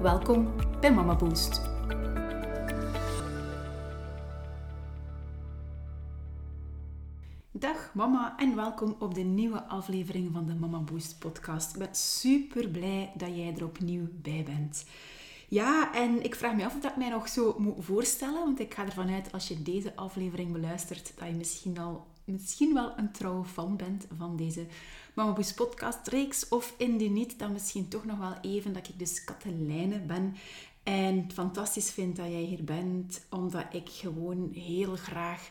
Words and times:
Welkom 0.00 0.54
bij 0.80 0.92
Mama 0.92 1.16
Boost. 1.16 1.60
Dag 7.50 7.94
mama 7.94 8.34
en 8.38 8.56
welkom 8.56 8.96
op 8.98 9.14
de 9.14 9.20
nieuwe 9.20 9.62
aflevering 9.62 10.32
van 10.32 10.46
de 10.46 10.54
Mama 10.54 10.78
Boost 10.78 11.18
podcast. 11.18 11.72
Ik 11.72 11.78
ben 11.78 11.94
super 11.94 12.68
blij 12.68 13.12
dat 13.16 13.36
jij 13.36 13.54
er 13.56 13.64
opnieuw 13.64 14.08
bij 14.12 14.42
bent. 14.44 14.84
Ja, 15.48 15.94
en 15.94 16.24
ik 16.24 16.34
vraag 16.34 16.54
me 16.54 16.64
af 16.64 16.74
of 16.74 16.80
dat 16.80 16.90
ik 16.90 16.96
mij 16.96 17.08
nog 17.08 17.28
zo 17.28 17.54
moet 17.58 17.84
voorstellen, 17.84 18.44
want 18.44 18.60
ik 18.60 18.74
ga 18.74 18.84
ervan 18.84 19.10
uit 19.10 19.32
als 19.32 19.48
je 19.48 19.62
deze 19.62 19.96
aflevering 19.96 20.52
beluistert 20.52 21.12
dat 21.18 21.28
je 21.28 21.34
misschien 21.34 21.78
al 21.78 22.06
misschien 22.24 22.74
wel 22.74 22.98
een 22.98 23.12
trouwe 23.12 23.44
fan 23.44 23.76
bent 23.76 24.06
van 24.18 24.36
deze 24.36 24.66
Mama 25.14 25.32
Boost 25.32 25.54
podcast 25.54 26.08
reeks 26.08 26.48
of 26.48 26.74
indien 26.76 27.12
niet, 27.12 27.38
dan 27.38 27.52
misschien 27.52 27.88
toch 27.88 28.04
nog 28.04 28.18
wel 28.18 28.34
even 28.42 28.72
dat 28.72 28.88
ik 28.88 28.98
dus 28.98 29.24
Katelijne 29.24 29.98
ben 29.98 30.36
en 30.82 31.30
fantastisch 31.32 31.90
vind 31.90 32.16
dat 32.16 32.26
jij 32.26 32.42
hier 32.42 32.64
bent, 32.64 33.26
omdat 33.30 33.64
ik 33.72 33.88
gewoon 33.88 34.50
heel 34.52 34.96
graag 34.96 35.50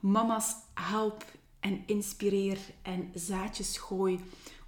mama's 0.00 0.54
help 0.74 1.24
en 1.60 1.82
inspireer 1.86 2.58
en 2.82 3.10
zaadjes 3.14 3.78
gooi 3.78 4.20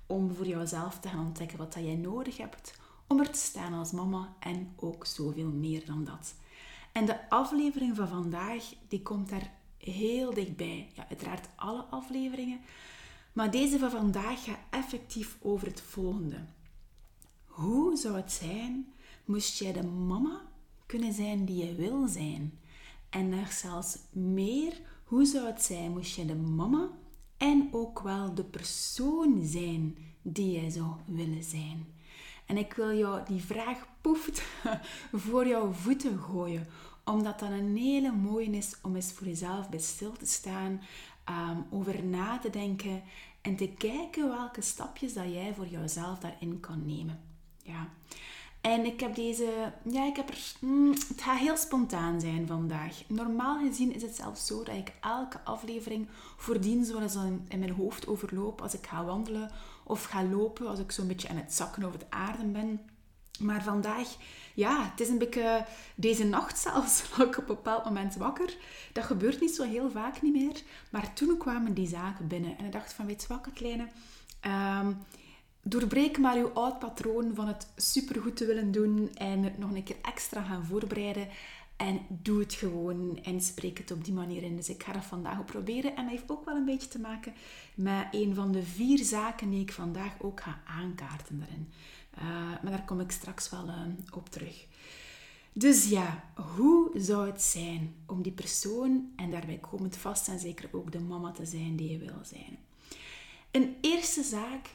om 0.07 0.35
voor 0.35 0.47
jouzelf 0.47 0.98
te 0.98 1.09
gaan 1.09 1.27
ontdekken 1.27 1.59
wat 1.59 1.73
dat 1.73 1.85
jij 1.85 1.97
nodig 1.97 2.37
hebt 2.37 2.81
om 3.07 3.20
er 3.20 3.31
te 3.31 3.39
staan 3.39 3.73
als 3.73 3.93
mama 3.93 4.35
en 4.39 4.73
ook 4.77 5.07
zoveel 5.07 5.51
meer 5.51 5.87
dan 5.87 6.05
dat. 6.05 6.35
En 6.93 7.07
de 7.07 7.29
aflevering 7.31 7.97
van 7.97 8.09
vandaag, 8.09 8.65
die 8.89 9.03
komt 9.03 9.29
daar 9.29 9.51
heel 9.77 10.35
dichtbij. 10.35 10.91
Ja, 10.95 11.07
uiteraard 11.09 11.48
alle 11.57 11.83
afleveringen. 11.83 12.61
Maar 13.33 13.51
deze 13.51 13.79
van 13.79 13.91
vandaag 13.91 14.45
gaat 14.45 14.59
effectief 14.71 15.39
over 15.41 15.67
het 15.67 15.81
volgende. 15.81 16.45
Hoe 17.45 17.97
zou 17.97 18.17
het 18.17 18.33
zijn 18.33 18.93
moest 19.25 19.59
jij 19.59 19.73
de 19.73 19.83
mama 19.83 20.43
kunnen 20.87 21.13
zijn 21.13 21.45
die 21.45 21.67
je 21.67 21.75
wil 21.75 22.07
zijn? 22.09 22.59
En 23.11 23.29
nog 23.29 23.53
zelfs 23.53 23.99
meer, 24.11 24.81
hoe 25.05 25.25
zou 25.25 25.47
het 25.47 25.63
zijn 25.63 25.93
moest 25.93 26.17
je 26.17 26.25
de 26.25 26.35
mama 26.35 26.91
en 27.37 27.69
ook 27.73 28.01
wel 28.01 28.35
de 28.35 28.45
persoon 28.45 29.41
zijn 29.45 29.97
die 30.23 30.61
jij 30.61 30.71
zou 30.71 30.91
willen 31.07 31.43
zijn? 31.43 31.87
En 32.47 32.57
ik 32.57 32.73
wil 32.73 32.97
jou 32.97 33.25
die 33.27 33.43
vraag 33.43 33.87
poeft 34.01 34.43
voor 35.25 35.47
jouw 35.47 35.73
voeten 35.73 36.19
gooien 36.19 36.67
omdat 37.05 37.39
dat 37.39 37.51
een 37.51 37.77
hele 37.77 38.13
mooie 38.13 38.51
is 38.51 38.77
om 38.83 38.97
eens 38.97 39.13
voor 39.13 39.27
jezelf 39.27 39.69
bij 39.69 39.79
stil 39.79 40.13
te 40.13 40.27
staan, 40.27 40.81
um, 41.28 41.67
over 41.70 42.05
na 42.05 42.39
te 42.39 42.51
denken 42.51 43.03
en 43.41 43.56
te 43.56 43.69
kijken 43.69 44.28
welke 44.28 44.61
stapjes 44.61 45.15
dat 45.15 45.33
jij 45.33 45.55
voor 45.56 45.67
jezelf 45.67 46.19
daarin 46.19 46.61
kan 46.61 46.87
nemen. 46.87 47.20
Ja. 47.62 47.89
En 48.61 48.84
ik 48.84 49.01
heb 49.01 49.14
deze, 49.14 49.73
ja, 49.84 50.06
ik 50.06 50.17
heb 50.17 50.29
er, 50.29 50.53
mm, 50.61 50.91
het 50.91 51.20
gaat 51.23 51.39
heel 51.39 51.56
spontaan 51.56 52.20
zijn 52.20 52.47
vandaag. 52.47 53.03
Normaal 53.06 53.59
gezien 53.59 53.95
is 53.95 54.03
het 54.03 54.17
zelfs 54.17 54.47
zo 54.47 54.62
dat 54.62 54.75
ik 54.75 54.92
elke 55.01 55.41
aflevering 55.45 56.08
voordien 56.36 56.85
zo 56.85 56.98
in 57.48 57.58
mijn 57.58 57.70
hoofd 57.70 58.07
overloop 58.07 58.61
als 58.61 58.74
ik 58.74 58.86
ga 58.86 59.05
wandelen 59.05 59.51
of 59.85 60.05
ga 60.05 60.24
lopen, 60.24 60.68
als 60.68 60.79
ik 60.79 60.92
zo'n 60.92 61.07
beetje 61.07 61.29
aan 61.29 61.36
het 61.36 61.55
zakken 61.55 61.85
over 61.85 61.98
het 61.98 62.11
aarde 62.11 62.45
ben. 62.45 62.80
Maar 63.42 63.63
vandaag, 63.63 64.08
ja, 64.55 64.91
het 64.91 65.01
is 65.01 65.08
een 65.08 65.19
beetje 65.19 65.67
deze 65.95 66.25
nacht 66.25 66.58
zelfs, 66.58 67.03
lag 67.17 67.27
ik 67.27 67.39
op 67.39 67.48
een 67.48 67.55
bepaald 67.55 67.85
moment 67.85 68.17
wakker. 68.17 68.57
Dat 68.92 69.05
gebeurt 69.05 69.41
niet 69.41 69.55
zo 69.55 69.64
heel 69.64 69.91
vaak 69.91 70.23
niet 70.23 70.33
meer. 70.33 70.63
Maar 70.91 71.13
toen 71.13 71.36
kwamen 71.36 71.75
die 71.75 71.89
zaken 71.89 72.27
binnen. 72.29 72.58
En 72.58 72.64
ik 72.64 72.73
dacht 72.73 72.92
van, 72.92 73.07
weet 73.07 73.23
je 73.23 73.29
wat, 73.29 73.47
kleine... 73.55 73.86
Um, 74.80 74.98
doorbreek 75.63 76.19
maar 76.19 76.36
uw 76.36 76.48
oud 76.48 76.79
patroon 76.79 77.35
van 77.35 77.47
het 77.47 77.67
supergoed 77.77 78.36
te 78.36 78.47
willen 78.47 78.73
doen 78.73 79.11
en 79.14 79.42
het 79.42 79.59
nog 79.59 79.70
een 79.70 79.83
keer 79.83 79.97
extra 80.03 80.42
gaan 80.42 80.64
voorbereiden. 80.64 81.29
En 81.77 82.01
doe 82.09 82.41
het 82.41 82.53
gewoon 82.53 83.19
en 83.23 83.41
spreek 83.41 83.79
het 83.79 83.91
op 83.91 84.05
die 84.05 84.14
manier 84.14 84.42
in. 84.42 84.57
Dus 84.57 84.69
ik 84.69 84.83
ga 84.83 84.92
dat 84.92 85.05
vandaag 85.05 85.39
ook 85.39 85.47
proberen. 85.47 85.97
En 85.97 86.03
dat 86.03 86.11
heeft 86.11 86.30
ook 86.30 86.45
wel 86.45 86.57
een 86.57 86.64
beetje 86.64 86.89
te 86.89 87.01
maken 87.01 87.33
met 87.74 88.07
een 88.11 88.35
van 88.35 88.53
de 88.53 88.63
vier 88.63 89.05
zaken 89.05 89.51
die 89.51 89.61
ik 89.61 89.73
vandaag 89.73 90.13
ook 90.20 90.41
ga 90.41 90.61
aankaarten 90.67 91.39
daarin. 91.39 91.73
Uh, 92.18 92.23
maar 92.62 92.70
daar 92.70 92.84
kom 92.84 93.00
ik 93.00 93.11
straks 93.11 93.50
wel 93.50 93.68
uh, 93.68 93.80
op 94.11 94.28
terug. 94.28 94.67
Dus 95.52 95.89
ja, 95.89 96.24
hoe 96.56 96.90
zou 96.95 97.27
het 97.27 97.42
zijn 97.42 97.95
om 98.06 98.23
die 98.23 98.33
persoon, 98.33 99.12
en 99.17 99.30
daarbij 99.30 99.58
komend 99.58 99.96
vast 99.96 100.28
en 100.28 100.39
zeker 100.39 100.68
ook 100.73 100.92
de 100.92 101.00
mama 101.00 101.30
te 101.30 101.46
zijn 101.46 101.77
die 101.77 101.90
je 101.90 101.98
wil 101.98 102.18
zijn? 102.23 102.58
Een 103.50 103.77
eerste 103.80 104.23
zaak 104.23 104.70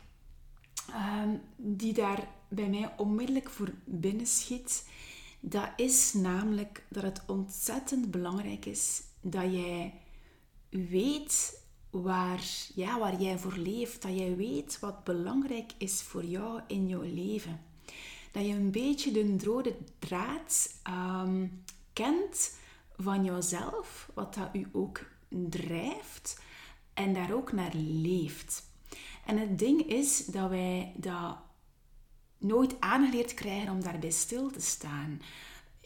um, 1.23 1.41
die 1.55 1.93
daar 1.93 2.27
bij 2.47 2.69
mij 2.69 2.93
onmiddellijk 2.97 3.49
voor 3.49 3.73
binnen 3.85 4.27
schiet, 4.27 4.89
dat 5.39 5.69
is 5.75 6.13
namelijk 6.13 6.85
dat 6.89 7.03
het 7.03 7.23
ontzettend 7.27 8.11
belangrijk 8.11 8.65
is 8.65 9.01
dat 9.21 9.51
jij 9.51 9.93
weet 10.69 11.56
waar, 11.89 12.43
ja, 12.75 12.99
waar 12.99 13.21
jij 13.21 13.37
voor 13.37 13.57
leeft. 13.57 14.01
Dat 14.01 14.17
jij 14.17 14.35
weet 14.35 14.79
wat 14.79 15.03
belangrijk 15.03 15.71
is 15.77 16.01
voor 16.01 16.25
jou 16.25 16.61
in 16.67 16.87
jouw 16.87 17.01
leven. 17.01 17.61
Dat 18.31 18.45
je 18.45 18.53
een 18.53 18.71
beetje 18.71 19.11
de 19.11 19.37
rode 19.43 19.75
draad 19.99 20.81
um, 20.89 21.63
kent 21.93 22.55
van 22.97 23.23
jouzelf, 23.23 24.09
wat 24.13 24.33
dat 24.33 24.49
u 24.53 24.67
ook 24.71 25.05
drijft 25.29 26.41
en 26.93 27.13
daar 27.13 27.33
ook 27.33 27.51
naar 27.51 27.73
leeft. 27.75 28.63
En 29.25 29.37
het 29.37 29.59
ding 29.59 29.81
is 29.81 30.25
dat 30.25 30.49
wij 30.49 30.93
dat 30.95 31.37
nooit 32.37 32.75
aangeleerd 32.79 33.33
krijgen 33.33 33.71
om 33.71 33.81
daarbij 33.81 34.11
stil 34.11 34.51
te 34.51 34.61
staan 34.61 35.21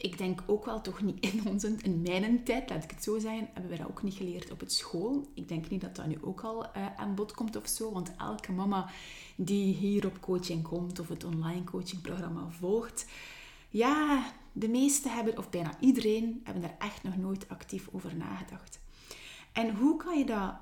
ik 0.02 0.18
denk 0.18 0.42
ook 0.46 0.64
wel 0.64 0.80
toch 0.80 1.02
niet 1.02 1.20
in 1.32 1.46
onze, 1.46 1.74
in 1.82 2.02
mijn 2.02 2.44
tijd, 2.44 2.70
laat 2.70 2.84
ik 2.84 2.90
het 2.90 3.02
zo 3.02 3.18
zeggen, 3.18 3.48
hebben 3.52 3.70
we 3.70 3.76
dat 3.76 3.88
ook 3.88 4.02
niet 4.02 4.14
geleerd 4.14 4.50
op 4.50 4.60
het 4.60 4.72
school. 4.72 5.26
Ik 5.34 5.48
denk 5.48 5.68
niet 5.68 5.80
dat 5.80 5.96
dat 5.96 6.06
nu 6.06 6.18
ook 6.20 6.40
al 6.40 6.64
uh, 6.64 6.96
aan 6.96 7.14
bod 7.14 7.32
komt 7.32 7.56
of 7.56 7.68
zo, 7.68 7.92
want 7.92 8.16
elke 8.16 8.52
mama 8.52 8.90
die 9.36 9.74
hier 9.74 10.06
op 10.06 10.20
coaching 10.20 10.62
komt 10.62 10.98
of 10.98 11.08
het 11.08 11.24
online 11.24 11.64
coachingprogramma 11.64 12.50
volgt, 12.50 13.06
ja, 13.68 14.32
de 14.52 14.68
meeste 14.68 15.08
hebben, 15.08 15.38
of 15.38 15.50
bijna 15.50 15.80
iedereen, 15.80 16.40
hebben 16.44 16.62
daar 16.62 16.76
echt 16.78 17.02
nog 17.02 17.16
nooit 17.16 17.48
actief 17.48 17.88
over 17.92 18.16
nagedacht. 18.16 18.80
En 19.52 19.76
hoe 19.76 19.96
kan 19.96 20.18
je 20.18 20.24
dat 20.24 20.54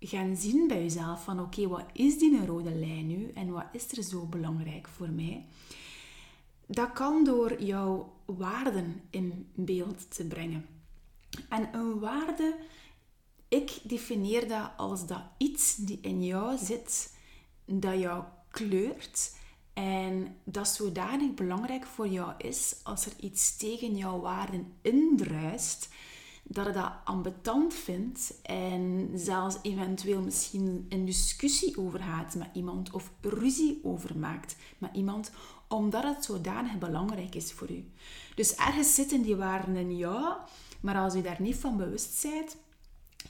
gaan 0.00 0.36
zien 0.36 0.68
bij 0.68 0.82
jezelf 0.82 1.24
van 1.24 1.40
oké, 1.40 1.68
wat 1.68 1.84
is 1.92 2.18
die 2.18 2.46
rode 2.46 2.74
lijn 2.74 3.06
nu 3.06 3.30
en 3.34 3.50
wat 3.50 3.66
is 3.72 3.92
er 3.96 4.02
zo 4.02 4.26
belangrijk 4.26 4.88
voor 4.88 5.10
mij? 5.10 5.44
Dat 6.70 6.92
kan 6.92 7.24
door 7.24 7.62
jouw 7.62 8.12
waarden 8.24 9.02
in 9.10 9.50
beeld 9.54 10.14
te 10.14 10.26
brengen. 10.26 10.66
En 11.48 11.74
een 11.74 11.98
waarde, 11.98 12.56
ik 13.48 13.78
definieer 13.82 14.48
dat 14.48 14.70
als 14.76 15.06
dat 15.06 15.22
iets 15.38 15.76
die 15.76 15.98
in 16.00 16.24
jou 16.24 16.58
zit, 16.58 17.14
dat 17.64 17.98
jou 17.98 18.24
kleurt 18.50 19.36
en 19.72 20.36
dat 20.44 20.68
zodanig 20.68 21.34
belangrijk 21.34 21.86
voor 21.86 22.08
jou 22.08 22.32
is 22.38 22.76
als 22.82 23.06
er 23.06 23.12
iets 23.20 23.56
tegen 23.56 23.96
jouw 23.96 24.20
waarden 24.20 24.72
indruist, 24.82 25.88
dat 26.42 26.66
je 26.66 26.72
dat 26.72 26.92
ambetant 27.04 27.74
vindt 27.74 28.40
en 28.42 29.10
zelfs 29.14 29.56
eventueel 29.62 30.20
misschien 30.22 30.86
een 30.88 31.04
discussie 31.04 31.78
over 31.78 32.00
gaat 32.00 32.34
met 32.34 32.48
iemand 32.52 32.90
of 32.90 33.10
ruzie 33.20 33.80
over 33.82 34.18
maakt 34.18 34.56
met 34.78 34.90
iemand, 34.94 35.30
omdat 35.68 36.02
het 36.02 36.24
zodanig 36.24 36.78
belangrijk 36.78 37.34
is 37.34 37.52
voor 37.52 37.70
u. 37.70 37.90
Dus 38.34 38.54
ergens 38.54 38.94
zitten 38.94 39.22
die 39.22 39.36
waarden 39.36 39.76
in 39.76 39.96
jou, 39.96 40.36
maar 40.80 40.96
als 40.96 41.14
u 41.14 41.22
daar 41.22 41.40
niet 41.40 41.56
van 41.56 41.76
bewust 41.76 42.22
bent, 42.22 42.56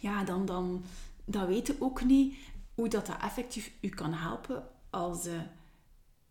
ja, 0.01 0.25
dan, 0.25 0.47
dan, 0.47 0.85
dan 1.25 1.47
weet 1.47 1.67
je 1.67 1.77
ook 1.79 2.05
niet 2.05 2.37
hoe 2.75 2.89
dat, 2.89 3.07
dat 3.07 3.17
effectief 3.23 3.73
u 3.81 3.89
kan 3.89 4.13
helpen 4.13 4.69
als 4.91 5.23
je 5.25 5.41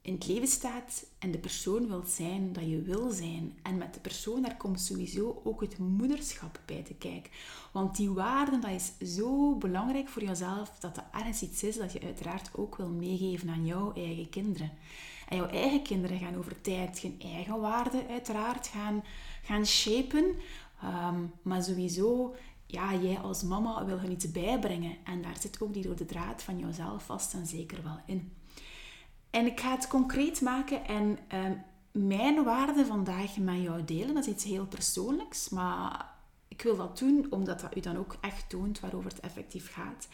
in 0.07 0.13
het 0.13 0.27
leven 0.27 0.47
staat 0.47 1.05
en 1.19 1.31
de 1.31 1.37
persoon 1.37 1.87
wilt 1.87 2.09
zijn 2.09 2.53
dat 2.53 2.63
je 2.63 2.81
wil 2.81 3.09
zijn. 3.09 3.57
En 3.61 3.77
met 3.77 3.93
de 3.93 3.99
persoon, 3.99 4.41
daar 4.41 4.57
komt 4.57 4.81
sowieso 4.81 5.41
ook 5.43 5.61
het 5.61 5.77
moederschap 5.77 6.61
bij 6.65 6.83
te 6.83 6.93
kijken. 6.93 7.31
Want 7.71 7.95
die 7.95 8.09
waarden, 8.09 8.61
dat 8.61 8.71
is 8.71 9.15
zo 9.15 9.55
belangrijk 9.55 10.07
voor 10.07 10.23
jezelf, 10.23 10.69
dat 10.79 10.95
dat 10.95 11.03
ergens 11.11 11.41
iets 11.41 11.63
is 11.63 11.77
dat 11.77 11.93
je 11.93 12.01
uiteraard 12.01 12.49
ook 12.55 12.75
wil 12.75 12.89
meegeven 12.89 13.49
aan 13.49 13.65
jouw 13.65 13.93
eigen 13.93 14.29
kinderen. 14.29 14.71
En 15.29 15.37
jouw 15.37 15.49
eigen 15.49 15.81
kinderen 15.81 16.19
gaan 16.19 16.37
over 16.37 16.61
tijd 16.61 16.99
hun 16.99 17.19
eigen 17.19 17.59
waarden 17.59 18.07
uiteraard 18.07 18.67
gaan, 18.67 19.03
gaan 19.43 19.65
shapen. 19.65 20.35
Ehm, 20.81 21.19
maar 21.41 21.63
sowieso, 21.63 22.35
ja, 22.65 22.95
jij 22.95 23.17
als 23.17 23.43
mama 23.43 23.85
wil 23.85 23.97
er 23.97 24.09
iets 24.09 24.31
bijbrengen. 24.31 24.95
En 25.03 25.21
daar 25.21 25.37
zit 25.39 25.61
ook 25.61 25.73
die 25.73 25.87
rode 25.87 26.05
draad 26.05 26.43
van 26.43 26.59
jouzelf 26.59 27.05
vast 27.05 27.33
en 27.33 27.45
zeker 27.45 27.83
wel 27.83 27.99
in. 28.05 28.31
En 29.37 29.45
ik 29.45 29.59
ga 29.59 29.71
het 29.71 29.87
concreet 29.87 30.41
maken 30.41 30.85
en 30.85 31.17
ehm, 31.27 31.53
mijn 31.91 32.43
waarde 32.43 32.85
vandaag 32.85 33.37
met 33.37 33.61
jou 33.61 33.83
delen. 33.83 34.13
Dat 34.13 34.25
is 34.25 34.33
iets 34.33 34.43
heel 34.43 34.65
persoonlijks, 34.65 35.49
maar 35.49 36.05
ik 36.47 36.61
wil 36.61 36.77
dat 36.77 36.97
doen 36.97 37.27
omdat 37.29 37.59
dat 37.59 37.77
u 37.77 37.79
dan 37.79 37.97
ook 37.97 38.15
echt 38.21 38.49
toont 38.49 38.79
waarover 38.79 39.09
het 39.09 39.19
effectief 39.19 39.73
gaat. 39.73 40.07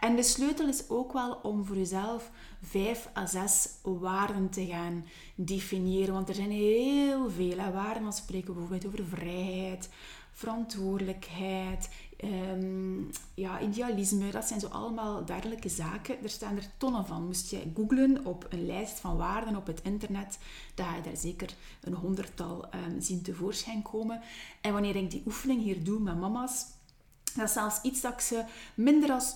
En 0.00 0.16
de 0.16 0.22
sleutel 0.22 0.68
is 0.68 0.88
ook 0.88 1.12
wel 1.12 1.32
om 1.42 1.64
voor 1.64 1.76
jezelf 1.76 2.30
vijf 2.62 3.08
à 3.16 3.26
zes 3.26 3.68
waarden 3.82 4.50
te 4.50 4.66
gaan 4.66 5.04
definiëren. 5.34 6.14
Want 6.14 6.28
er 6.28 6.34
zijn 6.34 6.50
heel 6.50 7.30
veel 7.30 7.56
waarden. 7.72 8.04
We 8.04 8.12
spreken 8.12 8.54
bijvoorbeeld 8.54 8.86
over 8.86 9.04
vrijheid, 9.04 9.88
verantwoordelijkheid, 10.32 11.88
um, 12.24 13.10
ja, 13.34 13.60
idealisme. 13.60 14.30
Dat 14.30 14.44
zijn 14.44 14.60
zo 14.60 14.66
allemaal 14.66 15.24
dergelijke 15.24 15.68
zaken. 15.68 16.22
Er 16.22 16.30
staan 16.30 16.56
er 16.56 16.70
tonnen 16.76 17.06
van. 17.06 17.26
Moest 17.26 17.50
je 17.50 17.70
googlen 17.74 18.24
op 18.24 18.46
een 18.48 18.66
lijst 18.66 19.00
van 19.00 19.16
waarden 19.16 19.56
op 19.56 19.66
het 19.66 19.80
internet, 19.82 20.38
dan 20.74 20.86
ga 20.86 20.96
je 20.96 21.02
daar 21.02 21.16
zeker 21.16 21.54
een 21.80 21.94
honderdtal 21.94 22.64
um, 22.74 23.00
zien 23.00 23.22
tevoorschijn 23.22 23.82
komen. 23.82 24.20
En 24.60 24.72
wanneer 24.72 24.96
ik 24.96 25.10
die 25.10 25.22
oefening 25.26 25.62
hier 25.62 25.84
doe 25.84 26.00
met 26.00 26.18
mama's, 26.18 26.66
dat 27.34 27.46
is 27.46 27.52
zelfs 27.52 27.80
iets 27.82 28.00
dat 28.00 28.12
ik 28.12 28.20
ze 28.20 28.44
minder 28.74 29.10
als 29.10 29.34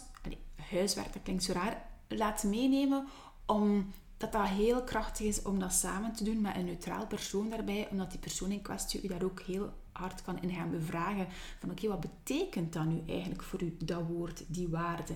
huiswerk, 0.70 1.12
dat 1.12 1.22
klinkt 1.22 1.42
zo 1.42 1.52
raar, 1.52 1.90
laat 2.08 2.42
meenemen 2.42 3.06
om 3.46 3.92
dat 4.16 4.32
dat 4.32 4.48
heel 4.48 4.82
krachtig 4.82 5.26
is 5.26 5.42
om 5.42 5.58
dat 5.58 5.72
samen 5.72 6.12
te 6.12 6.24
doen 6.24 6.40
met 6.40 6.56
een 6.56 6.64
neutraal 6.64 7.06
persoon 7.06 7.50
daarbij, 7.50 7.88
omdat 7.90 8.10
die 8.10 8.20
persoon 8.20 8.50
in 8.50 8.62
kwestie 8.62 9.02
u 9.02 9.08
daar 9.08 9.22
ook 9.22 9.40
heel 9.40 9.72
hard 9.92 10.22
kan 10.22 10.42
in 10.42 10.50
gaan 10.50 10.70
bevragen 10.70 11.26
van 11.60 11.70
oké, 11.70 11.88
wat 11.88 12.00
betekent 12.00 12.72
dat 12.72 12.84
nu 12.84 13.02
eigenlijk 13.06 13.42
voor 13.42 13.62
u, 13.62 13.76
dat 13.78 14.02
woord, 14.08 14.44
die 14.46 14.68
waarde? 14.68 15.14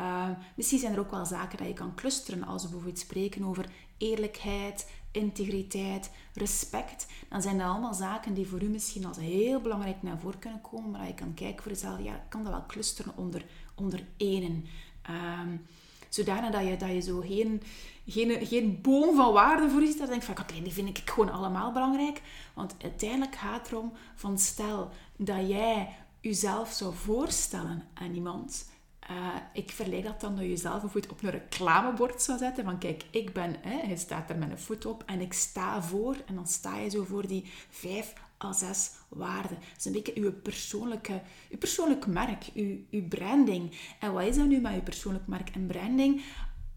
Uh, 0.00 0.28
misschien 0.54 0.78
zijn 0.78 0.92
er 0.92 0.98
ook 0.98 1.10
wel 1.10 1.26
zaken 1.26 1.58
dat 1.58 1.66
je 1.66 1.72
kan 1.72 1.94
clusteren 1.94 2.44
als 2.44 2.62
we 2.62 2.68
bijvoorbeeld 2.68 2.98
spreken 2.98 3.44
over 3.44 3.66
eerlijkheid, 3.96 4.90
integriteit, 5.10 6.10
respect. 6.34 7.06
Dan 7.28 7.42
zijn 7.42 7.58
dat 7.58 7.66
allemaal 7.66 7.94
zaken 7.94 8.34
die 8.34 8.46
voor 8.46 8.62
u 8.62 8.68
misschien 8.68 9.04
als 9.06 9.16
heel 9.16 9.60
belangrijk 9.60 10.02
naar 10.02 10.18
voren 10.18 10.38
kunnen 10.38 10.60
komen, 10.60 10.90
maar 10.90 11.00
dat 11.00 11.08
je 11.08 11.14
kan 11.14 11.34
kijken 11.34 11.62
voor 11.62 11.72
jezelf, 11.72 12.02
ja, 12.02 12.24
kan 12.28 12.42
dat 12.42 12.52
wel 12.52 12.66
clusteren 12.66 13.16
onder, 13.16 13.44
onder 13.74 14.04
enen. 14.16 14.64
Um, 15.10 15.66
zodanig 16.08 16.50
dat 16.50 16.66
je, 16.66 16.76
dat 16.76 16.90
je 16.90 17.00
zo 17.00 17.20
geen, 17.20 17.62
geen, 18.08 18.46
geen 18.46 18.80
boom 18.80 19.16
van 19.16 19.32
waarde 19.32 19.70
voor 19.70 19.80
je 19.80 19.86
ziet. 19.86 19.98
Dat 19.98 20.08
denk 20.08 20.22
van, 20.22 20.38
oké, 20.38 20.62
die 20.62 20.72
vind 20.72 20.98
ik 20.98 21.10
gewoon 21.10 21.32
allemaal 21.32 21.72
belangrijk. 21.72 22.22
Want 22.54 22.74
uiteindelijk 22.82 23.36
gaat 23.36 23.60
het 23.60 23.70
erom 23.72 23.92
van 24.14 24.38
stel 24.38 24.90
dat 25.16 25.48
jij 25.48 25.88
jezelf 26.20 26.72
zou 26.72 26.94
voorstellen 26.94 27.82
aan 27.94 28.14
iemand. 28.14 28.70
Uh, 29.10 29.34
ik 29.52 29.70
verleid 29.70 30.04
dat 30.04 30.20
dan 30.20 30.34
dat 30.34 30.44
je 30.44 30.50
jezelf 30.50 30.80
bijvoorbeeld 30.80 31.12
op 31.12 31.22
een 31.22 31.30
reclamebord 31.30 32.22
zou 32.22 32.38
zetten. 32.38 32.64
Van 32.64 32.78
kijk, 32.78 33.04
ik 33.10 33.32
ben, 33.32 33.56
hè, 33.60 33.88
je 33.88 33.96
staat 33.96 34.30
er 34.30 34.38
met 34.38 34.50
een 34.50 34.58
voet 34.58 34.86
op 34.86 35.02
en 35.06 35.20
ik 35.20 35.32
sta 35.32 35.82
voor. 35.82 36.16
En 36.26 36.34
dan 36.34 36.46
sta 36.46 36.76
je 36.76 36.90
zo 36.90 37.04
voor 37.04 37.26
die 37.26 37.44
vijf 37.70 38.12
à 38.44 38.52
zes 38.52 38.90
waarden. 39.08 39.58
Dat 39.58 39.78
is 39.78 39.84
een 39.84 39.92
beetje 39.92 40.16
uw 40.16 40.32
persoonlijke, 40.32 41.22
uw 41.50 41.58
persoonlijk 41.58 42.06
merk, 42.06 42.44
uw 42.90 43.08
branding. 43.08 43.72
En 43.98 44.12
wat 44.12 44.22
is 44.22 44.36
dat 44.36 44.46
nu 44.46 44.60
met 44.60 44.74
uw 44.74 44.82
persoonlijk 44.82 45.26
merk 45.26 45.48
en 45.50 45.66
branding? 45.66 46.22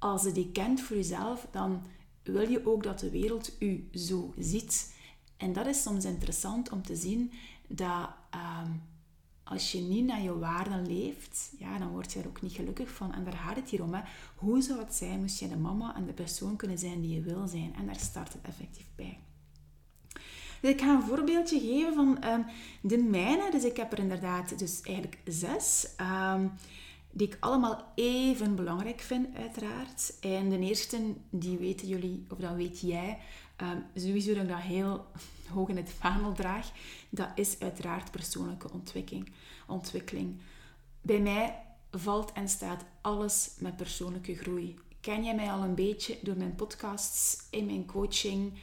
Als 0.02 0.24
je 0.24 0.32
die 0.32 0.52
kent 0.52 0.82
voor 0.82 0.96
jezelf, 0.96 1.48
dan 1.52 1.84
wil 2.24 2.50
je 2.50 2.68
ook 2.68 2.84
dat 2.84 3.00
de 3.00 3.10
wereld 3.10 3.56
u 3.60 3.90
zo 3.94 4.34
ziet. 4.38 4.96
En 5.38 5.54
dat 5.54 5.66
is 5.66 5.82
soms 5.82 6.06
interessant 6.06 6.70
om 6.70 6.82
te 6.82 6.96
zien 6.96 7.32
dat 7.68 8.10
ehm, 8.30 8.72
als 9.44 9.72
je 9.72 9.82
niet 9.82 10.06
naar 10.06 10.22
je 10.22 10.38
waarden 10.38 10.88
leeft, 10.88 11.52
ja, 11.58 11.78
dan 11.78 11.90
word 11.90 12.14
je 12.14 12.20
er 12.20 12.28
ook 12.28 12.42
niet 12.42 12.54
gelukkig 12.54 12.90
van. 12.90 13.14
En 13.14 13.24
daar 13.24 13.34
gaat 13.34 13.56
het 13.56 13.70
hier 13.70 13.84
om. 13.84 13.94
Hè. 13.94 14.02
Hoe 14.36 14.62
zou 14.62 14.80
het 14.80 14.94
zijn 14.94 15.20
moest 15.20 15.40
je 15.40 15.48
de 15.48 15.58
mama 15.58 15.96
en 15.96 16.06
de 16.06 16.14
persoon 16.14 16.56
kunnen 16.56 16.78
zijn 16.78 17.02
die 17.02 17.16
je 17.16 17.22
wil 17.22 17.48
zijn? 17.48 17.76
En 17.76 17.86
daar 17.86 18.00
start 18.00 18.34
het 18.34 18.42
effectief 18.42 18.88
bij. 18.96 19.20
Dus 20.62 20.72
ik 20.72 20.82
ga 20.82 20.96
een 20.96 21.02
voorbeeldje 21.02 21.60
geven 21.60 21.94
van 21.94 22.24
um, 22.26 22.46
de 22.82 22.98
mijne. 22.98 23.52
Dus 23.52 23.64
ik 23.64 23.78
heb 23.78 23.92
er 23.92 24.00
inderdaad 24.00 24.60
dus 24.60 24.82
eigenlijk 24.82 25.18
zes. 25.26 25.88
Um, 26.02 26.52
die 27.12 27.28
ik 27.28 27.38
allemaal 27.40 27.92
even 27.96 28.56
belangrijk 28.56 29.00
vind, 29.00 29.36
uiteraard. 29.36 30.14
En 30.20 30.50
de 30.50 30.60
eerste, 30.60 31.14
die 31.30 31.58
weten 31.58 31.88
jullie, 31.88 32.26
of 32.30 32.38
dat 32.38 32.56
weet 32.56 32.80
jij, 32.80 33.18
um, 33.62 33.86
sowieso 33.96 34.34
dat 34.34 34.44
ik 34.44 34.50
dat 34.50 34.60
heel 34.60 35.06
hoog 35.54 35.70
in 35.70 35.78
het 35.78 35.94
vaandel 36.00 36.34
draag, 36.34 36.72
dat 37.10 37.30
is 37.36 37.60
uiteraard 37.60 38.12
persoonlijke 38.12 38.72
ontwikkeling. 38.72 39.32
ontwikkeling. 39.68 40.42
Bij 41.02 41.20
mij 41.20 41.62
valt 41.92 42.32
en 42.32 42.50
staat 42.50 42.86
alles 43.02 43.52
met 43.60 43.76
persoonlijke 43.76 44.36
groei. 44.36 44.80
Ken 45.00 45.24
jij 45.24 45.36
mij 45.36 45.52
al 45.52 45.64
een 45.64 45.76
beetje 45.76 46.18
door 46.22 46.38
mijn 46.38 46.56
podcasts, 46.56 47.48
in 47.50 47.66
mijn 47.66 47.86
coaching, 47.86 48.54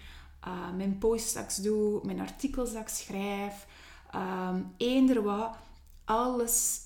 uh, 0.46 0.72
mijn 0.76 0.98
posts 0.98 1.32
dat 1.32 1.56
ik 1.56 1.64
doe, 1.64 2.00
mijn 2.04 2.20
artikels 2.20 2.72
dat 2.72 2.82
ik 2.82 2.88
schrijf, 2.88 3.66
um, 4.14 4.72
eender 4.76 5.22
wat. 5.22 5.56
Alles 6.04 6.80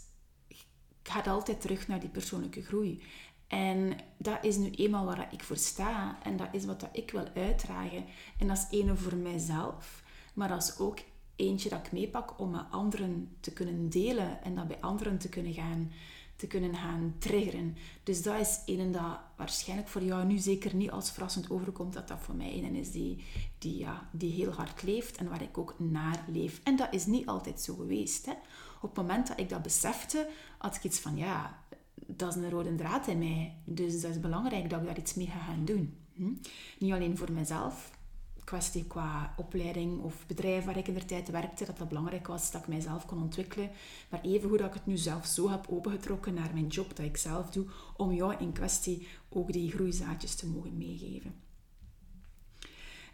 gaat 1.03 1.27
altijd 1.27 1.61
terug 1.61 1.89
naar 1.89 2.01
die 2.01 2.09
persoonlijke 2.09 2.63
groei. 2.63 3.03
En 3.47 3.97
dat 4.17 4.45
is 4.45 4.57
nu 4.57 4.71
eenmaal 4.71 5.05
waar 5.05 5.29
ik 5.33 5.43
voor 5.43 5.57
sta. 5.57 6.19
En 6.23 6.37
dat 6.37 6.49
is 6.53 6.65
wat 6.65 6.89
ik 6.93 7.11
wil 7.11 7.29
uitdragen. 7.35 8.05
En 8.39 8.47
dat 8.47 8.57
is 8.57 8.79
ene 8.79 8.97
voor 8.97 9.17
mijzelf. 9.17 10.03
Maar 10.35 10.49
dat 10.49 10.63
is 10.63 10.79
ook 10.79 10.99
eentje 11.37 11.69
dat 11.69 11.87
ik 11.87 11.93
meepak 11.93 12.39
om 12.41 12.51
met 12.51 12.65
anderen 12.71 13.37
te 13.41 13.53
kunnen 13.53 13.89
delen. 13.89 14.43
En 14.43 14.55
dat 14.55 14.69
bij 14.69 14.81
anderen 14.81 15.19
te 15.19 15.29
kunnen 15.29 15.53
gaan 15.53 15.91
te 16.43 16.49
kunnen 16.49 16.75
gaan 16.75 17.15
triggeren. 17.19 17.77
Dus 18.03 18.23
dat 18.23 18.41
is 18.41 18.61
een 18.67 18.93
dat 18.93 19.19
waarschijnlijk 19.37 19.89
voor 19.89 20.03
jou 20.03 20.25
nu 20.25 20.39
zeker 20.39 20.75
niet 20.75 20.91
als 20.91 21.11
verrassend 21.11 21.51
overkomt, 21.51 21.93
dat 21.93 22.09
dat 22.09 22.19
voor 22.21 22.35
mij 22.35 22.53
een 22.53 22.75
is 22.75 22.91
die, 22.91 23.25
die, 23.59 23.79
ja, 23.79 24.09
die 24.13 24.33
heel 24.33 24.53
hard 24.53 24.83
leeft 24.83 25.17
en 25.17 25.29
waar 25.29 25.43
ik 25.43 25.59
ook 25.59 25.75
naar 25.79 26.25
leef. 26.33 26.61
En 26.63 26.77
dat 26.77 26.89
is 26.91 27.07
niet 27.07 27.27
altijd 27.27 27.61
zo 27.61 27.75
geweest. 27.75 28.27
Hè. 28.27 28.33
Op 28.83 28.97
het 28.97 29.07
moment 29.07 29.27
dat 29.27 29.41
ik 29.41 29.49
dat 29.49 29.63
besefte, 29.63 30.29
had 30.59 30.77
ik 30.77 30.85
iets 30.85 30.99
van, 30.99 31.17
ja, 31.17 31.59
dat 31.95 32.37
is 32.37 32.43
een 32.43 32.51
rode 32.51 32.75
draad 32.75 33.07
in 33.07 33.19
mij. 33.19 33.57
Dus 33.65 34.01
dat 34.01 34.11
is 34.11 34.21
belangrijk 34.21 34.71
dat 34.71 34.81
ik 34.81 34.87
daar 34.87 34.99
iets 34.99 35.15
mee 35.15 35.27
ga 35.27 35.39
gaan 35.39 35.65
doen. 35.65 35.97
Hm? 36.15 36.33
Niet 36.79 36.93
alleen 36.93 37.17
voor 37.17 37.33
mezelf, 37.33 37.91
kwestie 38.45 38.87
qua 38.87 39.35
opleiding 39.37 40.01
of 40.01 40.27
bedrijf 40.27 40.65
waar 40.65 40.77
ik 40.77 40.89
in 40.89 40.95
de 40.95 41.05
tijd 41.05 41.31
werkte, 41.31 41.65
dat 41.65 41.79
dat 41.79 41.89
belangrijk 41.89 42.27
was 42.27 42.51
dat 42.51 42.61
ik 42.61 42.69
mijzelf 42.69 43.07
kon 43.07 43.23
ontwikkelen. 43.23 43.71
Maar 44.09 44.21
even 44.21 44.49
hoe 44.49 44.59
dat 44.59 44.67
ik 44.67 44.75
het 44.75 44.87
nu 44.87 44.97
zelf 44.97 45.27
zo 45.27 45.51
heb 45.51 45.67
opengetrokken 45.69 46.35
naar 46.35 46.51
mijn 46.53 46.67
job 46.67 46.97
dat 46.97 47.07
ik 47.07 47.17
zelf 47.17 47.51
doe, 47.51 47.67
om 47.97 48.13
jou 48.13 48.35
in 48.39 48.53
kwestie 48.53 49.07
ook 49.29 49.53
die 49.53 49.71
groeizaadjes 49.71 50.35
te 50.35 50.47
mogen 50.47 50.79
meegeven. 50.79 51.35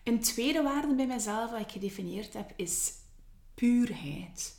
Een 0.05 0.21
tweede 0.21 0.63
waarde 0.63 0.95
bij 0.95 1.07
mezelf 1.07 1.51
dat 1.51 1.61
ik 1.61 1.71
gedefinieerd 1.71 2.33
heb 2.33 2.53
is 2.57 2.93
puurheid. 3.55 4.58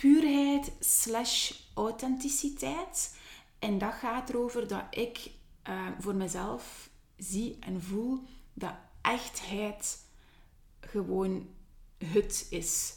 Puurheid 0.00 0.72
slash 0.80 1.52
authenticiteit. 1.74 3.16
En 3.58 3.78
dat 3.78 3.92
gaat 3.92 4.28
erover 4.28 4.68
dat 4.68 4.84
ik 4.90 5.30
uh, 5.68 5.86
voor 5.98 6.14
mezelf 6.14 6.90
zie 7.16 7.56
en 7.60 7.82
voel 7.82 8.22
dat 8.52 8.74
echtheid 9.00 9.98
gewoon 10.80 11.48
het 12.04 12.46
is. 12.50 12.96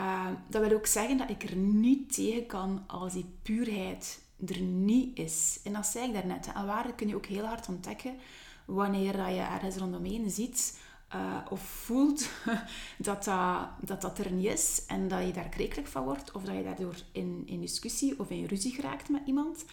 Uh, 0.00 0.26
dat 0.48 0.68
wil 0.68 0.76
ook 0.76 0.86
zeggen 0.86 1.16
dat 1.16 1.30
ik 1.30 1.42
er 1.42 1.56
niet 1.56 2.14
tegen 2.14 2.46
kan 2.46 2.84
als 2.86 3.12
die 3.12 3.34
puurheid 3.42 4.20
er 4.46 4.60
niet 4.60 5.18
is. 5.18 5.60
En 5.64 5.72
dat 5.72 5.86
zei 5.86 6.06
ik 6.06 6.12
daarnet. 6.12 6.52
En 6.54 6.66
waarde 6.66 6.94
kun 6.94 7.08
je 7.08 7.16
ook 7.16 7.26
heel 7.26 7.46
hard 7.46 7.68
ontdekken 7.68 8.18
wanneer 8.64 9.30
je 9.30 9.40
ergens 9.40 9.76
rondomheen 9.76 10.30
ziet 10.30 10.78
uh, 11.14 11.36
of 11.50 11.60
voelt 11.60 12.28
dat 12.98 13.24
dat, 13.24 13.68
dat 13.80 14.00
dat 14.00 14.18
er 14.18 14.32
niet 14.32 14.46
is 14.46 14.84
en 14.86 15.08
dat 15.08 15.26
je 15.26 15.32
daar 15.32 15.48
krekelijk 15.48 15.88
van 15.88 16.04
wordt 16.04 16.32
of 16.32 16.42
dat 16.44 16.56
je 16.56 16.62
daardoor 16.62 16.94
in, 17.12 17.42
in 17.46 17.60
discussie 17.60 18.18
of 18.18 18.30
in 18.30 18.44
ruzie 18.44 18.74
geraakt 18.74 19.08
met 19.08 19.22
iemand. 19.24 19.64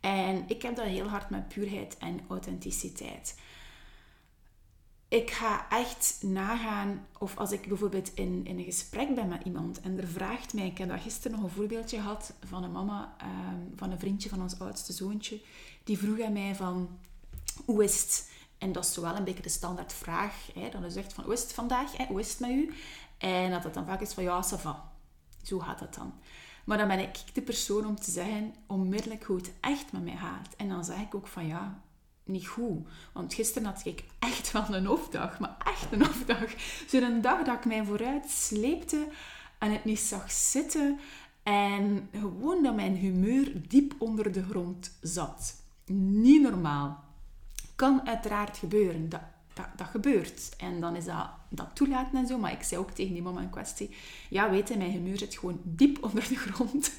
En 0.00 0.44
ik 0.46 0.62
heb 0.62 0.76
dat 0.76 0.86
heel 0.86 1.08
hard 1.08 1.30
met 1.30 1.48
puurheid 1.48 1.98
en 1.98 2.20
authenticiteit 2.28 3.34
ik 5.10 5.30
ga 5.30 5.66
echt 5.68 6.18
nagaan, 6.22 7.06
of 7.18 7.36
als 7.36 7.52
ik 7.52 7.68
bijvoorbeeld 7.68 8.14
in, 8.14 8.46
in 8.46 8.58
een 8.58 8.64
gesprek 8.64 9.14
ben 9.14 9.28
met 9.28 9.44
iemand 9.44 9.80
en 9.80 9.98
er 9.98 10.08
vraagt 10.08 10.54
mij, 10.54 10.66
ik 10.66 10.78
heb 10.78 10.88
dat 10.88 11.00
gisteren 11.00 11.36
nog 11.36 11.46
een 11.46 11.56
voorbeeldje 11.56 11.96
gehad 11.96 12.32
van 12.44 12.64
een 12.64 12.72
mama, 12.72 13.16
um, 13.22 13.72
van 13.76 13.90
een 13.90 13.98
vriendje 13.98 14.28
van 14.28 14.42
ons 14.42 14.58
oudste 14.58 14.92
zoontje, 14.92 15.40
die 15.84 15.98
vroeg 15.98 16.20
aan 16.20 16.32
mij 16.32 16.54
van, 16.54 16.88
hoe 17.64 17.84
is 17.84 18.00
het? 18.00 18.30
En 18.60 18.72
dat 18.72 18.84
is 18.84 18.92
zowel 18.92 19.16
een 19.16 19.24
beetje 19.24 19.42
de 19.42 19.48
standaard 19.48 19.92
vraag, 19.92 20.34
hè, 20.54 20.68
dan 20.68 20.84
is 20.84 20.92
zegt 20.92 21.12
van, 21.12 21.24
hoe 21.24 21.32
is 21.32 21.42
het 21.42 21.52
vandaag? 21.52 21.96
Hè? 21.96 22.04
Hoe 22.04 22.20
is 22.20 22.28
het 22.28 22.40
met 22.40 22.50
u? 22.50 22.74
En 23.18 23.50
dat 23.50 23.64
het 23.64 23.74
dan 23.74 23.86
vaak 23.86 24.00
is 24.00 24.12
van, 24.12 24.22
ja, 24.22 24.44
ça. 24.44 24.74
Zo 25.42 25.58
gaat 25.58 25.78
dat 25.78 25.94
dan. 25.94 26.12
Maar 26.64 26.78
dan 26.78 26.88
ben 26.88 26.98
ik 26.98 27.16
de 27.32 27.42
persoon 27.42 27.86
om 27.86 28.00
te 28.00 28.10
zeggen 28.10 28.54
onmiddellijk 28.66 29.24
hoe 29.24 29.36
het 29.36 29.52
echt 29.60 29.92
met 29.92 30.04
mij 30.04 30.16
gaat. 30.16 30.54
En 30.56 30.68
dan 30.68 30.84
zeg 30.84 31.00
ik 31.00 31.14
ook 31.14 31.26
van, 31.26 31.46
ja, 31.46 31.82
niet 32.24 32.46
goed. 32.46 32.86
Want 33.12 33.34
gisteren 33.34 33.68
had 33.68 33.84
ik 33.84 34.04
echt 34.18 34.52
wel 34.52 34.74
een 34.74 34.86
hoofddag, 34.86 35.38
maar 35.38 35.56
echt 35.64 35.92
een 35.92 36.04
hoofddag. 36.04 36.54
Zo'n 36.88 37.20
dag 37.20 37.42
dat 37.42 37.56
ik 37.56 37.64
mij 37.64 37.84
vooruit 37.84 38.30
sleepte 38.30 39.08
en 39.58 39.72
het 39.72 39.84
niet 39.84 39.98
zag 39.98 40.32
zitten. 40.32 40.98
En 41.42 42.08
gewoon 42.12 42.62
dat 42.62 42.74
mijn 42.74 42.96
humeur 42.96 43.68
diep 43.68 43.94
onder 43.98 44.32
de 44.32 44.42
grond 44.42 44.92
zat. 45.00 45.54
Niet 45.86 46.42
normaal. 46.42 47.04
Kan 47.80 48.06
uiteraard 48.06 48.56
gebeuren. 48.56 49.08
Dat, 49.08 49.20
dat, 49.76 49.86
gebeurt. 49.86 50.56
En 50.56 50.80
dan 50.80 50.96
is 50.96 51.04
dat, 51.04 51.28
dat 51.48 51.70
toelaten 51.74 52.18
en 52.18 52.26
zo. 52.26 52.38
Maar 52.38 52.52
ik 52.52 52.62
zei 52.62 52.80
ook 52.80 52.90
tegen 52.90 53.12
die 53.12 53.22
mama 53.22 53.40
in 53.40 53.50
kwestie... 53.50 53.90
Ja, 54.28 54.50
weet 54.50 54.68
je, 54.68 54.76
mijn 54.76 54.90
humeur 54.90 55.18
zit 55.18 55.38
gewoon 55.38 55.60
diep 55.64 56.02
onder 56.10 56.28
de 56.28 56.36
grond. 56.36 56.92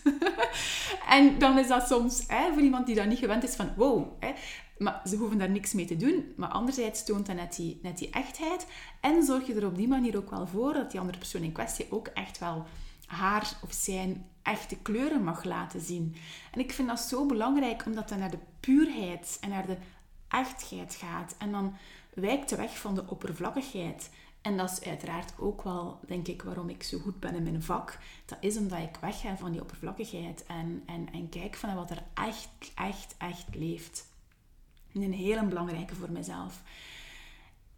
en 1.18 1.40
dan 1.40 1.58
is 1.58 1.68
dat 1.68 1.88
soms, 1.88 2.24
hè, 2.28 2.54
voor 2.54 2.62
iemand 2.62 2.86
die 2.86 2.96
dat 2.96 3.06
niet 3.06 3.20
gewend 3.20 3.44
is, 3.44 3.56
van 3.56 3.74
wow... 3.76 4.08
Hè, 4.20 4.34
maar 4.78 5.02
ze 5.06 5.16
hoeven 5.16 5.38
daar 5.38 5.50
niks 5.50 5.74
mee 5.74 5.86
te 5.86 5.98
doen. 5.98 6.34
Maar 6.36 6.50
anderzijds 6.50 7.04
toont 7.04 7.26
dat 7.26 7.36
net 7.36 7.56
die, 7.56 7.80
net 7.82 7.98
die 7.98 8.10
echtheid. 8.10 8.68
En 9.02 9.24
zorg 9.24 9.48
je 9.48 9.54
er 9.54 9.66
op 9.66 9.76
die 9.76 9.88
manier 9.88 10.18
ook 10.18 10.30
wel 10.30 10.48
voor 10.48 10.74
dat 10.74 10.92
die 10.92 11.00
andere 11.00 11.18
persoon 11.18 11.44
in 11.44 11.52
kwestie 11.52 11.92
ook 11.92 12.08
echt 12.08 12.40
wel 12.40 12.66
haar 13.06 13.54
of 13.64 13.74
zijn 13.74 14.26
echte 14.42 14.76
kleuren 14.76 15.24
mag 15.24 15.44
laten 15.44 15.82
zien. 15.82 16.16
En 16.52 16.60
ik 16.60 16.72
vind 16.72 16.88
dat 16.88 17.00
zo 17.00 17.26
belangrijk, 17.26 17.86
omdat 17.86 18.10
dat 18.10 18.18
naar 18.18 18.32
de 18.32 18.40
puurheid 18.60 19.38
en 19.42 19.50
naar 19.50 19.66
de 19.66 19.78
echtheid 20.32 20.96
gaat. 20.96 21.36
En 21.38 21.52
dan 21.52 21.74
wijkt 22.14 22.50
de 22.50 22.56
weg 22.56 22.78
van 22.78 22.96
de 22.96 23.04
oppervlakkigheid. 23.08 24.10
En 24.42 24.58
dat 24.58 24.72
is 24.72 24.88
uiteraard 24.88 25.34
ook 25.40 25.62
wel, 25.62 26.00
denk 26.08 26.28
ik, 26.28 26.42
waarom 26.42 26.70
ik 26.70 26.84
zo 26.84 27.00
goed 27.00 27.20
ben 27.20 27.36
in 27.36 27.44
mijn 27.44 27.64
vak. 27.64 28.00
Dat 28.26 28.38
is 28.42 28.58
omdat 28.58 28.80
ik 28.80 28.98
wegga 29.02 29.38
van 29.38 29.52
die 29.52 29.62
oppervlakkigheid 29.62 30.46
en, 30.46 30.84
en, 30.86 31.08
en 31.14 31.30
kijk 31.30 31.56
van 31.56 31.76
wat 31.76 31.92
er 31.92 32.04
echt, 32.14 32.50
echt, 32.76 33.16
echt 33.18 33.56
leeft. 33.56 34.10
Een 34.94 35.14
hele 35.14 35.46
belangrijke 35.46 35.96
voor 35.96 36.12
mezelf. 36.12 36.64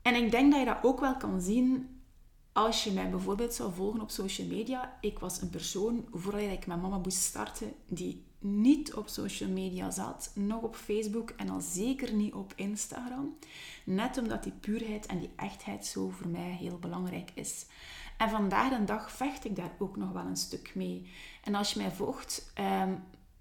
En 0.01 0.15
ik 0.15 0.31
denk 0.31 0.51
dat 0.51 0.59
je 0.59 0.65
dat 0.65 0.77
ook 0.81 0.99
wel 0.99 1.17
kan 1.17 1.41
zien 1.41 2.01
als 2.51 2.83
je 2.83 2.91
mij 2.91 3.09
bijvoorbeeld 3.09 3.53
zou 3.53 3.73
volgen 3.73 4.01
op 4.01 4.09
social 4.09 4.47
media. 4.47 4.97
Ik 5.01 5.19
was 5.19 5.41
een 5.41 5.49
persoon, 5.49 6.05
voordat 6.11 6.41
ik 6.41 6.67
met 6.67 6.81
Mama 6.81 6.99
Boost 6.99 7.21
startte, 7.21 7.73
die 7.87 8.25
niet 8.43 8.93
op 8.93 9.07
social 9.07 9.49
media 9.49 9.91
zat, 9.91 10.31
nog 10.35 10.61
op 10.61 10.75
Facebook 10.75 11.29
en 11.29 11.49
al 11.49 11.61
zeker 11.61 12.13
niet 12.13 12.33
op 12.33 12.53
Instagram. 12.55 13.37
Net 13.83 14.17
omdat 14.17 14.43
die 14.43 14.51
puurheid 14.51 15.05
en 15.05 15.19
die 15.19 15.31
echtheid 15.35 15.85
zo 15.85 16.09
voor 16.09 16.27
mij 16.27 16.51
heel 16.51 16.77
belangrijk 16.77 17.31
is. 17.33 17.65
En 18.17 18.29
vandaag 18.29 18.69
de 18.69 18.83
dag 18.83 19.11
vecht 19.11 19.45
ik 19.45 19.55
daar 19.55 19.71
ook 19.79 19.97
nog 19.97 20.11
wel 20.11 20.25
een 20.25 20.37
stuk 20.37 20.71
mee. 20.75 21.09
En 21.43 21.55
als 21.55 21.73
je 21.73 21.79
mij 21.79 21.91
volgt, 21.91 22.51
ehm, 22.53 22.93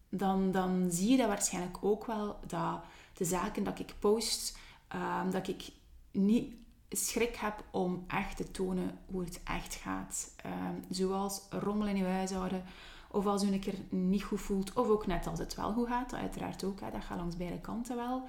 dan, 0.09 0.51
dan 0.51 0.91
zie 0.91 1.11
je 1.11 1.17
dat 1.17 1.29
waarschijnlijk 1.29 1.79
ook 1.81 2.07
wel, 2.07 2.39
dat 2.47 2.81
de 3.17 3.25
zaken 3.25 3.65
dat 3.65 3.79
ik 3.79 3.95
post, 3.99 4.59
ehm, 4.89 5.31
dat 5.31 5.49
ik 5.49 5.71
niet 6.11 6.55
schrik 6.91 7.37
heb 7.37 7.65
om 7.71 8.05
echt 8.07 8.37
te 8.37 8.51
tonen 8.51 8.99
hoe 9.11 9.25
het 9.25 9.41
echt 9.45 9.75
gaat. 9.75 10.35
Ehm, 10.37 10.75
zoals 10.91 11.43
rommel 11.51 11.87
in 11.87 11.97
je 11.97 12.05
huishouden, 12.05 12.65
of 13.13 13.27
als 13.27 13.43
u 13.43 13.53
een 13.53 13.61
keer 13.61 13.79
niet 13.89 14.23
goed 14.23 14.41
voelt, 14.41 14.73
of 14.73 14.89
ook 14.89 15.07
net 15.07 15.27
als 15.27 15.39
het 15.39 15.55
wel 15.55 15.73
goed 15.73 15.89
gaat, 15.89 16.15
uiteraard 16.15 16.65
ook, 16.65 16.81
hè, 16.81 16.91
dat 16.91 17.05
gaat 17.05 17.19
langs 17.19 17.37
beide 17.37 17.61
kanten 17.61 17.97
wel. 17.97 18.23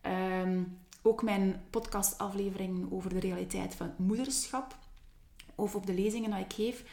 Ehm, 0.00 0.62
ook 1.02 1.22
mijn 1.22 1.62
podcastaflevering 1.70 2.92
over 2.92 3.10
de 3.10 3.20
realiteit 3.20 3.74
van 3.74 3.94
moederschap, 3.96 4.76
of 5.54 5.74
op 5.74 5.86
de 5.86 5.94
lezingen 5.94 6.30
die 6.30 6.40
ik 6.40 6.52
geef, 6.52 6.84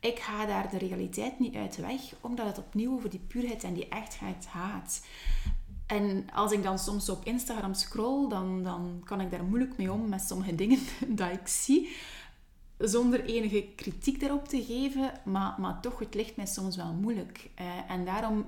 ik 0.00 0.18
ga 0.18 0.46
daar 0.46 0.70
de 0.70 0.78
realiteit 0.78 1.38
niet 1.38 1.54
uit 1.54 1.76
weg, 1.76 2.00
omdat 2.20 2.46
het 2.46 2.58
opnieuw 2.58 2.92
over 2.92 3.10
die 3.10 3.24
puurheid 3.28 3.64
en 3.64 3.74
die 3.74 3.88
echtheid 3.88 4.46
gaat. 4.50 5.00
En 5.86 6.26
als 6.34 6.52
ik 6.52 6.62
dan 6.62 6.78
soms 6.78 7.08
op 7.08 7.24
Instagram 7.24 7.74
scroll, 7.74 8.28
dan, 8.28 8.62
dan 8.62 9.00
kan 9.04 9.20
ik 9.20 9.30
daar 9.30 9.44
moeilijk 9.44 9.76
mee 9.76 9.92
om 9.92 10.08
met 10.08 10.20
sommige 10.20 10.54
dingen 10.54 10.78
dat 11.08 11.32
ik 11.32 11.48
zie. 11.48 11.96
Zonder 12.78 13.24
enige 13.24 13.68
kritiek 13.76 14.20
daarop 14.20 14.48
te 14.48 14.64
geven, 14.64 15.12
maar, 15.24 15.54
maar 15.58 15.80
toch, 15.80 15.98
het 15.98 16.14
ligt 16.14 16.36
mij 16.36 16.46
soms 16.46 16.76
wel 16.76 16.92
moeilijk. 16.92 17.50
Uh, 17.60 17.90
en 17.90 18.04
daarom 18.04 18.44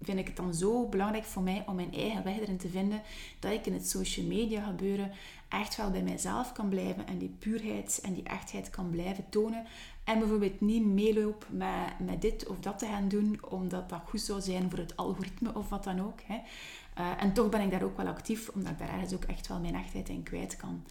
vind 0.00 0.18
ik 0.18 0.26
het 0.26 0.36
dan 0.36 0.54
zo 0.54 0.88
belangrijk 0.88 1.24
voor 1.24 1.42
mij 1.42 1.64
om 1.66 1.74
mijn 1.74 1.94
eigen 1.94 2.24
weg 2.24 2.40
erin 2.40 2.56
te 2.56 2.68
vinden, 2.68 3.02
dat 3.38 3.52
ik 3.52 3.66
in 3.66 3.72
het 3.72 3.88
social 3.88 4.26
media 4.26 4.64
gebeuren 4.64 5.10
echt 5.48 5.76
wel 5.76 5.90
bij 5.90 6.02
mijzelf 6.02 6.52
kan 6.52 6.68
blijven 6.68 7.06
en 7.06 7.18
die 7.18 7.36
puurheid 7.38 8.00
en 8.02 8.14
die 8.14 8.24
echtheid 8.24 8.70
kan 8.70 8.90
blijven 8.90 9.24
tonen. 9.28 9.64
En 10.04 10.18
bijvoorbeeld 10.18 10.60
niet 10.60 10.84
meeloop 10.84 11.46
met, 11.50 11.98
met 11.98 12.22
dit 12.22 12.46
of 12.46 12.58
dat 12.60 12.78
te 12.78 12.86
gaan 12.86 13.08
doen, 13.08 13.38
omdat 13.48 13.88
dat 13.88 14.00
goed 14.08 14.20
zou 14.20 14.40
zijn 14.40 14.70
voor 14.70 14.78
het 14.78 14.96
algoritme 14.96 15.54
of 15.54 15.68
wat 15.68 15.84
dan 15.84 16.00
ook. 16.00 16.20
Hè. 16.26 16.38
Uh, 16.98 17.22
en 17.22 17.32
toch 17.32 17.48
ben 17.48 17.60
ik 17.60 17.70
daar 17.70 17.82
ook 17.82 17.96
wel 17.96 18.06
actief, 18.06 18.48
omdat 18.48 18.72
ik 18.72 18.78
daar 18.78 18.92
ergens 18.92 19.14
ook 19.14 19.24
echt 19.24 19.48
wel 19.48 19.60
mijn 19.60 19.74
echtheid 19.74 20.08
in 20.08 20.22
kwijt 20.22 20.56
kan. 20.56 20.84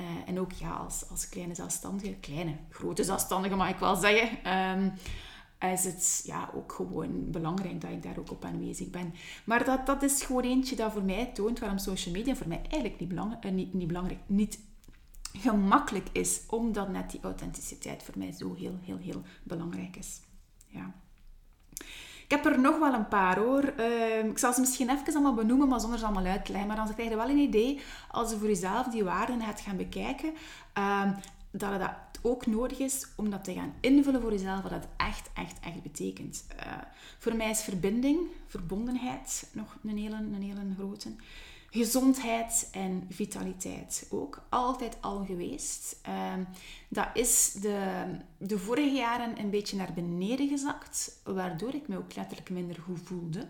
Uh, 0.00 0.06
en 0.26 0.40
ook 0.40 0.52
ja, 0.52 0.70
als, 0.70 1.08
als 1.10 1.28
kleine 1.28 1.54
zelfstandige, 1.54 2.14
kleine, 2.14 2.56
grote 2.70 3.04
zelfstandige 3.04 3.56
mag 3.56 3.68
ik 3.68 3.78
wel 3.78 3.96
zeggen, 3.96 4.52
um, 4.52 4.92
is 5.58 5.84
het 5.84 6.22
ja, 6.24 6.50
ook 6.54 6.72
gewoon 6.72 7.30
belangrijk 7.30 7.80
dat 7.80 7.90
ik 7.90 8.02
daar 8.02 8.18
ook 8.18 8.30
op 8.30 8.44
aanwezig 8.44 8.90
ben. 8.90 9.14
Maar 9.44 9.64
dat, 9.64 9.86
dat 9.86 10.02
is 10.02 10.22
gewoon 10.22 10.42
eentje 10.42 10.76
dat 10.76 10.92
voor 10.92 11.02
mij 11.02 11.26
toont 11.26 11.58
waarom 11.58 11.78
social 11.78 12.14
media 12.14 12.34
voor 12.34 12.48
mij 12.48 12.60
eigenlijk 12.62 13.00
niet, 13.00 13.08
belang, 13.08 13.44
uh, 13.44 13.52
niet, 13.52 13.74
niet 13.74 13.86
belangrijk, 13.86 14.20
niet 14.26 14.58
gemakkelijk 15.32 16.08
is, 16.12 16.40
omdat 16.46 16.88
net 16.88 17.10
die 17.10 17.20
authenticiteit 17.22 18.02
voor 18.02 18.18
mij 18.18 18.32
zo 18.32 18.54
heel, 18.54 18.78
heel, 18.82 18.98
heel 18.98 19.22
belangrijk 19.42 19.96
is. 19.96 20.20
Ja. 20.66 20.94
Ik 22.30 22.36
heb 22.36 22.52
er 22.52 22.60
nog 22.60 22.78
wel 22.78 22.94
een 22.94 23.08
paar 23.08 23.38
hoor. 23.38 23.72
Uh, 23.78 24.24
ik 24.24 24.38
zal 24.38 24.52
ze 24.52 24.60
misschien 24.60 24.90
even 24.90 25.14
allemaal 25.14 25.34
benoemen, 25.34 25.68
maar 25.68 25.80
zonder 25.80 25.98
ze 25.98 26.04
allemaal 26.04 26.24
uit 26.24 26.44
te 26.44 26.52
leggen. 26.52 26.68
Maar 26.68 26.76
dan 26.86 26.94
krijg 26.94 27.10
je 27.10 27.16
wel 27.16 27.28
een 27.28 27.38
idee, 27.38 27.80
als 28.10 28.30
je 28.30 28.36
voor 28.36 28.48
jezelf 28.48 28.86
die 28.86 29.04
waarden 29.04 29.40
gaat 29.40 29.60
gaan 29.60 29.76
bekijken, 29.76 30.32
uh, 30.78 31.10
dat 31.50 31.70
het 31.70 31.90
ook 32.22 32.46
nodig 32.46 32.78
is 32.78 33.06
om 33.16 33.30
dat 33.30 33.44
te 33.44 33.52
gaan 33.52 33.74
invullen 33.80 34.20
voor 34.20 34.32
jezelf, 34.32 34.62
wat 34.62 34.70
dat 34.70 34.86
echt, 34.96 35.30
echt, 35.34 35.60
echt 35.60 35.82
betekent. 35.82 36.44
Uh, 36.56 36.72
voor 37.18 37.36
mij 37.36 37.50
is 37.50 37.62
verbinding, 37.62 38.18
verbondenheid 38.46 39.48
nog 39.52 39.76
een 39.82 39.98
hele, 39.98 40.16
een 40.16 40.42
hele 40.42 40.74
grote 40.76 41.10
gezondheid 41.70 42.68
en 42.72 43.06
vitaliteit 43.08 44.06
ook 44.10 44.42
altijd 44.48 44.96
al 45.00 45.24
geweest. 45.24 45.98
Ehm, 46.02 46.44
dat 46.88 47.08
is 47.14 47.52
de, 47.52 48.04
de 48.38 48.58
vorige 48.58 48.94
jaren 48.94 49.38
een 49.38 49.50
beetje 49.50 49.76
naar 49.76 49.92
beneden 49.94 50.48
gezakt, 50.48 51.20
waardoor 51.24 51.74
ik 51.74 51.88
me 51.88 51.96
ook 51.96 52.14
letterlijk 52.14 52.50
minder 52.50 52.76
goed 52.82 53.00
voelde. 53.04 53.46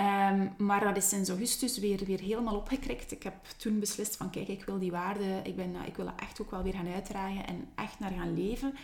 Um, 0.00 0.54
maar 0.58 0.80
dat 0.80 0.96
is 0.96 1.08
sinds 1.08 1.28
augustus 1.28 1.78
weer, 1.78 2.04
weer 2.04 2.20
helemaal 2.20 2.56
opgekrikt. 2.56 3.12
Ik 3.12 3.22
heb 3.22 3.34
toen 3.56 3.80
beslist 3.80 4.16
van 4.16 4.30
kijk, 4.30 4.48
ik 4.48 4.64
wil 4.64 4.78
die 4.78 4.90
waarde, 4.90 5.40
ik, 5.44 5.56
ben, 5.56 5.76
ik 5.86 5.96
wil 5.96 6.04
dat 6.04 6.20
echt 6.20 6.40
ook 6.40 6.50
wel 6.50 6.62
weer 6.62 6.72
gaan 6.72 6.92
uitdragen 6.92 7.46
en 7.46 7.68
echt 7.74 7.98
naar 7.98 8.10
gaan 8.10 8.34
leven. 8.34 8.74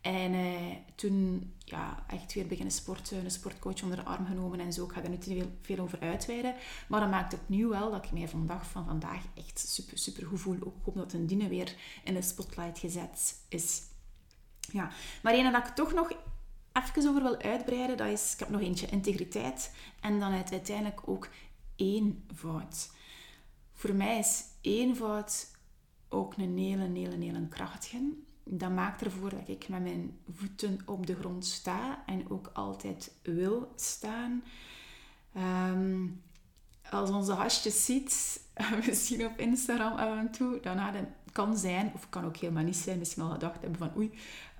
En 0.00 0.32
uh, 0.32 0.76
toen 0.94 1.52
ja, 1.58 2.04
echt 2.06 2.32
weer 2.32 2.46
beginnen 2.46 2.72
sporten, 2.72 3.24
een 3.24 3.30
sportcoach 3.30 3.82
onder 3.82 3.96
de 3.96 4.04
arm 4.04 4.26
genomen 4.26 4.60
en 4.60 4.72
zo. 4.72 4.84
Ik 4.84 4.92
ga 4.92 5.00
daar 5.00 5.10
niet 5.10 5.32
veel, 5.62 5.78
over 5.78 6.00
uitweiden. 6.00 6.54
Maar 6.88 7.00
dat 7.00 7.10
maakt 7.10 7.32
het 7.32 7.48
nu 7.48 7.66
wel 7.66 7.90
dat 7.90 8.04
ik 8.04 8.12
mij 8.12 8.28
vandaag 8.28 8.66
van 8.66 8.84
vandaag 8.84 9.24
echt 9.34 9.58
super, 9.58 9.98
super 9.98 10.26
goed 10.26 10.40
voel. 10.40 10.58
Ook 10.60 10.86
omdat 10.86 11.12
een 11.12 11.26
Dine 11.26 11.48
weer 11.48 11.74
in 12.04 12.14
de 12.14 12.22
spotlight 12.22 12.78
gezet 12.78 13.34
is. 13.48 13.82
Ja, 14.72 14.90
maar 15.22 15.34
een 15.34 15.52
dat 15.52 15.66
ik 15.66 15.74
toch 15.74 15.92
nog 15.92 16.12
even 16.72 17.08
over 17.08 17.22
wil 17.22 17.38
uitbreiden, 17.40 17.96
dat 17.96 18.08
is, 18.08 18.32
ik 18.32 18.38
heb 18.38 18.48
nog 18.48 18.60
eentje, 18.60 18.86
integriteit. 18.86 19.74
En 20.00 20.20
dan 20.20 20.32
uiteindelijk 20.32 21.00
ook 21.08 21.28
eenvoud. 21.76 22.90
Voor 23.72 23.94
mij 23.94 24.18
is 24.18 24.44
eenvoud 24.60 25.46
ook 26.08 26.36
een 26.36 26.58
hele, 26.58 26.90
hele, 26.92 27.24
hele 27.24 27.48
krachtige 27.48 28.12
dat 28.52 28.70
maakt 28.70 29.02
ervoor 29.02 29.30
dat 29.30 29.48
ik 29.48 29.68
met 29.68 29.82
mijn 29.82 30.18
voeten 30.34 30.78
op 30.84 31.06
de 31.06 31.14
grond 31.14 31.46
sta 31.46 32.02
en 32.06 32.30
ook 32.30 32.50
altijd 32.52 33.12
wil 33.22 33.72
staan. 33.76 34.42
Ehm, 35.34 36.06
als 36.90 37.10
onze 37.10 37.32
hasjes 37.32 37.84
ziet, 37.84 38.40
misschien 38.86 39.26
op 39.26 39.38
Instagram 39.38 39.92
af 39.92 40.18
en 40.18 40.30
toe, 40.30 40.60
dan 40.60 40.78
het 40.78 41.08
kan 41.32 41.56
zijn, 41.56 41.92
of 41.94 42.08
kan 42.08 42.24
ook 42.24 42.36
helemaal 42.36 42.64
niet 42.64 42.76
zijn, 42.76 42.98
misschien 42.98 43.22
al 43.22 43.30
gedacht 43.30 43.60
hebben 43.60 43.78
van 43.78 43.96
oei, 43.96 44.10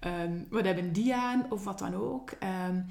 um, 0.06 0.46
wat 0.50 0.64
hebben 0.64 0.92
die 0.92 1.14
aan, 1.14 1.46
of 1.50 1.64
wat 1.64 1.78
dan 1.78 1.94
ook. 1.94 2.30
Um, 2.68 2.86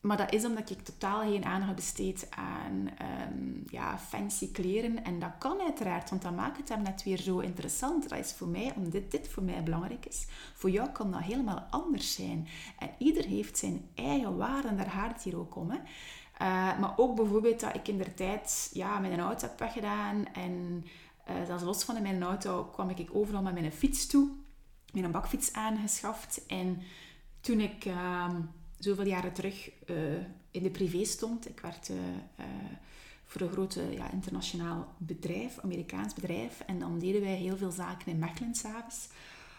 maar 0.00 0.16
dat 0.16 0.32
is 0.32 0.44
omdat 0.44 0.70
ik 0.70 0.82
totaal 0.82 1.20
geen 1.20 1.44
aandacht 1.44 1.74
besteed 1.74 2.26
aan 2.30 2.88
um, 3.32 3.64
ja, 3.70 3.98
fancy 3.98 4.52
kleren. 4.52 5.04
En 5.04 5.18
dat 5.18 5.30
kan 5.38 5.60
uiteraard, 5.60 6.10
want 6.10 6.22
dat 6.22 6.36
maakt 6.36 6.56
het 6.56 6.68
hem 6.68 6.82
net 6.82 7.02
weer 7.02 7.18
zo 7.18 7.38
interessant. 7.38 8.08
Dat 8.08 8.18
is 8.18 8.32
voor 8.32 8.48
mij, 8.48 8.72
omdat 8.76 9.10
dit 9.10 9.28
voor 9.28 9.42
mij 9.42 9.62
belangrijk 9.62 10.06
is. 10.06 10.26
Voor 10.54 10.70
jou 10.70 10.88
kan 10.88 11.10
dat 11.10 11.20
helemaal 11.20 11.66
anders 11.70 12.14
zijn. 12.14 12.48
En 12.78 12.90
ieder 12.98 13.24
heeft 13.24 13.58
zijn 13.58 13.88
eigen 13.94 14.36
waarde 14.36 14.74
daar 14.74 14.90
gaat 14.90 15.12
het 15.12 15.22
hier 15.22 15.38
ook 15.38 15.56
om. 15.56 15.70
Hè. 15.70 15.76
Uh, 15.78 16.78
maar 16.78 16.92
ook 16.96 17.16
bijvoorbeeld 17.16 17.60
dat 17.60 17.74
ik 17.74 17.88
in 17.88 17.98
de 17.98 18.14
tijd 18.14 18.70
ja, 18.72 18.98
mijn 18.98 19.20
auto 19.20 19.46
heb 19.46 19.58
weggedaan. 19.58 20.26
En 20.32 20.84
uh, 21.28 21.34
zelfs 21.46 21.62
los 21.62 21.84
van 21.84 22.02
mijn 22.02 22.22
auto 22.22 22.64
kwam 22.64 22.90
ik 22.90 23.08
overal 23.12 23.42
met 23.42 23.52
mijn 23.52 23.72
fiets 23.72 24.06
toe. 24.06 24.28
Mijn 24.92 25.10
bakfiets 25.10 25.52
aangeschaft. 25.52 26.46
En 26.46 26.82
toen 27.40 27.60
ik... 27.60 27.84
Uh, 27.84 28.34
zoveel 28.80 29.06
jaren 29.06 29.32
terug 29.32 29.70
uh, 29.86 29.96
in 30.50 30.62
de 30.62 30.70
privé 30.70 31.04
stond. 31.04 31.48
Ik 31.48 31.60
werd 31.60 31.88
uh, 31.88 31.96
voor 33.24 33.40
een 33.40 33.50
grote 33.52 33.82
ja, 33.92 34.10
internationaal 34.10 34.94
bedrijf, 34.98 35.58
Amerikaans 35.58 36.14
bedrijf. 36.14 36.60
En 36.66 36.78
dan 36.78 36.98
deden 36.98 37.20
wij 37.20 37.34
heel 37.34 37.56
veel 37.56 37.70
zaken 37.70 38.12
in 38.12 38.18
Mechelen 38.18 38.54
s'avonds. 38.54 39.08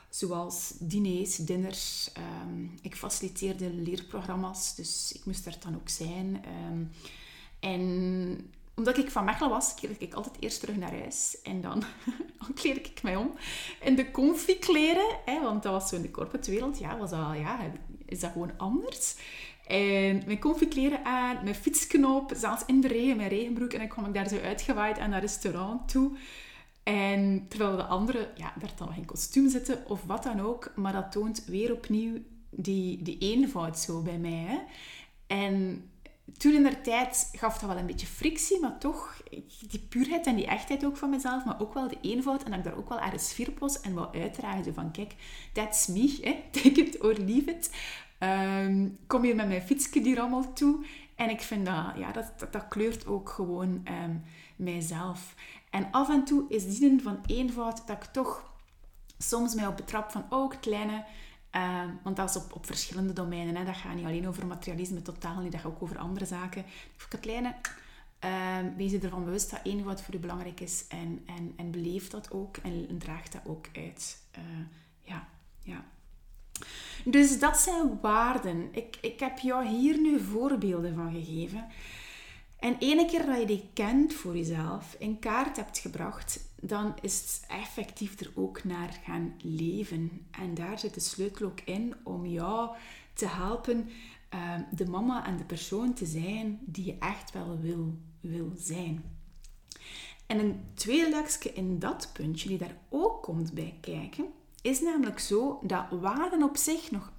Zoals 0.09 0.73
diners, 0.79 1.35
dinners. 1.35 2.11
Ehm, 2.13 2.63
ik 2.81 2.95
faciliteerde 2.95 3.73
leerprogramma's, 3.73 4.75
dus 4.75 5.11
ik 5.15 5.25
moest 5.25 5.45
er 5.45 5.55
dan 5.59 5.75
ook 5.75 5.89
zijn. 5.89 6.43
Ehm, 6.45 6.83
en 7.59 8.51
omdat 8.75 8.97
ik 8.97 9.11
van 9.11 9.25
Mechelen 9.25 9.49
was, 9.49 9.73
keerde 9.73 9.95
ik 9.97 10.13
altijd 10.13 10.35
eerst 10.39 10.59
terug 10.59 10.75
naar 10.75 10.91
huis. 10.99 11.41
En 11.43 11.61
dan, 11.61 11.83
dan 12.39 12.63
ik 12.63 13.03
mij 13.03 13.15
om 13.15 13.33
in 13.83 13.95
de 13.95 14.11
comfy 14.11 14.59
kleren. 14.59 15.17
Hè, 15.25 15.41
want 15.41 15.63
dat 15.63 15.71
was 15.71 15.89
zo 15.89 15.95
in 15.95 16.01
de 16.01 16.11
corporate 16.11 16.51
wereld. 16.51 16.79
Ja, 16.79 16.97
was 16.97 17.09
dat, 17.09 17.37
ja, 17.37 17.71
is 18.11 18.19
dat 18.19 18.31
gewoon 18.31 18.57
anders. 18.57 19.15
En 19.67 20.21
mijn 20.25 20.39
comfy 20.39 20.67
kleren 20.67 21.05
aan, 21.05 21.43
mijn 21.43 21.55
fietsknop, 21.55 22.31
zelfs 22.35 22.63
in 22.65 22.81
de 22.81 22.87
regen, 22.87 23.17
mijn 23.17 23.29
regenbroek. 23.29 23.73
En 23.73 23.79
dan 23.79 23.87
kwam 23.87 24.05
ik 24.05 24.13
daar 24.13 24.27
zo 24.27 24.39
uitgewaaid 24.39 24.99
aan 24.99 25.11
dat 25.11 25.21
restaurant 25.21 25.89
toe. 25.91 26.17
En 26.83 27.45
terwijl 27.49 27.75
de 27.75 27.83
anderen, 27.83 28.27
ja, 28.35 28.53
daar 28.59 28.71
dan 28.75 28.87
nog 28.87 28.97
in 28.97 29.05
kostuum 29.05 29.49
zitten 29.49 29.83
of 29.87 30.03
wat 30.03 30.23
dan 30.23 30.39
ook. 30.39 30.71
Maar 30.75 30.93
dat 30.93 31.11
toont 31.11 31.45
weer 31.45 31.73
opnieuw 31.73 32.17
die, 32.49 33.03
die 33.03 33.17
eenvoud 33.17 33.79
zo 33.79 34.01
bij 34.01 34.17
mij. 34.17 34.65
En 35.27 35.85
toen 36.37 36.53
in 36.53 36.63
der 36.63 36.81
tijd 36.81 37.29
gaf 37.31 37.57
dat 37.57 37.69
wel 37.69 37.77
een 37.77 37.85
beetje 37.85 38.07
frictie, 38.07 38.59
maar 38.59 38.77
toch 38.77 39.20
die 39.69 39.79
puurheid 39.89 40.27
en 40.27 40.35
die 40.35 40.45
echtheid 40.45 40.85
ook 40.85 40.97
van 40.97 41.09
mezelf, 41.09 41.45
maar 41.45 41.61
ook 41.61 41.73
wel 41.73 41.87
de 41.87 41.97
eenvoud 42.01 42.43
en 42.43 42.49
dat 42.49 42.59
ik 42.59 42.65
daar 42.65 42.77
ook 42.77 42.89
wel 42.89 42.99
ergens 42.99 43.39
op 43.47 43.59
was 43.59 43.81
en 43.81 43.93
wat 43.93 44.15
uitdraagde 44.15 44.73
van 44.73 44.91
kijk, 44.91 45.15
that's 45.53 45.87
me, 45.87 46.17
hè? 46.21 46.43
take 46.61 46.81
it 46.81 47.01
or 47.01 47.13
leave 47.13 47.51
it. 47.51 47.71
Um, 48.19 48.97
kom 49.07 49.23
hier 49.23 49.35
met 49.35 49.47
mijn 49.47 49.61
fietsje 49.61 50.01
die 50.01 50.19
allemaal 50.19 50.53
toe 50.53 50.85
en 51.15 51.29
ik 51.29 51.41
vind 51.41 51.65
dat, 51.65 51.85
ja, 51.97 52.11
dat, 52.11 52.47
dat, 52.51 52.67
kleurt 52.67 53.07
ook 53.07 53.29
gewoon 53.29 53.87
um, 54.03 54.23
mijzelf. 54.55 55.35
En 55.69 55.87
af 55.91 56.09
en 56.09 56.23
toe 56.23 56.45
is 56.49 56.79
die 56.79 57.01
van 57.01 57.19
eenvoud 57.25 57.87
dat 57.87 57.97
ik 57.97 58.03
toch 58.03 58.53
soms 59.17 59.55
mij 59.55 59.67
op 59.67 59.75
betrap 59.75 60.11
van, 60.11 60.25
oh, 60.29 60.51
kleine 60.59 61.03
Ehm, 61.51 61.89
want 62.03 62.15
dat 62.15 62.29
is 62.29 62.35
op, 62.35 62.55
op 62.55 62.65
verschillende 62.65 63.13
domeinen. 63.13 63.55
Hè. 63.55 63.65
Dat 63.65 63.75
gaat 63.75 63.95
niet 63.95 64.05
alleen 64.05 64.27
over 64.27 64.47
materialisme, 64.47 65.01
totaal 65.01 65.39
niet. 65.39 65.51
Dat 65.51 65.61
gaat 65.61 65.71
ook 65.71 65.83
over 65.83 65.97
andere 65.97 66.25
zaken. 66.25 66.65
Voor 66.95 67.09
Katlijne, 67.09 67.55
uh, 68.25 68.57
wees 68.77 68.91
je 68.91 68.99
ervan 68.99 69.25
bewust 69.25 69.51
dat 69.51 69.59
één 69.63 69.83
wat 69.83 70.01
voor 70.01 70.15
u 70.15 70.19
belangrijk 70.19 70.59
is. 70.59 70.85
En, 70.87 71.23
en, 71.25 71.53
en 71.55 71.71
beleef 71.71 72.09
dat 72.09 72.31
ook 72.31 72.57
en, 72.57 72.97
draag 72.97 73.29
dat 73.29 73.41
ook 73.45 73.65
uit. 73.75 74.23
Uh, 74.37 74.43
ja, 75.01 75.27
ja. 75.63 75.85
Dus 77.05 77.39
dat 77.39 77.57
zijn 77.57 77.99
waarden. 78.01 78.69
Ik, 78.71 78.97
ik 79.01 79.19
heb 79.19 79.39
jou 79.39 79.67
hier 79.67 79.99
nu 79.99 80.19
voorbeelden 80.19 80.95
van 80.95 81.13
gegeven. 81.13 81.67
En 82.59 82.77
ene 82.79 83.05
keer 83.05 83.25
dat 83.25 83.39
je 83.39 83.45
die 83.45 83.69
kent 83.73 84.13
voor 84.13 84.37
jezelf, 84.37 84.95
in 84.99 85.19
kaart 85.19 85.55
hebt 85.55 85.77
gebracht, 85.77 86.39
dan 86.61 86.93
is 87.01 87.19
het 87.19 87.45
effectief 87.47 88.19
er 88.19 88.31
ook 88.35 88.63
naar 88.63 88.99
gaan 89.03 89.33
leven. 89.37 90.25
En 90.31 90.53
daar 90.53 90.79
zit 90.79 90.93
de 90.93 90.99
sleutel 90.99 91.45
ook 91.45 91.59
in 91.59 91.95
om 92.03 92.25
jou 92.25 92.69
te 93.13 93.27
helpen 93.27 93.89
uh, 94.33 94.55
de 94.71 94.85
mama 94.85 95.25
en 95.25 95.37
de 95.37 95.43
persoon 95.43 95.93
te 95.93 96.05
zijn 96.05 96.59
die 96.65 96.85
je 96.85 96.97
echt 96.99 97.31
wel 97.31 97.59
wil, 97.59 97.97
wil 98.21 98.51
zijn. 98.55 99.03
En 100.25 100.39
een 100.39 100.63
tweede 100.73 101.09
lekje 101.09 101.53
in 101.53 101.79
dat 101.79 102.09
puntje 102.13 102.47
die 102.47 102.57
daar 102.57 102.77
ook 102.89 103.23
komt 103.23 103.53
bij 103.53 103.77
kijken, 103.81 104.25
is 104.61 104.81
namelijk 104.81 105.19
zo 105.19 105.59
dat 105.63 105.85
waarden 105.89 106.43
op 106.43 106.57
zich 106.57 106.91
nog 106.91 107.11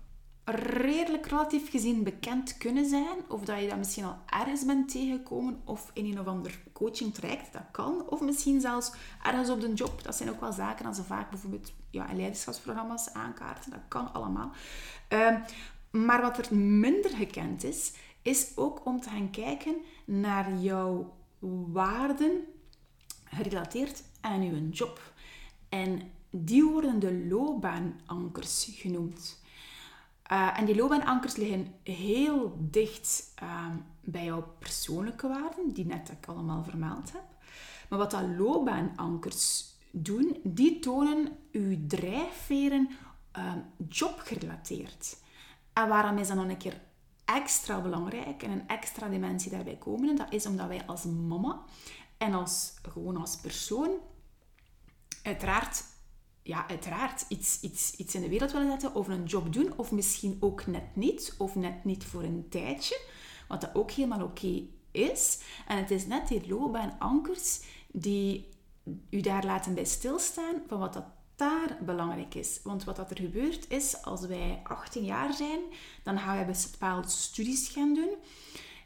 redelijk 0.44 1.26
relatief 1.26 1.70
gezien 1.70 2.02
bekend 2.02 2.58
kunnen 2.58 2.88
zijn. 2.88 3.16
Of 3.28 3.44
dat 3.44 3.60
je 3.60 3.68
dat 3.68 3.78
misschien 3.78 4.04
al 4.04 4.16
ergens 4.26 4.64
bent 4.64 4.90
tegengekomen 4.90 5.60
of 5.64 5.90
in 5.92 6.04
een 6.04 6.20
of 6.20 6.26
ander 6.26 6.58
coaching 6.72 7.14
traject. 7.14 7.52
Dat 7.52 7.62
kan. 7.70 8.08
Of 8.08 8.20
misschien 8.20 8.60
zelfs 8.60 8.92
ergens 9.22 9.50
op 9.50 9.60
de 9.60 9.72
job. 9.72 10.02
Dat 10.02 10.16
zijn 10.16 10.30
ook 10.30 10.40
wel 10.40 10.52
zaken 10.52 10.86
als 10.86 10.96
ze 10.96 11.02
vaak 11.02 11.30
bijvoorbeeld 11.30 11.72
ja, 11.90 12.06
leiderschapsprogramma's 12.12 13.12
aankaarten. 13.12 13.70
Dat 13.70 13.80
kan 13.88 14.12
allemaal. 14.12 14.50
Ehm, 15.08 15.40
maar 15.90 16.20
wat 16.20 16.38
er 16.38 16.56
minder 16.56 17.10
gekend 17.10 17.64
is, 17.64 17.92
is 18.22 18.52
ook 18.56 18.86
om 18.86 19.00
te 19.00 19.10
gaan 19.10 19.30
kijken 19.30 19.76
naar 20.04 20.54
jouw 20.54 21.14
waarden 21.72 22.44
gerelateerd 23.24 24.02
aan 24.20 24.42
je 24.42 24.68
job. 24.68 25.12
En 25.68 26.10
die 26.30 26.64
worden 26.64 26.98
de 26.98 27.26
loopbaanankers 27.28 28.68
genoemd. 28.70 29.40
Uh, 30.32 30.58
en 30.58 30.64
die 30.64 30.76
loopbaanankers 30.76 31.36
liggen 31.36 31.74
heel 31.82 32.56
dicht 32.58 33.34
uh, 33.42 33.66
bij 34.00 34.24
jouw 34.24 34.54
persoonlijke 34.58 35.28
waarden, 35.28 35.72
die 35.72 35.86
net 35.86 36.10
ik 36.10 36.26
allemaal 36.26 36.64
vermeld 36.64 37.12
heb. 37.12 37.24
Maar 37.88 37.98
wat 37.98 38.10
dat 38.10 38.24
loopbaanankers 38.38 39.74
doen, 39.90 40.40
die 40.42 40.78
tonen 40.78 41.38
uw 41.52 41.86
drijfveren 41.86 42.88
uh, 43.38 43.52
jobgerelateerd. 43.88 45.16
En 45.72 45.88
waarom 45.88 46.18
is 46.18 46.28
dat 46.28 46.36
nog 46.36 46.48
een 46.48 46.56
keer 46.56 46.80
extra 47.36 47.80
belangrijk 47.80 48.42
en 48.42 48.50
een 48.50 48.68
extra 48.68 49.08
dimensie 49.08 49.50
daarbij 49.50 49.76
komen? 49.76 50.16
Dat 50.16 50.32
is 50.32 50.46
omdat 50.46 50.68
wij 50.68 50.86
als 50.86 51.04
mama 51.04 51.62
en 52.18 52.34
als, 52.34 52.74
gewoon 52.92 53.16
als 53.16 53.36
persoon 53.36 53.90
uiteraard 55.22 55.84
ja, 56.42 56.68
uiteraard 56.68 57.24
iets, 57.28 57.60
iets, 57.60 57.96
iets 57.96 58.14
in 58.14 58.20
de 58.20 58.28
wereld 58.28 58.52
willen 58.52 58.70
zetten 58.70 58.94
of 58.94 59.08
een 59.08 59.24
job 59.24 59.52
doen, 59.52 59.72
of 59.76 59.92
misschien 59.92 60.36
ook 60.40 60.66
net 60.66 60.96
niet, 60.96 61.34
of 61.38 61.54
net 61.54 61.84
niet 61.84 62.04
voor 62.04 62.22
een 62.22 62.46
tijdje, 62.48 63.00
wat 63.48 63.60
dat 63.60 63.74
ook 63.74 63.90
helemaal 63.90 64.22
oké 64.22 64.62
is. 64.90 65.40
En 65.66 65.76
het 65.76 65.90
is 65.90 66.06
net 66.06 66.28
die 66.28 66.48
loopbaanankers 66.48 67.60
die 67.92 68.48
u 69.10 69.20
daar 69.20 69.44
laten 69.44 69.74
bij 69.74 69.84
stilstaan 69.84 70.62
van 70.66 70.78
wat 70.78 70.92
dat 70.92 71.04
daar 71.42 71.76
belangrijk 71.84 72.34
is. 72.34 72.60
Want 72.62 72.84
wat 72.84 72.96
dat 72.96 73.10
er 73.10 73.16
gebeurt 73.16 73.70
is, 73.70 74.02
als 74.02 74.26
wij 74.26 74.60
18 74.62 75.04
jaar 75.04 75.32
zijn, 75.32 75.60
dan 76.02 76.18
gaan 76.18 76.36
wij 76.36 76.56
bepaalde 76.72 77.08
studies 77.08 77.68
gaan 77.68 77.94
doen. 77.94 78.10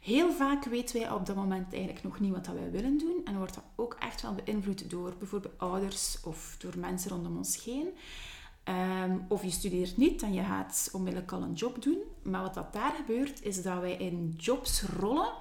Heel 0.01 0.31
vaak 0.31 0.65
weten 0.65 0.99
wij 0.99 1.11
op 1.11 1.25
dat 1.25 1.35
moment 1.35 1.73
eigenlijk 1.73 2.03
nog 2.03 2.19
niet 2.19 2.31
wat 2.33 2.47
wij 2.47 2.71
willen 2.71 2.97
doen. 2.97 3.21
En 3.25 3.37
wordt 3.37 3.53
dat 3.53 3.63
ook 3.75 3.95
echt 3.99 4.21
wel 4.21 4.35
beïnvloed 4.43 4.89
door 4.89 5.13
bijvoorbeeld 5.19 5.59
ouders 5.59 6.17
of 6.23 6.55
door 6.59 6.77
mensen 6.77 7.11
rondom 7.11 7.37
ons 7.37 7.63
heen. 7.63 7.87
Um, 9.03 9.25
of 9.27 9.43
je 9.43 9.49
studeert 9.51 9.97
niet 9.97 10.21
en 10.21 10.33
je 10.33 10.43
gaat 10.43 10.89
onmiddellijk 10.91 11.31
al 11.31 11.41
een 11.41 11.53
job 11.53 11.81
doen. 11.81 11.97
Maar 12.23 12.41
wat 12.41 12.53
dat 12.53 12.73
daar 12.73 12.93
gebeurt, 12.95 13.43
is 13.43 13.61
dat 13.61 13.79
wij 13.79 13.93
in 13.93 14.33
jobs 14.37 14.81
rollen 14.81 15.31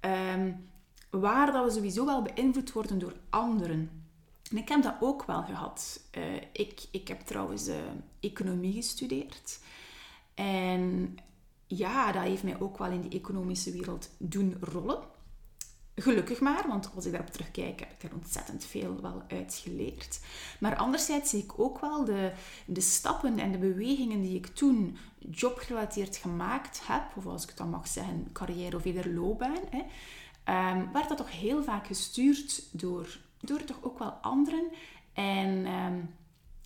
um, 0.00 0.68
waar 1.10 1.52
dat 1.52 1.64
we 1.64 1.70
sowieso 1.70 2.04
wel 2.04 2.22
beïnvloed 2.22 2.72
worden 2.72 2.98
door 2.98 3.14
anderen. 3.30 3.97
En 4.50 4.56
ik 4.56 4.68
heb 4.68 4.82
dat 4.82 4.94
ook 5.00 5.24
wel 5.24 5.42
gehad. 5.42 6.00
Uh, 6.18 6.34
ik, 6.52 6.86
ik 6.90 7.08
heb 7.08 7.20
trouwens 7.20 7.68
uh, 7.68 7.74
economie 8.20 8.72
gestudeerd. 8.72 9.60
En 10.34 11.16
ja, 11.66 12.12
dat 12.12 12.22
heeft 12.22 12.42
mij 12.42 12.60
ook 12.60 12.78
wel 12.78 12.90
in 12.90 13.00
die 13.00 13.20
economische 13.20 13.72
wereld 13.72 14.10
doen 14.18 14.56
rollen. 14.60 15.02
Gelukkig 15.94 16.40
maar, 16.40 16.68
want 16.68 16.90
als 16.94 17.06
ik 17.06 17.12
daarop 17.12 17.30
terugkijk, 17.30 17.80
heb 17.80 17.92
ik 17.92 18.02
er 18.02 18.16
ontzettend 18.16 18.64
veel 18.64 19.00
wel 19.00 19.22
uit 19.28 19.60
geleerd. 19.64 20.20
Maar 20.60 20.76
anderzijds 20.76 21.30
zie 21.30 21.42
ik 21.42 21.58
ook 21.58 21.80
wel 21.80 22.04
de, 22.04 22.32
de 22.66 22.80
stappen 22.80 23.38
en 23.38 23.52
de 23.52 23.58
bewegingen 23.58 24.22
die 24.22 24.36
ik 24.36 24.46
toen 24.46 24.96
jobgerelateerd 25.18 26.16
gemaakt 26.16 26.80
heb, 26.86 27.16
of 27.16 27.26
als 27.26 27.46
ik 27.46 27.56
dan 27.56 27.70
mag 27.70 27.88
zeggen, 27.88 28.28
carrière 28.32 28.76
of 28.76 28.84
eerder 28.84 29.14
loopbaan, 29.14 29.62
hè, 29.70 29.78
um, 30.72 30.92
werd 30.92 31.08
dat 31.08 31.16
toch 31.16 31.32
heel 31.32 31.62
vaak 31.62 31.86
gestuurd 31.86 32.68
door, 32.72 33.18
door 33.40 33.64
toch 33.64 33.78
ook 33.82 33.98
wel 33.98 34.10
anderen. 34.10 34.64
En 35.12 35.66
um, 35.66 36.14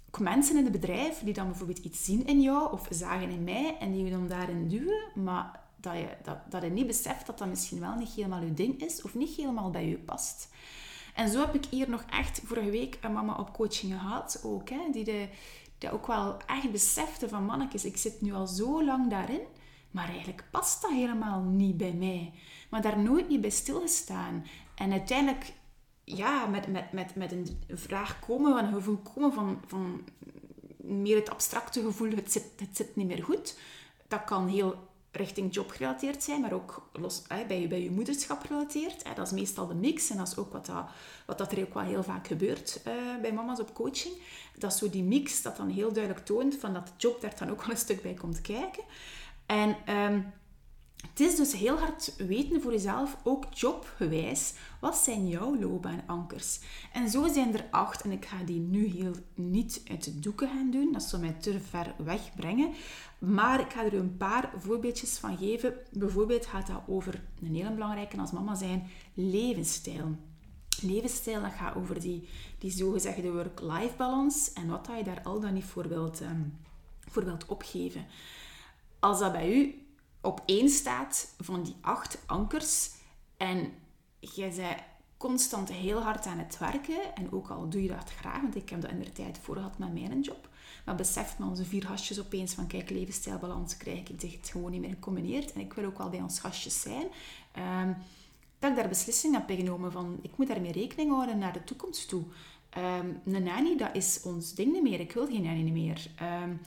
ook 0.06 0.20
mensen 0.20 0.56
in 0.56 0.64
het 0.64 0.72
bedrijf 0.72 1.18
die 1.18 1.35
dan 1.35 1.46
bijvoorbeeld 1.46 1.78
iets 1.78 2.04
zien 2.04 2.26
in 2.26 2.40
jou 2.40 2.72
of 2.72 2.87
zagen 2.90 3.30
in 3.30 3.44
mij 3.44 3.76
en 3.80 3.92
die 3.92 4.04
je 4.04 4.11
dan 4.11 4.28
daarin 4.28 4.68
duwen, 4.68 5.02
maar 5.14 5.61
dat 5.76 5.94
je, 5.94 6.08
dat, 6.22 6.37
dat 6.50 6.62
je 6.62 6.70
niet 6.70 6.87
beseft 6.87 7.26
dat 7.26 7.38
dat 7.38 7.48
misschien 7.48 7.80
wel 7.80 7.94
niet 7.94 8.08
helemaal 8.08 8.42
je 8.42 8.54
ding 8.54 8.82
is 8.82 9.02
of 9.02 9.14
niet 9.14 9.37
helemaal 9.37 9.70
bij 9.70 9.88
je 9.88 9.98
past. 9.98 10.48
En 11.14 11.28
zo 11.28 11.40
heb 11.40 11.54
ik 11.54 11.64
hier 11.64 11.90
nog 11.90 12.04
echt 12.11 12.40
vorige 12.44 12.70
week 12.70 12.98
een 13.00 13.12
mama 13.12 13.35
op 13.35 13.52
coaching 13.52 13.92
gehad, 13.92 14.40
ook, 14.44 14.68
hè, 14.68 14.90
die, 14.90 15.04
de, 15.04 15.28
die 15.78 15.92
ook 15.92 16.06
wel 16.06 16.37
echt 16.46 16.72
besefte 16.72 17.28
van 17.28 17.44
mannetjes, 17.44 17.85
ik 17.85 17.96
zit 17.96 18.20
nu 18.20 18.32
al 18.32 18.46
zo 18.46 18.85
lang 18.85 19.11
daarin, 19.11 19.40
maar 19.90 20.08
eigenlijk 20.08 20.44
past 20.50 20.82
dat 20.82 20.90
helemaal 20.90 21.40
niet 21.40 21.76
bij 21.76 21.92
mij. 21.92 22.32
Maar 22.70 22.82
daar 22.82 22.98
nooit 22.98 23.28
niet 23.28 23.40
bij 23.40 23.50
stilgestaan. 23.50 24.46
En 24.74 24.92
uiteindelijk 24.92 25.52
ja, 26.16 26.46
met, 26.46 26.66
met, 26.66 26.92
met, 26.92 27.14
met 27.14 27.33
een 27.33 27.59
vraag 27.68 28.18
komen, 28.18 28.53
van 28.53 28.64
een 28.64 28.72
gevoel 28.72 28.98
komen 29.14 29.33
van, 29.33 29.62
van 29.66 30.05
meer 30.77 31.16
het 31.16 31.31
abstracte 31.31 31.83
gevoel, 31.83 32.11
het 32.11 32.33
zit, 32.33 32.46
het 32.57 32.77
zit 32.77 32.96
niet 32.96 33.07
meer 33.07 33.22
goed. 33.22 33.59
Dat 34.09 34.25
kan 34.25 34.48
heel 34.48 34.90
richting 35.12 35.55
job 35.55 35.70
gerelateerd 35.70 36.22
zijn, 36.22 36.40
maar 36.40 36.53
ook 36.53 36.88
los, 36.92 37.22
bij, 37.29 37.68
bij 37.68 37.83
je 37.83 37.90
moederschap 37.90 38.40
gerelateerd. 38.40 39.05
Dat 39.16 39.27
is 39.27 39.33
meestal 39.33 39.66
de 39.66 39.75
mix 39.75 40.11
en 40.11 40.16
dat 40.16 40.29
is 40.29 40.37
ook 40.37 40.53
wat, 40.53 40.66
dat, 40.66 40.85
wat 41.27 41.38
dat 41.38 41.53
er 41.53 41.61
ook 41.61 41.75
wel 41.75 41.83
heel 41.83 42.03
vaak 42.03 42.27
gebeurt 42.27 42.81
uh, 42.87 42.92
bij 43.20 43.33
mama's 43.33 43.61
op 43.61 43.75
coaching. 43.75 44.14
Dat 44.59 44.72
is 44.72 44.79
zo 44.79 44.90
die 44.90 45.03
mix 45.03 45.42
dat 45.42 45.57
dan 45.57 45.68
heel 45.68 45.92
duidelijk 45.92 46.25
toont 46.25 46.57
van 46.57 46.72
dat 46.72 46.92
job 46.96 47.20
daar 47.20 47.35
dan 47.38 47.51
ook 47.51 47.61
wel 47.61 47.70
een 47.70 47.77
stuk 47.77 48.03
bij 48.03 48.14
komt 48.14 48.40
kijken. 48.40 48.85
En 49.46 49.77
um, 50.12 50.33
het 51.10 51.20
is 51.20 51.36
dus 51.36 51.52
heel 51.52 51.78
hard 51.78 52.16
weten 52.16 52.62
voor 52.62 52.72
jezelf, 52.72 53.16
ook 53.24 53.54
jobgewijs, 53.54 54.54
wat 54.80 54.96
zijn 54.96 55.28
jouw 55.28 55.60
loopbaanankers? 55.60 56.60
En 56.92 57.08
zo 57.08 57.28
zijn 57.32 57.54
er 57.54 57.66
acht, 57.70 58.02
en 58.02 58.10
ik 58.10 58.24
ga 58.24 58.44
die 58.44 58.60
nu 58.60 58.86
heel 58.86 59.14
niet 59.34 59.82
uit 59.90 60.04
de 60.04 60.18
doeken 60.18 60.48
gaan 60.48 60.70
doen, 60.70 60.92
dat 60.92 61.02
zou 61.02 61.22
mij 61.22 61.32
te 61.32 61.60
ver 61.60 61.94
wegbrengen. 62.04 62.72
Maar 63.18 63.60
ik 63.60 63.72
ga 63.72 63.84
er 63.84 63.94
een 63.94 64.16
paar 64.16 64.50
voorbeeldjes 64.58 65.18
van 65.18 65.36
geven. 65.36 65.74
Bijvoorbeeld 65.90 66.46
gaat 66.46 66.66
dat 66.66 66.82
over 66.86 67.22
een 67.42 67.54
hele 67.54 67.70
belangrijke 67.70 68.16
als 68.16 68.32
mama 68.32 68.54
zijn, 68.54 68.86
levensstijl. 69.14 70.16
Levensstijl, 70.82 71.40
dat 71.40 71.52
gaat 71.52 71.76
over 71.76 72.00
die, 72.00 72.28
die 72.58 72.70
zogezegde 72.70 73.32
work-life 73.32 73.96
balance 73.96 74.50
en 74.54 74.68
wat 74.68 74.88
je 74.98 75.04
daar 75.04 75.22
al 75.22 75.40
dan 75.40 75.52
niet 75.52 75.64
voor 75.64 75.88
wilt, 75.88 76.20
um, 76.20 76.58
voor 77.00 77.24
wilt 77.24 77.46
opgeven. 77.46 78.06
Als 78.98 79.18
dat 79.18 79.32
bij 79.32 79.52
u 79.54 79.81
op 80.22 80.42
één 80.46 80.68
staat 80.68 81.35
van 81.38 81.62
die 81.62 81.76
acht 81.80 82.18
ankers 82.26 82.90
en 83.37 83.72
jij 84.18 84.52
bent 84.56 84.82
constant 85.16 85.72
heel 85.72 86.02
hard 86.02 86.26
aan 86.26 86.38
het 86.38 86.58
werken 86.58 87.14
en 87.14 87.32
ook 87.32 87.48
al 87.48 87.68
doe 87.68 87.82
je 87.82 87.88
dat 87.88 88.11
graag, 88.11 88.40
want 88.40 88.56
ik 88.56 88.68
heb 88.68 88.80
dat 88.80 88.90
in 88.90 88.98
de 88.98 89.12
tijd 89.12 89.38
voor 89.42 89.56
gehad 89.56 89.78
met 89.78 89.92
mijn 89.92 90.20
job, 90.20 90.48
maar 90.85 90.94
beseft 90.94 91.38
me 91.38 91.46
onze 91.46 91.64
vier 91.64 91.85
gastjes 91.85 92.20
opeens 92.20 92.54
van 92.54 92.66
kijk, 92.66 92.90
levensstijlbalans 92.90 93.76
krijg 93.76 93.98
ik 93.98 94.20
dit 94.20 94.48
gewoon 94.50 94.70
niet 94.70 94.80
meer 94.80 94.90
gecombineerd 94.90 95.52
en 95.52 95.61
ik 95.61 95.72
wil 95.72 95.85
ook 95.85 95.98
wel 95.98 96.08
bij 96.08 96.22
ons 96.22 96.40
gastjes 96.40 96.80
zijn. 96.80 97.06
Um, 97.82 97.96
dat 98.58 98.70
ik 98.70 98.76
daar 98.76 98.88
beslissing 98.88 99.35
heb 99.35 99.58
genomen 99.58 99.92
van 99.92 100.18
ik 100.22 100.37
moet 100.37 100.48
daarmee 100.48 100.72
rekening 100.72 101.11
houden 101.11 101.38
naar 101.38 101.52
de 101.52 101.64
toekomst 101.64 102.08
toe. 102.08 102.22
Um, 102.78 103.35
een 103.35 103.42
nanny, 103.42 103.76
dat 103.76 103.96
is 103.96 104.22
ons 104.22 104.54
ding 104.54 104.72
niet 104.72 104.82
meer. 104.82 105.00
Ik 105.00 105.12
wil 105.12 105.26
geen 105.26 105.42
nanny 105.42 105.70
meer. 105.70 106.11
Um, 106.42 106.61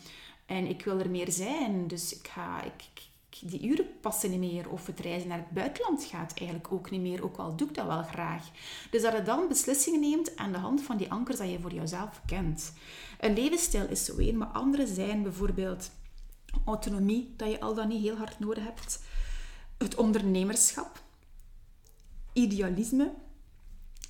en 0.46 0.68
ik 0.68 0.86
wil 0.86 1.00
er 1.00 1.10
meer 1.10 1.32
zijn. 1.32 1.88
Dus 1.88 2.16
ik 2.16 2.28
ga, 2.28 2.64
ik, 2.64 2.95
die 3.42 3.68
uren 3.68 4.00
passen 4.02 4.30
niet 4.30 4.40
meer. 4.40 4.70
Of 4.70 4.86
het 4.86 5.00
reizen 5.00 5.30
naar 5.30 5.38
het 5.38 5.50
buitenland 5.50 6.04
gaat 6.04 6.34
eigenlijk 6.38 6.72
ook 6.72 6.92
niet 6.92 7.02
meer. 7.02 7.24
Ook 7.24 7.38
al 7.38 7.56
doe 7.56 7.68
ik 7.68 7.76
dat 7.76 7.86
wel 7.86 8.04
graag. 8.04 8.50
Dus 8.92 9.02
dat 9.02 9.14
je 9.14 9.24
dan 9.24 9.48
beslissingen 9.48 10.00
neemt 10.00 10.36
aan 10.36 10.52
de 10.52 10.58
hand 10.58 10.82
van 10.82 10.98
die 10.98 11.12
ankers 11.12 11.38
dat 11.38 11.50
je 11.50 11.60
voor 11.60 11.74
jezelf 11.74 12.22
kent. 12.26 12.74
Een 13.20 13.34
levensstijl 13.34 13.88
is 13.88 14.06
zo 14.06 14.18
één, 14.18 14.38
maar 14.38 14.48
andere 14.48 14.88
zijn 14.88 15.24
bijvoorbeeld 15.24 15.92
autonomie, 16.66 17.34
dat 17.38 17.52
je 17.52 17.60
al 17.60 17.74
dan 17.74 17.88
niet 17.88 18.02
heel 18.02 18.18
hard 18.18 18.40
nodig 18.40 18.64
hebt. 18.64 19.04
Het 19.78 19.96
ondernemerschap, 19.96 21.04
idealisme, 22.34 23.14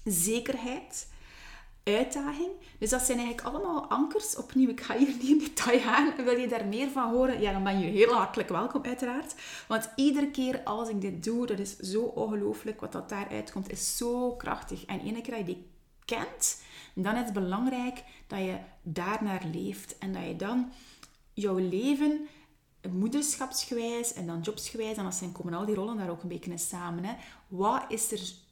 zekerheid, 0.03 1.07
uitdaging. 1.85 2.49
Dus 2.79 2.89
dat 2.89 3.01
zijn 3.01 3.17
eigenlijk 3.17 3.47
allemaal 3.47 3.89
ankers. 3.89 4.35
Opnieuw, 4.35 4.69
ik 4.69 4.81
ga 4.81 4.97
hier 4.97 5.07
niet 5.07 5.23
in 5.23 5.37
detail 5.39 5.79
gaan. 5.79 6.13
Wil 6.23 6.37
je 6.37 6.47
daar 6.47 6.65
meer 6.65 6.89
van 6.89 7.11
horen? 7.11 7.41
Ja, 7.41 7.51
dan 7.51 7.63
ben 7.63 7.79
je 7.79 7.85
heel 7.85 8.13
hartelijk 8.13 8.49
welkom, 8.49 8.83
uiteraard. 8.83 9.35
Want 9.67 9.89
iedere 9.95 10.31
keer 10.31 10.61
als 10.63 10.89
ik 10.89 11.01
dit 11.01 11.23
doe, 11.23 11.45
dat 11.45 11.59
is 11.59 11.77
zo 11.77 12.01
ongelooflijk. 12.01 12.79
Wat 12.81 12.91
dat 12.91 13.09
daaruit 13.09 13.51
komt, 13.51 13.71
is 13.71 13.97
zo 13.97 14.35
krachtig. 14.35 14.85
En 14.85 14.99
ene 14.99 15.21
keer 15.21 15.37
je 15.37 15.43
die 15.43 15.67
kent, 16.05 16.61
dan 16.93 17.15
is 17.15 17.23
het 17.23 17.33
belangrijk 17.33 18.03
dat 18.27 18.39
je 18.39 18.57
daarnaar 18.81 19.43
leeft. 19.53 19.97
En 19.97 20.13
dat 20.13 20.23
je 20.23 20.35
dan 20.35 20.71
jouw 21.33 21.57
leven 21.57 22.27
moederschapsgewijs 22.91 24.13
en 24.13 24.27
dan 24.27 24.41
jobsgewijs, 24.41 24.97
en 24.97 25.03
dat 25.03 25.15
zijn, 25.15 25.31
komen 25.31 25.53
al 25.53 25.65
die 25.65 25.75
rollen 25.75 25.97
daar 25.97 26.09
ook 26.09 26.21
een 26.23 26.29
beetje 26.29 26.51
in 26.51 26.59
samen. 26.59 27.03
Hè. 27.03 27.13
Wat 27.47 27.83
is 27.87 28.11
er 28.11 28.43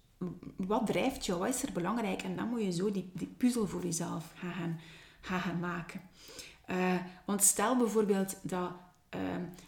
wat 0.56 0.86
drijft 0.86 1.26
jou? 1.26 1.40
Wat 1.40 1.50
is 1.50 1.64
er 1.64 1.72
belangrijk? 1.72 2.22
En 2.22 2.36
dan 2.36 2.50
moet 2.50 2.62
je 2.62 2.72
zo 2.72 2.92
die, 2.92 3.12
puzzel 3.38 3.68
voor 3.68 3.84
jezelf 3.84 4.34
gaan, 4.36 4.80
gaan, 5.22 5.40
gaan 5.40 5.60
maken. 5.60 6.02
Uh, 6.70 6.94
want 7.26 7.44
stel 7.44 7.78
bijvoorbeeld 7.78 8.36
dat, 8.42 8.72
uh, 9.16 9.20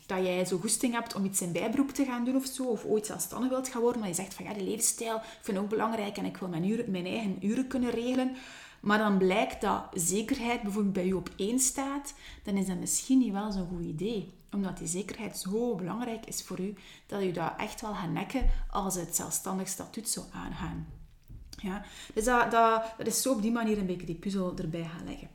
dat 0.05 0.17
jij 0.17 0.45
zo 0.45 0.57
goesting 0.57 0.93
hebt 0.93 1.15
om 1.15 1.25
iets 1.25 1.41
in 1.41 1.51
bijberoep 1.51 1.89
te 1.89 2.05
gaan 2.05 2.25
doen 2.25 2.35
of 2.35 2.45
zo, 2.45 2.63
of 2.63 2.85
ooit 2.85 3.05
zelfstandig 3.05 3.49
wilt 3.49 3.67
gaan 3.67 3.81
worden, 3.81 3.99
maar 3.99 4.09
je 4.09 4.15
zegt 4.15 4.33
van 4.33 4.45
ja, 4.45 4.53
die 4.53 4.63
levensstijl 4.63 5.21
vind 5.41 5.57
ik 5.57 5.63
ook 5.63 5.69
belangrijk 5.69 6.17
en 6.17 6.25
ik 6.25 6.37
wil 6.37 6.49
mijn, 6.49 6.69
uren, 6.69 6.91
mijn 6.91 7.05
eigen 7.05 7.37
uren 7.45 7.67
kunnen 7.67 7.89
regelen. 7.89 8.35
Maar 8.81 8.97
dan 8.97 9.17
blijkt 9.17 9.61
dat 9.61 9.83
zekerheid 9.93 10.61
bijvoorbeeld 10.61 10.93
bij 10.93 11.05
je 11.05 11.15
op 11.15 11.29
één 11.35 11.59
staat, 11.59 12.13
dan 12.43 12.55
is 12.55 12.65
dat 12.65 12.79
misschien 12.79 13.17
niet 13.17 13.31
wel 13.31 13.51
zo'n 13.51 13.67
goed 13.67 13.83
idee 13.83 14.33
omdat 14.55 14.77
die 14.77 14.87
zekerheid 14.87 15.37
zo 15.37 15.75
belangrijk 15.75 16.25
is 16.25 16.43
voor 16.43 16.59
u, 16.59 16.75
dat 17.05 17.21
u 17.23 17.31
dat 17.31 17.53
echt 17.57 17.81
wel 17.81 17.93
gaat 17.93 18.09
nekken 18.09 18.49
als 18.69 18.95
het 18.95 19.15
zelfstandig 19.15 19.67
statuut 19.67 20.09
zou 20.09 20.25
aangaan. 20.31 20.87
Ja? 21.49 21.85
Dus 22.13 22.23
dat, 22.23 22.51
dat, 22.51 23.07
is 23.07 23.21
zo 23.21 23.33
op 23.33 23.41
die 23.41 23.51
manier 23.51 23.77
een 23.77 23.85
beetje 23.85 24.05
die 24.05 24.15
puzzel 24.15 24.57
erbij 24.57 24.85
gaan 24.85 25.05
leggen. 25.05 25.29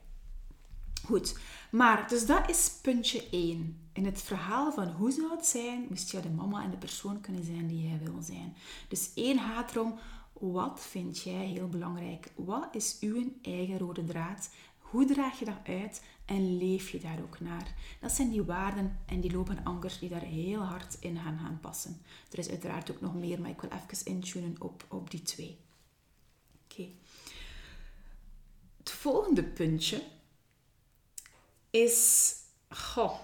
Goed, 1.05 1.39
maar 1.71 2.09
dus 2.09 2.27
dat 2.27 2.49
is 2.51 2.71
puntje 2.83 3.29
1. 3.31 3.79
In 3.93 4.05
het 4.05 4.23
verhaal 4.23 4.73
van 4.73 4.89
hoe 4.89 5.11
zou 5.11 5.31
het 5.31 5.47
zijn, 5.47 5.87
moest 5.89 6.11
je 6.11 6.21
de 6.21 6.29
mama 6.29 6.63
en 6.63 6.71
de 6.71 6.77
persoon 6.77 7.21
kunnen 7.21 7.45
zijn 7.45 7.67
die 7.67 7.89
jij 7.89 8.01
wil 8.05 8.23
zijn. 8.23 8.57
Dus 8.89 9.11
één 9.15 9.39
gaat 9.39 9.71
erom, 9.71 9.99
wat 10.33 10.81
vind 10.81 11.23
jij 11.23 11.47
heel 11.47 11.69
belangrijk? 11.69 12.33
Wat 12.35 12.69
is 12.73 12.97
uw 13.01 13.33
eigen 13.43 13.79
rode 13.79 14.05
draad? 14.05 14.51
Hoe 14.79 15.05
draag 15.05 15.39
je 15.39 15.45
dat 15.45 15.59
uit 15.67 16.03
en 16.31 16.57
leef 16.57 16.89
je 16.91 17.01
daar 17.01 17.19
ook 17.23 17.41
naar? 17.41 17.75
Dat 18.01 18.13
zijn 18.13 18.31
die 18.31 18.43
waarden 18.43 18.99
en 19.07 19.21
die 19.21 19.33
lopen 19.33 19.65
ankers 19.65 19.99
die 19.99 20.09
daar 20.09 20.23
heel 20.23 20.61
hard 20.61 20.97
in 21.01 21.17
gaan, 21.17 21.39
gaan 21.39 21.59
passen. 21.61 22.03
Er 22.31 22.39
is 22.39 22.49
uiteraard 22.49 22.91
ook 22.91 23.01
nog 23.01 23.15
meer, 23.15 23.41
maar 23.41 23.51
ik 23.51 23.61
wil 23.61 23.71
even 23.71 24.05
intunen 24.05 24.57
op, 24.59 24.85
op 24.89 25.11
die 25.11 25.23
twee. 25.23 25.59
Oké. 26.65 26.89
Het 28.79 28.91
volgende 28.91 29.45
puntje 29.45 30.03
is... 31.71 32.35
Goh, 32.69 33.19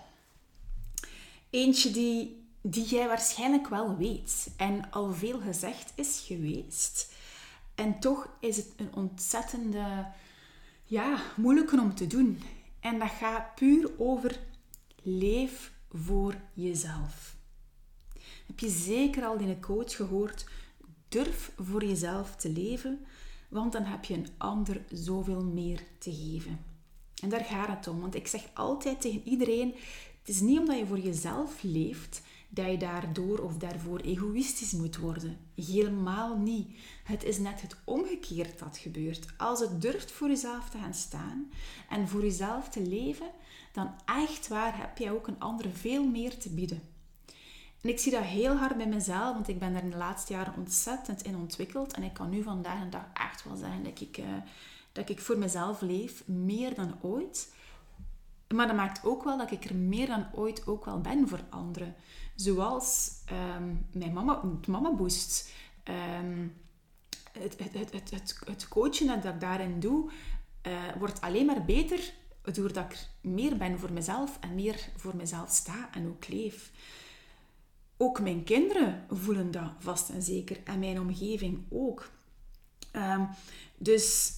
eentje 1.51 1.90
die, 1.90 2.47
die 2.61 2.85
jij 2.85 3.07
waarschijnlijk 3.07 3.69
wel 3.69 3.97
weet 3.97 4.51
en 4.57 4.90
al 4.90 5.14
veel 5.14 5.40
gezegd 5.40 5.92
is 5.95 6.23
geweest. 6.27 7.12
En 7.75 8.01
toch 8.01 8.29
is 8.40 8.57
het 8.57 8.73
een 8.77 8.95
ontzettende 8.95 10.07
ja, 10.85 11.23
moeilijker 11.37 11.81
om 11.81 11.95
te 11.95 12.07
doen. 12.07 12.42
En 12.87 12.99
dat 12.99 13.11
gaat 13.11 13.55
puur 13.55 13.90
over 13.99 14.38
leef 15.03 15.72
voor 15.92 16.35
jezelf. 16.53 17.37
Heb 18.46 18.59
je 18.59 18.68
zeker 18.68 19.25
al 19.25 19.37
in 19.38 19.49
een 19.49 19.61
coach 19.61 19.96
gehoord? 19.96 20.46
Durf 21.09 21.53
voor 21.57 21.85
jezelf 21.85 22.37
te 22.37 22.51
leven, 22.51 23.07
want 23.49 23.72
dan 23.72 23.85
heb 23.85 24.05
je 24.05 24.14
een 24.14 24.29
ander 24.37 24.85
zoveel 24.90 25.44
meer 25.44 25.83
te 25.99 26.14
geven. 26.14 26.59
En 27.22 27.29
daar 27.29 27.44
gaat 27.44 27.68
het 27.68 27.87
om, 27.88 28.01
want 28.01 28.14
ik 28.14 28.27
zeg 28.27 28.42
altijd 28.55 29.01
tegen 29.01 29.22
iedereen: 29.25 29.75
het 30.18 30.29
is 30.29 30.40
niet 30.40 30.59
omdat 30.59 30.79
je 30.79 30.87
voor 30.87 31.01
jezelf 31.01 31.62
leeft 31.62 32.22
dat 32.48 32.70
je 32.70 32.76
daardoor 32.76 33.38
of 33.38 33.56
daarvoor 33.56 34.00
egoïstisch 34.00 34.72
moet 34.72 34.96
worden. 34.96 35.38
Helemaal 35.54 36.38
niet. 36.38 36.78
Het 37.04 37.24
is 37.24 37.38
net 37.38 37.61
het 37.61 37.76
omgekeerd 37.85 38.59
dat 38.59 38.78
gebeurt. 38.78 39.26
Als 39.37 39.59
je 39.59 39.78
durft 39.78 40.12
voor 40.12 40.28
jezelf 40.28 40.68
te 40.68 40.78
gaan 40.78 40.94
staan 40.94 41.50
en 41.88 42.09
voor 42.09 42.22
jezelf 42.22 42.68
te 42.68 42.82
leven, 42.82 43.30
dan 43.72 43.90
echt 44.04 44.48
waar 44.48 44.78
heb 44.78 44.98
je 44.98 45.11
ook 45.11 45.26
een 45.26 45.40
ander 45.40 45.70
veel 45.70 46.04
meer 46.04 46.38
te 46.38 46.50
bieden. 46.50 46.82
En 47.80 47.92
ik 47.92 47.98
zie 47.98 48.12
dat 48.12 48.22
heel 48.22 48.56
hard 48.56 48.76
bij 48.76 48.87
mezelf, 48.88 49.35
want 49.35 49.48
ik 49.48 49.59
ben 49.59 49.72
daar 49.72 49.82
in 49.82 49.90
de 49.90 49.96
laatste 49.96 50.32
jaren 50.32 50.54
ontzettend 50.56 51.22
in 51.22 51.37
ontwikkeld. 51.37 51.92
En 51.92 52.02
ik 52.02 52.12
kan 52.12 52.30
nu 52.30 52.42
vandaag 52.42 52.80
een 52.80 52.90
dag 52.90 53.06
echt 53.12 53.44
wel 53.44 53.56
zeggen 53.56 53.85
dat 53.85 54.00
ik, 54.00 54.18
uh, 54.18 54.26
dat 54.92 55.09
ik 55.09 55.20
voor 55.20 55.38
mezelf 55.38 55.80
leef, 55.80 56.26
meer 56.26 56.74
dan 56.74 56.94
ooit. 57.00 57.54
Maar 58.54 58.66
dat 58.66 58.76
maakt 58.76 59.04
ook 59.04 59.24
wel 59.24 59.38
dat 59.38 59.50
ik 59.50 59.64
er 59.64 59.74
meer 59.74 60.06
dan 60.06 60.26
ooit 60.35 60.66
ook 60.66 60.85
wel 60.85 61.00
ben 61.00 61.28
voor 61.28 61.40
anderen. 61.48 61.94
Zoals 62.37 63.11
um, 63.57 63.87
mijn 63.92 64.12
mama, 64.12 64.42
het 64.57 64.66
Mama 64.66 64.94
Boost. 64.94 65.53
Um, 66.20 66.55
het, 67.33 67.59
het, 67.59 67.92
het, 67.92 68.11
het, 68.11 68.38
het 68.46 68.68
coachen 68.68 69.07
dat 69.07 69.35
ik 69.35 69.40
daarin 69.40 69.81
doe, 69.81 70.11
uh, 70.66 70.96
wordt 70.99 71.20
alleen 71.20 71.46
maar 71.46 71.64
beter 71.64 72.12
doordat 72.42 72.92
ik 72.92 73.09
meer 73.20 73.57
ben 73.57 73.79
voor 73.79 73.92
mezelf 73.92 74.38
en 74.40 74.55
meer 74.55 74.88
voor 74.96 75.16
mezelf 75.16 75.51
sta 75.51 75.88
en 75.92 76.09
ook 76.09 76.29
leef. 76.29 76.72
Ook 77.96 78.20
mijn 78.20 78.44
kinderen 78.44 79.07
voelen 79.11 79.51
dat 79.51 79.70
vast 79.79 80.09
en 80.09 80.22
zeker 80.22 80.61
en 80.64 80.79
mijn 80.79 81.01
omgeving 81.01 81.64
ook. 81.70 82.11
Um, 82.92 83.29
dus 83.77 84.35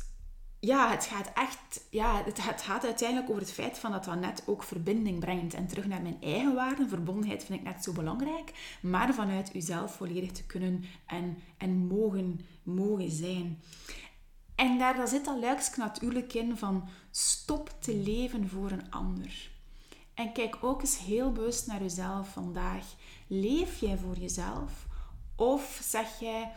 ja, 0.61 0.91
het 0.91 1.05
gaat 1.05 1.31
echt, 1.35 1.85
ja, 1.91 2.23
het, 2.25 2.41
gaat 2.63 2.85
uiteindelijk 2.85 3.31
over 3.31 3.43
het 3.43 3.53
feit 3.53 3.79
van 3.79 3.91
dat 3.91 4.05
dat 4.05 4.21
net 4.21 4.43
ook 4.47 4.63
verbinding 4.63 5.21
brengt. 5.21 5.55
En 5.55 5.67
terug 5.67 5.87
naar 5.87 6.03
mijn 6.03 6.23
eigen 6.23 6.55
waarden. 6.55 6.89
Verbondenheid 6.89 7.45
vind 7.45 7.59
ik 7.59 7.65
net 7.65 7.85
zo 7.85 7.93
belangrijk. 7.93 8.77
Maar 8.83 9.15
vanuit 9.15 9.55
uzelf 9.55 9.95
volledig 9.95 10.33
te 10.33 10.47
kunnen 10.47 10.85
en, 11.07 11.39
en 11.57 11.87
mogen, 11.87 12.41
mogen 12.63 13.11
zijn. 13.11 13.63
En 14.55 14.79
daar, 14.79 14.97
daar 14.97 15.09
zit 15.09 15.25
dat 15.25 15.41
luikske 15.41 15.79
natuurlijk 15.79 16.35
in 16.35 16.57
van 16.57 16.89
stop 17.11 17.71
te 17.81 17.97
leven 17.97 18.49
voor 18.49 18.71
een 18.71 18.91
ander. 18.91 19.51
En 20.15 20.33
kijk 20.33 20.57
ook 20.61 20.81
eens 20.81 20.99
heel 20.99 21.33
bewust 21.33 21.67
naar 21.67 21.83
jezelf 21.83 22.29
vandaag. 22.33 22.85
Leef 23.27 23.81
jij 23.81 23.97
voor 23.99 24.17
jezelf? 24.17 24.87
Of 25.37 25.81
zeg 25.83 26.21
jij 26.21 26.53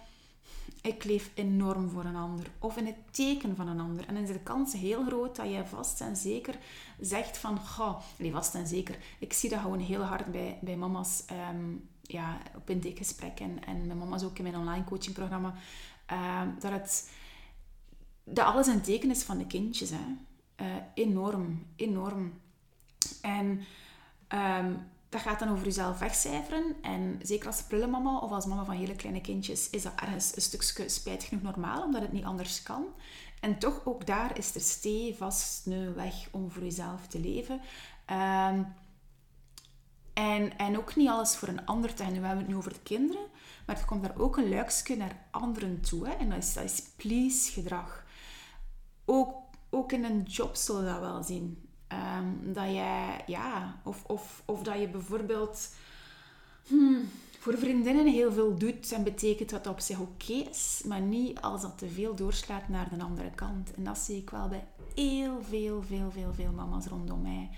ik 0.82 1.04
leef 1.04 1.32
enorm 1.34 1.90
voor 1.90 2.06
een 2.06 2.16
ander 2.16 2.52
of 2.60 2.78
in 2.78 2.86
het 2.86 3.14
teken 3.14 3.56
van 3.56 3.68
een 3.68 3.80
ander. 3.80 4.08
En 4.08 4.14
dan 4.14 4.24
is 4.24 4.30
de 4.30 4.40
kans 4.40 4.74
heel 4.74 5.04
groot 5.04 5.36
dat 5.36 5.50
je 5.52 5.66
vast 5.66 6.02
en 6.02 6.16
zeker 6.16 6.58
zegt 7.00 7.38
van, 7.38 7.60
goh, 7.60 8.02
nee, 8.18 8.32
vast 8.32 8.56
en 8.56 8.68
zeker. 8.68 8.98
Ik 9.20 9.34
zie 9.34 9.50
dat 9.50 9.60
gewoon 9.60 9.80
heel 9.80 10.02
hard 10.02 10.32
bij, 10.32 10.60
bij 10.62 10.78
mama's. 10.78 11.24
Um, 11.52 11.90
ja, 12.12 12.38
op 12.56 12.70
intakegesprek 12.70 13.40
en, 13.40 13.64
en 13.66 13.86
mijn 13.86 13.98
mama 13.98 14.16
is 14.16 14.24
ook 14.24 14.38
in 14.38 14.44
mijn 14.44 14.56
online 14.56 14.84
coachingprogramma, 14.84 15.54
uh, 16.12 16.42
dat, 16.60 16.72
het, 16.72 17.12
dat 18.24 18.46
alles 18.46 18.68
een 18.68 18.82
teken 18.82 19.10
is 19.10 19.24
van 19.24 19.38
de 19.38 19.48
kindjes. 19.48 19.90
Hè. 19.90 20.16
Uh, 20.66 20.76
enorm, 20.94 21.66
enorm. 21.76 22.34
En 23.22 23.62
um, 24.30 24.78
dat 25.12 25.22
gaat 25.22 25.40
dan 25.40 25.50
over 25.50 25.66
jezelf 25.66 26.00
wegcijferen. 26.00 26.76
En 26.82 27.20
zeker 27.22 27.48
als 27.48 27.64
prullenmama 27.64 28.18
of 28.18 28.32
als 28.32 28.46
mama 28.46 28.66
van 28.66 28.76
hele 28.76 28.96
kleine 28.96 29.22
kindjes 29.22 29.70
is 29.70 29.84
dat 29.84 29.94
ergens 29.96 30.36
een 30.36 30.42
stukje 30.42 30.90
spijt 30.90 31.24
genoeg 31.24 31.44
normaal, 31.44 31.84
omdat 31.84 32.02
het 32.02 32.12
niet 32.12 32.24
anders 32.24 32.64
kan. 32.64 32.86
En 33.40 33.60
toch 33.60 33.82
ook 33.86 34.06
daar 34.06 34.38
is 34.38 34.56
er 34.56 34.62
stevast 34.62 35.66
een 35.66 35.94
weg 35.94 36.28
om 36.32 36.52
voor 36.52 36.64
jezelf 36.64 37.08
te 37.08 37.20
leven. 37.20 37.62
Um, 38.12 38.74
en, 40.14 40.58
en 40.58 40.78
ook 40.78 40.96
niet 40.96 41.10
alles 41.10 41.36
voor 41.36 41.48
een 41.48 41.66
ander 41.66 41.94
te 41.94 42.04
gaan. 42.04 42.12
We 42.12 42.20
hebben 42.20 42.38
het 42.38 42.48
nu 42.48 42.56
over 42.56 42.74
de 42.74 42.84
kinderen, 42.84 43.26
maar 43.66 43.78
er 43.78 43.86
komt 43.86 44.04
daar 44.04 44.18
ook 44.18 44.38
een 44.38 44.50
luikje 44.50 44.96
naar 44.96 45.26
anderen 45.32 45.82
toe. 45.82 46.08
Hè? 46.08 46.14
En 46.14 46.30
dat 46.30 46.38
is, 46.38 46.54
dat 46.54 46.64
is 46.64 46.84
please 46.96 47.52
gedrag. 47.52 48.06
Ook, 49.06 49.36
ook 49.70 49.92
in 49.92 50.04
een 50.04 50.22
job 50.22 50.56
zullen 50.56 50.84
we 50.84 50.90
dat 50.90 51.00
wel 51.00 51.24
zien. 51.24 51.70
Um, 51.92 52.54
dat 52.54 52.72
jij, 52.72 53.24
ja, 53.28 53.80
of, 53.84 54.04
of, 54.04 54.44
of 54.46 54.64
dat 54.64 54.80
je 54.80 54.88
bijvoorbeeld 54.88 55.76
hmm, 56.68 57.10
voor 57.40 57.58
vriendinnen 57.58 58.08
heel 58.08 58.32
veel 58.32 58.58
doet 58.58 58.92
en 58.92 59.04
betekent 59.04 59.50
dat 59.50 59.64
dat 59.64 59.74
op 59.74 59.80
zich 59.80 60.00
oké 60.00 60.34
is, 60.34 60.82
maar 60.86 61.02
niet 61.02 61.42
als 61.42 61.62
dat 61.62 61.78
te 61.78 61.90
veel 61.90 62.16
doorslaat 62.16 62.68
naar 62.68 62.90
de 62.98 63.04
andere 63.04 63.32
kant. 63.36 63.74
En 63.74 63.84
dat 63.84 63.98
zie 63.98 64.18
ik 64.18 64.30
wel 64.30 64.48
bij 64.48 64.64
heel 64.96 65.42
veel, 65.50 65.84
veel, 65.84 66.12
veel, 66.12 66.34
veel 66.34 66.52
mama's 66.52 66.86
rondom 66.86 67.22
mij. 67.22 67.50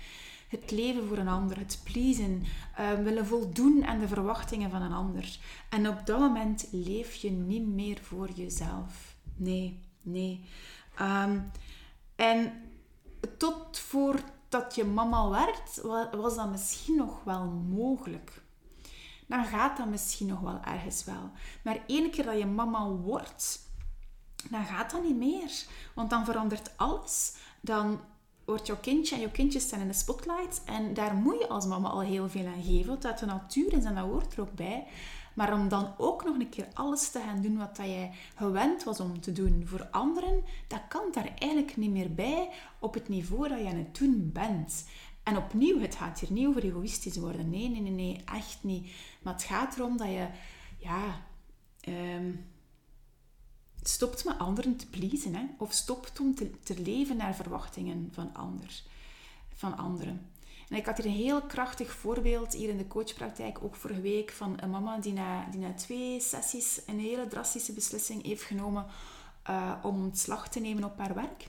Het 0.48 0.70
leven 0.70 1.06
voor 1.06 1.18
een 1.18 1.28
ander, 1.28 1.58
het 1.58 1.80
pleasen, 1.84 2.42
uh, 2.80 2.92
willen 2.92 3.26
voldoen 3.26 3.84
aan 3.86 3.98
de 3.98 4.08
verwachtingen 4.08 4.70
van 4.70 4.82
een 4.82 4.92
ander. 4.92 5.38
En 5.70 5.88
op 5.88 6.06
dat 6.06 6.18
moment 6.18 6.68
leef 6.70 7.14
je 7.14 7.30
niet 7.30 7.66
meer 7.66 7.98
voor 8.02 8.30
jezelf. 8.30 9.16
Nee, 9.36 9.78
nee. 10.02 10.40
Um, 11.00 11.50
en 12.16 12.52
tot 13.36 13.78
voordat 13.78 14.74
je 14.74 14.84
mama 14.84 15.28
werd, 15.28 15.80
was 16.12 16.36
dat 16.36 16.50
misschien 16.50 16.96
nog 16.96 17.24
wel 17.24 17.44
mogelijk. 17.68 18.42
Dan 19.26 19.44
gaat 19.44 19.76
dat 19.76 19.86
misschien 19.86 20.26
nog 20.26 20.40
wel 20.40 20.60
ergens 20.64 21.04
wel. 21.04 21.30
Maar 21.64 21.78
één 21.86 22.10
keer 22.10 22.24
dat 22.24 22.38
je 22.38 22.46
mama 22.46 22.86
wordt, 22.88 23.58
dan 24.50 24.64
gaat 24.64 24.90
dat 24.90 25.02
niet 25.02 25.16
meer. 25.16 25.64
Want 25.94 26.10
dan 26.10 26.24
verandert 26.24 26.76
alles. 26.76 27.34
Dan 27.60 28.00
wordt 28.44 28.66
jouw 28.66 28.76
kindje 28.80 29.14
en 29.14 29.20
jouw 29.20 29.30
kindjes 29.30 29.62
staan 29.62 29.80
in 29.80 29.88
de 29.88 29.92
spotlight. 29.92 30.62
En 30.64 30.94
daar 30.94 31.14
moet 31.14 31.38
je 31.38 31.48
als 31.48 31.66
mama 31.66 31.88
al 31.88 32.00
heel 32.00 32.28
veel 32.28 32.46
aan 32.46 32.62
geven. 32.62 32.86
Want 32.86 33.02
dat 33.02 33.18
de 33.18 33.26
natuur 33.26 33.72
is 33.72 33.84
en 33.84 33.94
dat 33.94 34.04
hoort 34.04 34.32
er 34.32 34.40
ook 34.40 34.54
bij. 34.54 34.86
Maar 35.34 35.52
om 35.52 35.68
dan 35.68 35.94
ook 35.98 36.24
nog 36.24 36.38
een 36.38 36.48
keer 36.48 36.68
alles 36.74 37.10
te 37.10 37.20
gaan 37.20 37.42
doen 37.42 37.56
wat 37.56 37.76
dat 37.76 37.86
jij 37.86 38.12
gewend 38.34 38.84
was 38.84 39.00
om 39.00 39.20
te 39.20 39.32
doen 39.32 39.62
voor 39.66 39.88
anderen, 39.90 40.42
dat 40.68 40.80
kan 40.88 41.04
daar 41.12 41.32
eigenlijk 41.38 41.76
niet 41.76 41.90
meer 41.90 42.14
bij 42.14 42.50
op 42.78 42.94
het 42.94 43.08
niveau 43.08 43.48
dat 43.48 43.58
je 43.58 43.66
aan 43.68 43.76
het 43.76 43.98
doen 43.98 44.30
bent. 44.32 44.84
En 45.22 45.36
opnieuw, 45.36 45.80
het 45.80 45.94
gaat 45.94 46.20
hier 46.20 46.32
niet 46.32 46.46
over 46.46 46.64
egoïstisch 46.64 47.16
worden. 47.16 47.50
Nee, 47.50 47.68
nee, 47.68 47.80
nee, 47.80 47.92
nee, 47.92 48.20
echt 48.24 48.58
niet. 48.60 48.92
Maar 49.22 49.32
het 49.32 49.42
gaat 49.42 49.76
erom 49.76 49.96
dat 49.96 50.08
je, 50.08 50.28
ja, 50.78 51.22
um, 51.88 52.44
stopt 53.82 54.24
met 54.24 54.38
anderen 54.38 54.76
te 54.76 54.86
pleasen. 54.86 55.34
Hè? 55.34 55.44
Of 55.58 55.72
stopt 55.72 56.20
om 56.20 56.34
te, 56.34 56.50
leven 56.82 57.16
naar 57.16 57.34
verwachtingen 57.34 58.08
van, 58.12 58.34
ander, 58.34 58.82
van 59.54 59.76
anderen. 59.76 60.30
En 60.68 60.76
ik 60.76 60.86
had 60.86 60.96
hier 60.96 61.06
een 61.06 61.12
heel 61.12 61.42
krachtig 61.42 61.92
voorbeeld 61.92 62.52
hier 62.52 62.68
in 62.68 62.76
de 62.76 62.86
coachpraktijk, 62.86 63.64
ook 63.64 63.76
vorige 63.76 64.00
week, 64.00 64.30
van 64.30 64.56
een 64.60 64.70
mama 64.70 64.98
die 64.98 65.12
na, 65.12 65.46
die 65.50 65.60
na 65.60 65.74
twee 65.74 66.20
sessies 66.20 66.80
een 66.86 67.00
hele 67.00 67.26
drastische 67.26 67.72
beslissing 67.72 68.26
heeft 68.26 68.42
genomen 68.42 68.86
uh, 69.50 69.72
om 69.82 70.02
ontslag 70.02 70.48
te 70.48 70.60
nemen 70.60 70.84
op 70.84 70.98
haar 70.98 71.14
werk. 71.14 71.48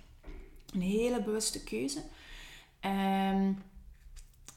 Een 0.74 0.82
hele 0.82 1.24
bewuste 1.24 1.64
keuze. 1.64 2.04
Um, 2.82 3.62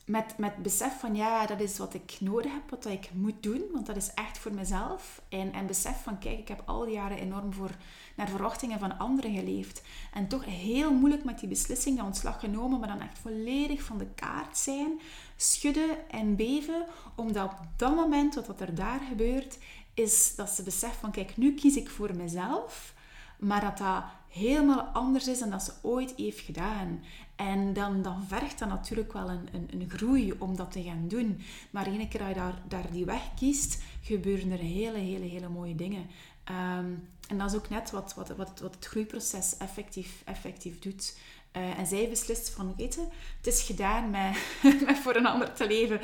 met, 0.09 0.39
met 0.39 0.57
besef 0.63 1.01
van 1.01 1.15
ja, 1.15 1.47
dat 1.47 1.61
is 1.61 1.79
wat 1.79 1.95
ik 1.95 2.17
nodig 2.21 2.53
heb, 2.53 2.71
wat 2.71 2.87
ik 2.87 3.11
moet 3.13 3.43
doen, 3.43 3.63
want 3.73 3.87
dat 3.87 3.97
is 3.97 4.15
echt 4.15 4.39
voor 4.39 4.55
mezelf. 4.55 5.23
En, 5.29 5.53
en 5.53 5.67
besef 5.67 6.03
van 6.03 6.19
kijk, 6.19 6.39
ik 6.39 6.49
heb 6.49 6.63
al 6.65 6.85
die 6.85 6.95
jaren 6.95 7.19
enorm 7.19 7.53
voor, 7.53 7.71
naar 8.15 8.29
verwachtingen 8.29 8.79
van 8.79 8.99
anderen 8.99 9.35
geleefd. 9.35 9.83
En 10.13 10.29
toch 10.29 10.45
heel 10.45 10.93
moeilijk 10.93 11.25
met 11.25 11.39
die 11.39 11.49
beslissing, 11.49 11.97
de 11.97 12.05
ontslag 12.05 12.41
genomen, 12.41 12.79
maar 12.79 12.89
dan 12.89 13.01
echt 13.01 13.19
volledig 13.19 13.83
van 13.83 13.99
de 13.99 14.07
kaart 14.15 14.59
zijn, 14.59 15.01
schudden 15.37 16.11
en 16.11 16.37
beven, 16.37 16.87
omdat 17.15 17.45
op 17.45 17.67
dat 17.77 17.95
moment, 17.95 18.35
wat 18.35 18.61
er 18.61 18.75
daar 18.75 19.01
gebeurt, 19.09 19.59
is 19.95 20.35
dat 20.35 20.51
ze 20.51 20.63
beseft 20.63 20.97
van 20.97 21.11
kijk, 21.11 21.37
nu 21.37 21.55
kies 21.55 21.77
ik 21.77 21.91
voor 21.91 22.17
mezelf, 22.17 22.95
maar 23.39 23.61
dat 23.61 23.79
dat 23.79 24.05
helemaal 24.29 24.81
anders 24.81 25.29
is 25.29 25.39
dan 25.39 25.51
dat 25.51 25.63
ze 25.63 25.73
ooit 25.83 26.13
heeft 26.17 26.41
gedaan. 26.41 27.03
En 27.39 27.73
dan, 27.73 28.03
dan 28.03 28.25
vergt 28.27 28.59
dat 28.59 28.69
natuurlijk 28.69 29.13
wel 29.13 29.31
een, 29.31 29.49
een, 29.53 29.69
een 29.73 29.91
groei 29.91 30.35
om 30.39 30.57
dat 30.57 30.73
te 30.73 30.83
gaan 30.83 31.09
doen. 31.09 31.41
Maar 31.71 31.87
één 31.87 32.09
keer 32.09 32.21
dat 32.21 32.29
je 32.29 32.35
daar, 32.35 32.63
daar 32.69 32.91
die 32.93 33.05
weg 33.05 33.35
kiest, 33.35 33.83
gebeuren 34.03 34.51
er 34.51 34.59
hele, 34.59 34.99
hele, 34.99 35.25
hele 35.25 35.49
mooie 35.49 35.75
dingen. 35.75 36.07
Ehm, 36.45 36.93
en 37.29 37.39
dat 37.39 37.51
is 37.51 37.57
ook 37.57 37.69
net 37.69 37.91
wat, 37.91 38.15
wat, 38.15 38.29
wat, 38.29 38.61
wat 38.61 38.75
het 38.75 38.87
groeiproces 38.87 39.57
effectief, 39.57 40.23
effectief 40.25 40.79
doet. 40.79 41.19
Uh, 41.59 41.79
en 41.79 41.87
zij 41.87 42.09
beslist 42.09 42.51
van, 42.51 42.75
weet 42.77 42.97
het 43.37 43.47
is 43.47 43.63
gedaan 43.63 44.11
met, 44.11 44.37
met 44.87 44.99
voor 44.99 45.17
een 45.17 45.27
ander 45.27 45.53
te 45.53 45.67
leven. 45.67 46.01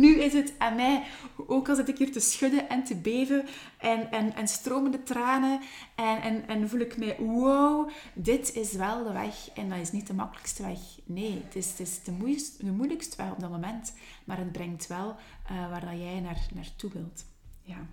Nu 0.00 0.20
is 0.20 0.32
het 0.32 0.52
aan 0.58 0.74
mij, 0.74 1.04
ook 1.46 1.68
al 1.68 1.74
zit 1.74 1.88
ik 1.88 1.98
hier 1.98 2.12
te 2.12 2.20
schudden 2.20 2.68
en 2.68 2.84
te 2.84 2.96
beven 2.96 3.46
en, 3.78 4.10
en, 4.10 4.34
en 4.34 4.48
stromende 4.48 5.02
tranen 5.02 5.60
en, 5.94 6.22
en, 6.22 6.48
en 6.48 6.68
voel 6.68 6.80
ik 6.80 6.96
mij, 6.96 7.16
wow, 7.18 7.90
dit 8.14 8.54
is 8.54 8.72
wel 8.72 9.04
de 9.04 9.12
weg 9.12 9.50
en 9.54 9.68
dat 9.68 9.78
is 9.78 9.92
niet 9.92 10.06
de 10.06 10.14
makkelijkste 10.14 10.62
weg. 10.62 10.78
Nee, 11.04 11.42
het 11.44 11.56
is, 11.56 11.70
het 11.70 11.80
is 11.80 12.02
de, 12.02 12.12
moeilijkste, 12.12 12.64
de 12.64 12.72
moeilijkste 12.72 13.16
weg 13.16 13.30
op 13.30 13.40
dat 13.40 13.50
moment, 13.50 13.94
maar 14.24 14.38
het 14.38 14.52
brengt 14.52 14.86
wel 14.86 15.16
uh, 15.50 15.70
waar 15.70 15.84
dat 15.84 15.98
jij 15.98 16.20
naar, 16.20 16.46
naartoe 16.54 16.90
wilt. 16.92 17.24
Ja. 17.62 17.86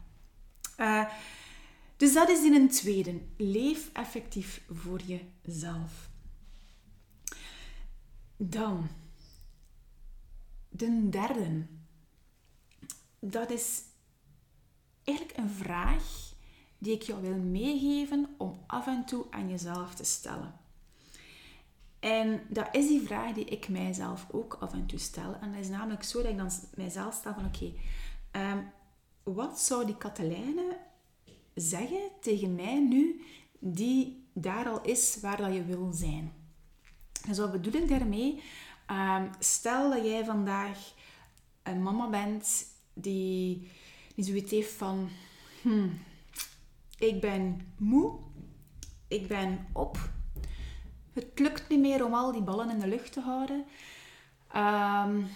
Uh, 0.78 1.12
dus 1.98 2.14
dat 2.14 2.30
is 2.30 2.44
in 2.44 2.54
een 2.54 2.70
tweede. 2.70 3.22
Leef 3.38 3.90
effectief 3.94 4.62
voor 4.70 5.02
jezelf. 5.02 6.07
Dan, 8.38 8.88
de 10.70 11.10
derde. 11.10 11.66
Dat 13.20 13.50
is 13.50 13.82
eigenlijk 15.04 15.38
een 15.38 15.50
vraag 15.50 16.34
die 16.78 16.94
ik 16.94 17.02
jou 17.02 17.22
wil 17.22 17.38
meegeven 17.38 18.36
om 18.38 18.60
af 18.68 18.88
en 18.88 19.06
toe 19.06 19.26
aan 19.30 19.50
jezelf 19.50 19.96
te 19.96 20.04
stellen. 20.04 20.54
En 22.00 22.42
dat 22.50 22.68
is 22.72 22.88
die 22.88 23.02
vraag 23.02 23.34
die 23.34 23.46
ik 23.46 23.70
mijzelf 23.70 24.28
ook 24.32 24.58
af 24.60 24.74
en 24.74 24.86
toe 24.86 25.00
stel. 25.00 25.36
En 25.42 25.52
dat 25.52 25.62
is 25.62 25.70
namelijk 25.70 26.04
zo 26.04 26.22
dat 26.22 26.32
ik 26.32 26.38
dan 26.38 26.52
mijzelf 26.76 27.14
stel 27.14 27.34
van 27.34 27.46
oké, 27.46 27.72
ehm, 28.32 28.64
wat 29.24 29.60
zou 29.60 29.86
die 29.86 29.98
Katelijne 29.98 30.78
zeggen 31.56 32.10
tegen 32.22 32.56
mij 32.56 32.80
nu 32.80 33.22
die 33.60 34.28
daar 34.34 34.70
al 34.70 34.82
is 34.82 35.18
waar 35.22 35.38
dat 35.38 35.54
je 35.54 35.66
wil 35.66 35.92
zijn? 35.92 36.37
Dus 37.28 37.38
wat 37.38 37.52
bedoel 37.52 37.82
ik 37.82 37.90
daarmee? 37.90 38.44
Um, 38.92 39.30
stel 39.40 39.90
dat 39.90 40.06
jij 40.06 40.26
vandaag 40.26 40.78
een 41.64 41.84
mama 41.84 42.10
bent 42.10 42.66
die, 42.94 43.72
die 44.16 44.26
zoiets 44.26 44.52
heeft 44.52 44.74
van... 44.74 45.10
Hmm, 45.62 46.00
ik 46.98 47.22
ben 47.22 47.74
moe. 47.78 48.20
Ik 49.08 49.28
ben 49.28 49.68
op. 49.74 50.10
Het 51.14 51.40
lukt 51.40 51.70
niet 51.70 51.80
meer 51.80 52.06
om 52.06 52.14
al 52.14 52.32
die 52.32 52.42
ballen 52.42 52.70
in 52.70 52.80
de 52.80 52.88
lucht 52.88 53.12
te 53.12 53.22
houden. 53.22 53.66
Um, 54.56 55.28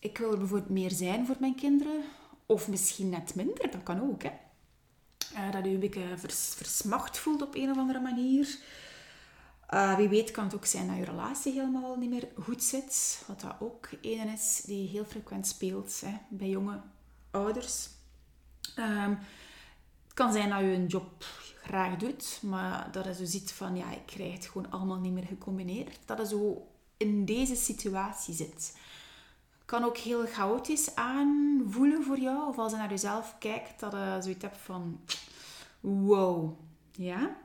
ik 0.00 0.18
wil 0.18 0.32
er 0.32 0.38
bijvoorbeeld 0.38 0.70
meer 0.70 0.90
zijn 0.90 1.26
voor 1.26 1.36
mijn 1.38 1.54
kinderen. 1.54 2.04
Of 2.46 2.68
misschien 2.68 3.08
net 3.08 3.34
minder, 3.34 3.70
dat 3.70 3.82
kan 3.82 4.00
ook. 4.00 4.22
Hè. 4.22 4.30
Uh, 5.32 5.52
dat 5.52 5.64
je 5.64 5.70
een 5.70 5.80
beetje 5.80 6.18
vers, 6.18 6.54
versmacht 6.54 7.18
voelt 7.18 7.42
op 7.42 7.54
een 7.54 7.70
of 7.70 7.76
andere 7.76 8.00
manier. 8.00 8.58
Uh, 9.74 9.96
wie 9.96 10.08
weet 10.08 10.30
kan 10.30 10.44
het 10.44 10.54
ook 10.54 10.64
zijn 10.66 10.86
dat 10.86 10.96
je 10.96 11.04
relatie 11.04 11.52
helemaal 11.52 11.96
niet 11.96 12.10
meer 12.10 12.28
goed 12.42 12.62
zit. 12.62 13.22
Wat 13.26 13.40
dat 13.40 13.54
ook 13.60 13.88
een 14.02 14.28
is 14.28 14.62
die 14.66 14.88
heel 14.88 15.04
frequent 15.04 15.46
speelt 15.46 16.00
hè, 16.00 16.16
bij 16.28 16.48
jonge 16.48 16.80
ouders. 17.30 17.88
Um, 18.78 19.18
het 20.04 20.14
kan 20.14 20.32
zijn 20.32 20.48
dat 20.48 20.60
je 20.60 20.66
een 20.66 20.86
job 20.86 21.24
graag 21.62 21.96
doet, 21.96 22.38
maar 22.42 22.88
dat 22.92 23.04
je 23.04 23.14
zo 23.14 23.24
ziet 23.24 23.52
van 23.52 23.76
ja, 23.76 23.90
ik 23.90 24.06
krijg 24.06 24.32
het 24.32 24.46
gewoon 24.46 24.70
allemaal 24.70 24.98
niet 24.98 25.12
meer 25.12 25.26
gecombineerd. 25.26 25.98
Dat 26.04 26.18
je 26.18 26.26
zo 26.26 26.66
in 26.96 27.24
deze 27.24 27.56
situatie 27.56 28.34
zit. 28.34 28.76
Kan 29.64 29.84
ook 29.84 29.96
heel 29.96 30.26
chaotisch 30.26 30.94
aanvoelen 30.94 32.02
voor 32.02 32.18
jou. 32.18 32.48
Of 32.48 32.58
als 32.58 32.72
je 32.72 32.78
naar 32.78 32.90
jezelf 32.90 33.36
kijkt, 33.38 33.80
dat 33.80 33.92
je 33.92 34.18
zoiets 34.20 34.42
hebt 34.42 34.58
van 34.58 35.00
wow. 35.80 36.58
Ja? 36.92 37.36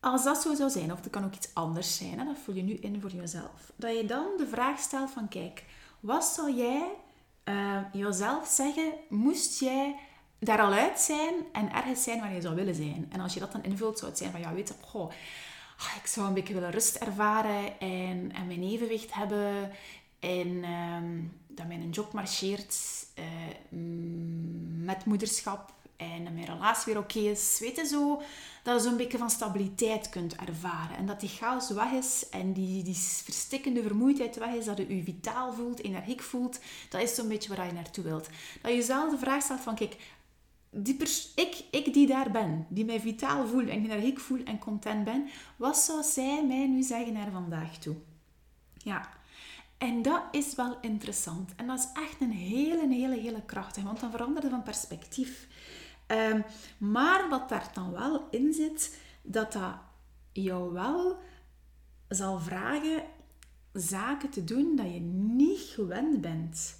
Als 0.00 0.24
dat 0.24 0.42
zo 0.42 0.54
zou 0.54 0.70
zijn, 0.70 0.92
of 0.92 1.00
het 1.00 1.10
kan 1.10 1.24
ook 1.24 1.34
iets 1.34 1.54
anders 1.54 1.96
zijn, 1.96 2.18
hè, 2.18 2.24
dat 2.24 2.36
voel 2.44 2.54
je 2.54 2.62
nu 2.62 2.74
in 2.74 3.00
voor 3.00 3.10
jezelf. 3.10 3.72
Dat 3.76 3.96
je 3.96 4.04
dan 4.04 4.26
de 4.38 4.46
vraag 4.46 4.78
stelt 4.78 5.10
van, 5.10 5.28
kijk, 5.28 5.64
wat 6.00 6.24
zou 6.24 6.54
jij 6.54 6.88
uh, 7.44 7.80
jezelf 7.92 8.48
zeggen, 8.48 8.92
moest 9.08 9.60
jij 9.60 9.96
daar 10.38 10.60
al 10.60 10.72
uit 10.72 11.00
zijn 11.00 11.34
en 11.52 11.72
ergens 11.72 12.02
zijn 12.02 12.20
waar 12.20 12.34
je 12.34 12.40
zou 12.40 12.54
willen 12.54 12.74
zijn. 12.74 13.06
En 13.08 13.20
als 13.20 13.34
je 13.34 13.40
dat 13.40 13.52
dan 13.52 13.62
invult, 13.62 13.98
zou 13.98 14.10
het 14.10 14.20
zijn 14.20 14.30
van, 14.30 14.40
ja, 14.40 14.52
weet 14.52 14.68
je, 14.68 14.74
goh, 14.80 15.10
ah, 15.78 15.96
ik 16.02 16.06
zou 16.06 16.26
een 16.26 16.34
beetje 16.34 16.54
willen 16.54 16.70
rust 16.70 16.96
ervaren 16.96 17.80
en, 17.80 18.32
en 18.32 18.46
mijn 18.46 18.62
evenwicht 18.62 19.14
hebben 19.14 19.70
en 20.18 20.64
ehm, 20.64 21.20
dat 21.46 21.66
mijn 21.66 21.90
job 21.90 22.12
marcheert 22.12 23.06
uh, 23.18 23.24
met 24.84 25.04
moederschap 25.04 25.72
en 26.00 26.22
mijn 26.22 26.44
relatie 26.44 26.92
weer 26.92 27.02
oké 27.02 27.18
is. 27.18 27.56
Weet 27.60 27.76
je 27.76 27.86
zo, 27.86 28.22
dat 28.62 28.82
je 28.82 28.88
zo'n 28.88 28.96
beetje 28.96 29.18
van 29.18 29.30
stabiliteit 29.30 30.08
kunt 30.08 30.36
ervaren. 30.36 30.96
En 30.96 31.06
dat 31.06 31.20
die 31.20 31.28
chaos 31.28 31.70
weg 31.70 31.90
is 31.90 32.28
en 32.28 32.52
die, 32.52 32.82
die 32.82 32.96
verstikkende 32.96 33.82
vermoeidheid 33.82 34.36
weg 34.36 34.54
is. 34.54 34.64
Dat 34.64 34.76
je 34.76 34.96
je 34.96 35.02
vitaal 35.02 35.52
voelt, 35.52 35.82
energiek 35.82 36.20
voelt. 36.20 36.60
Dat 36.88 37.02
is 37.02 37.14
zo'n 37.14 37.28
beetje 37.28 37.54
waar 37.54 37.66
je 37.66 37.72
naartoe 37.72 38.04
wilt. 38.04 38.28
Dat 38.62 38.70
je 38.70 38.76
jezelf 38.76 39.10
de 39.10 39.18
vraag 39.18 39.42
stelt 39.42 39.60
van, 39.60 39.74
kijk, 39.74 39.96
die 40.70 40.96
ik, 41.34 41.64
ik 41.70 41.92
die 41.92 42.06
daar 42.06 42.30
ben, 42.30 42.66
die 42.68 42.84
mij 42.84 43.00
vitaal 43.00 43.46
voel 43.46 43.68
en 43.68 43.84
energiek 43.84 44.20
voel 44.20 44.42
en 44.44 44.58
content 44.58 45.04
ben, 45.04 45.28
wat 45.56 45.78
zou 45.78 46.02
zij 46.02 46.44
mij 46.46 46.66
nu 46.66 46.82
zeggen 46.82 47.12
naar 47.12 47.30
vandaag 47.30 47.78
toe? 47.78 47.96
Ja, 48.76 49.08
en 49.80 50.02
dat 50.02 50.22
is 50.30 50.54
wel 50.54 50.78
interessant. 50.80 51.54
En 51.56 51.66
dat 51.66 51.78
is 51.78 52.02
echt 52.02 52.20
een 52.20 52.30
hele, 52.30 52.94
hele, 52.94 53.16
hele 53.16 53.42
krachtige, 53.46 53.86
want 53.86 54.00
dan 54.00 54.10
verandert 54.10 54.42
het 54.42 54.52
van 54.52 54.62
perspectief. 54.62 55.46
Um, 56.10 56.44
maar 56.78 57.28
wat 57.28 57.48
daar 57.48 57.70
dan 57.74 57.90
wel 57.90 58.28
in 58.30 58.52
zit, 58.52 58.98
dat 59.22 59.52
dat 59.52 59.74
jou 60.32 60.72
wel 60.72 61.18
zal 62.08 62.38
vragen 62.38 63.02
zaken 63.72 64.30
te 64.30 64.44
doen 64.44 64.76
dat 64.76 64.92
je 64.92 65.00
niet 65.00 65.60
gewend 65.60 66.20
bent. 66.20 66.78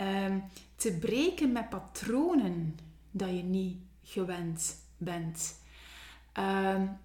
Um, 0.00 0.44
te 0.76 0.98
breken 0.98 1.52
met 1.52 1.68
patronen 1.68 2.78
dat 3.10 3.28
je 3.28 3.42
niet 3.42 3.78
gewend 4.02 4.76
bent. 4.96 5.60
Um, 6.38 6.98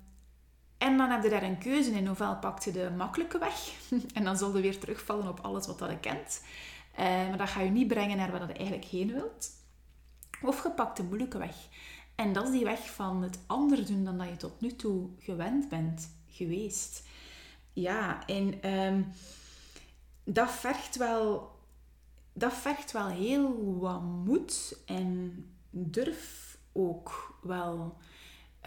en 0.77 0.97
dan 0.97 1.09
heb 1.09 1.23
je 1.23 1.29
daar 1.29 1.43
een 1.43 1.57
keuze 1.57 1.91
in. 1.91 2.09
Ofwel 2.09 2.37
pak 2.37 2.63
je 2.63 2.71
de 2.71 2.91
makkelijke 2.97 3.37
weg 3.37 3.71
en 4.13 4.23
dan 4.23 4.37
zul 4.37 4.55
je 4.55 4.61
weer 4.61 4.79
terugvallen 4.79 5.27
op 5.27 5.39
alles 5.39 5.67
wat 5.67 5.79
dat 5.79 5.89
je 5.89 5.99
kent. 5.99 6.43
Maar 6.97 7.37
dat 7.37 7.49
ga 7.49 7.61
je 7.61 7.69
niet 7.69 7.87
brengen 7.87 8.17
naar 8.17 8.31
waar 8.31 8.47
je 8.47 8.53
eigenlijk 8.53 8.85
heen 8.85 9.13
wilt. 9.13 9.49
Of 10.41 10.63
je 10.63 10.71
pakt 10.71 10.97
de 10.97 11.03
moeilijke 11.03 11.37
weg. 11.37 11.55
En 12.15 12.33
dat 12.33 12.45
is 12.45 12.51
die 12.51 12.63
weg 12.63 12.93
van 12.93 13.21
het 13.21 13.39
anders 13.45 13.85
doen 13.85 14.03
dan 14.03 14.17
dat 14.17 14.29
je 14.29 14.37
tot 14.37 14.61
nu 14.61 14.75
toe 14.75 15.09
gewend 15.19 15.69
bent 15.69 16.09
geweest. 16.27 17.07
Ja, 17.73 18.25
en 18.25 18.73
um, 18.73 19.07
dat 20.23 20.51
vergt 20.51 20.95
wel... 20.95 21.55
Dat 22.33 22.53
vergt 22.53 22.91
wel 22.91 23.07
heel 23.07 23.77
wat 23.79 24.01
moed 24.01 24.81
en 24.85 25.45
durf 25.69 26.57
ook 26.71 27.37
wel. 27.41 27.97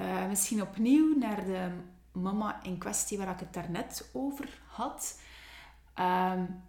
Uh, 0.00 0.26
misschien 0.26 0.62
opnieuw 0.62 1.18
naar 1.18 1.44
de 1.44 1.70
mama 2.12 2.62
in 2.62 2.78
kwestie 2.78 3.18
waar 3.18 3.30
ik 3.30 3.40
het 3.40 3.52
daarnet 3.52 4.11
over 4.12 4.61
had. 4.66 5.20
Um, 6.00 6.62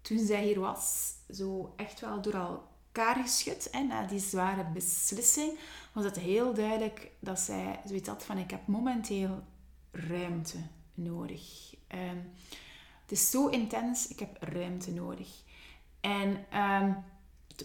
toen 0.00 0.18
zij 0.18 0.44
hier 0.44 0.60
was, 0.60 1.12
zo 1.28 1.72
echt 1.76 2.00
wel 2.00 2.22
door 2.22 2.62
elkaar 2.92 3.22
geschud, 3.22 3.68
hè, 3.70 3.82
na 3.82 4.06
die 4.06 4.18
zware 4.18 4.64
beslissing, 4.64 5.58
was 5.92 6.04
het 6.04 6.18
heel 6.18 6.54
duidelijk 6.54 7.10
dat 7.18 7.38
zij 7.40 7.80
zoiets 7.84 8.08
had 8.08 8.24
van 8.24 8.38
ik 8.38 8.50
heb 8.50 8.66
momenteel 8.66 9.42
ruimte 9.90 10.58
nodig. 10.94 11.74
Um, 11.94 12.32
het 13.02 13.12
is 13.12 13.30
zo 13.30 13.46
intens, 13.46 14.08
ik 14.08 14.18
heb 14.18 14.36
ruimte 14.40 14.92
nodig. 14.92 15.28
En 16.00 16.58
um, 16.58 17.04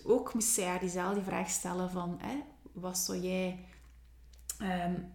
ook 0.04 0.34
moest 0.34 0.48
zij 0.48 0.66
haar 0.66 0.80
diezelfde 0.80 1.24
vraag 1.24 1.50
stellen 1.50 1.92
van 1.92 2.18
hè, 2.22 2.44
wat 2.72 2.98
zou 2.98 3.20
jij 3.20 3.60
um, 4.62 5.14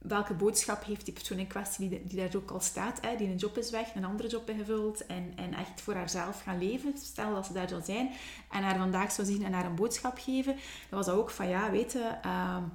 welke 0.00 0.34
boodschap 0.34 0.84
heeft 0.84 1.04
die 1.04 1.14
persoon 1.14 1.38
in 1.38 1.46
kwestie 1.46 1.88
die, 1.88 2.16
daar 2.16 2.36
ook 2.36 2.50
al 2.50 2.60
staat, 2.60 2.98
hè, 3.00 3.16
die 3.16 3.28
een 3.28 3.36
job 3.36 3.58
is 3.58 3.70
weg, 3.70 3.94
een 3.94 4.04
andere 4.04 4.28
job 4.28 4.50
ingevuld 4.50 5.06
en, 5.06 5.32
en 5.36 5.54
echt 5.54 5.80
voor 5.80 5.94
haarzelf 5.94 6.42
gaan 6.42 6.58
leven. 6.58 6.94
Stel 6.98 7.34
dat 7.34 7.46
ze 7.46 7.52
daar 7.52 7.68
zou 7.68 7.82
zijn 7.82 8.10
en 8.50 8.62
haar 8.62 8.78
vandaag 8.78 9.12
zou 9.12 9.26
zien 9.26 9.44
en 9.44 9.52
haar 9.52 9.64
een 9.64 9.74
boodschap 9.74 10.18
geven, 10.18 10.52
dan 10.88 10.98
was 10.98 11.06
dat 11.06 11.16
ook 11.16 11.30
van 11.30 11.48
ja, 11.48 11.70
weten, 11.70 12.28
um, 12.28 12.72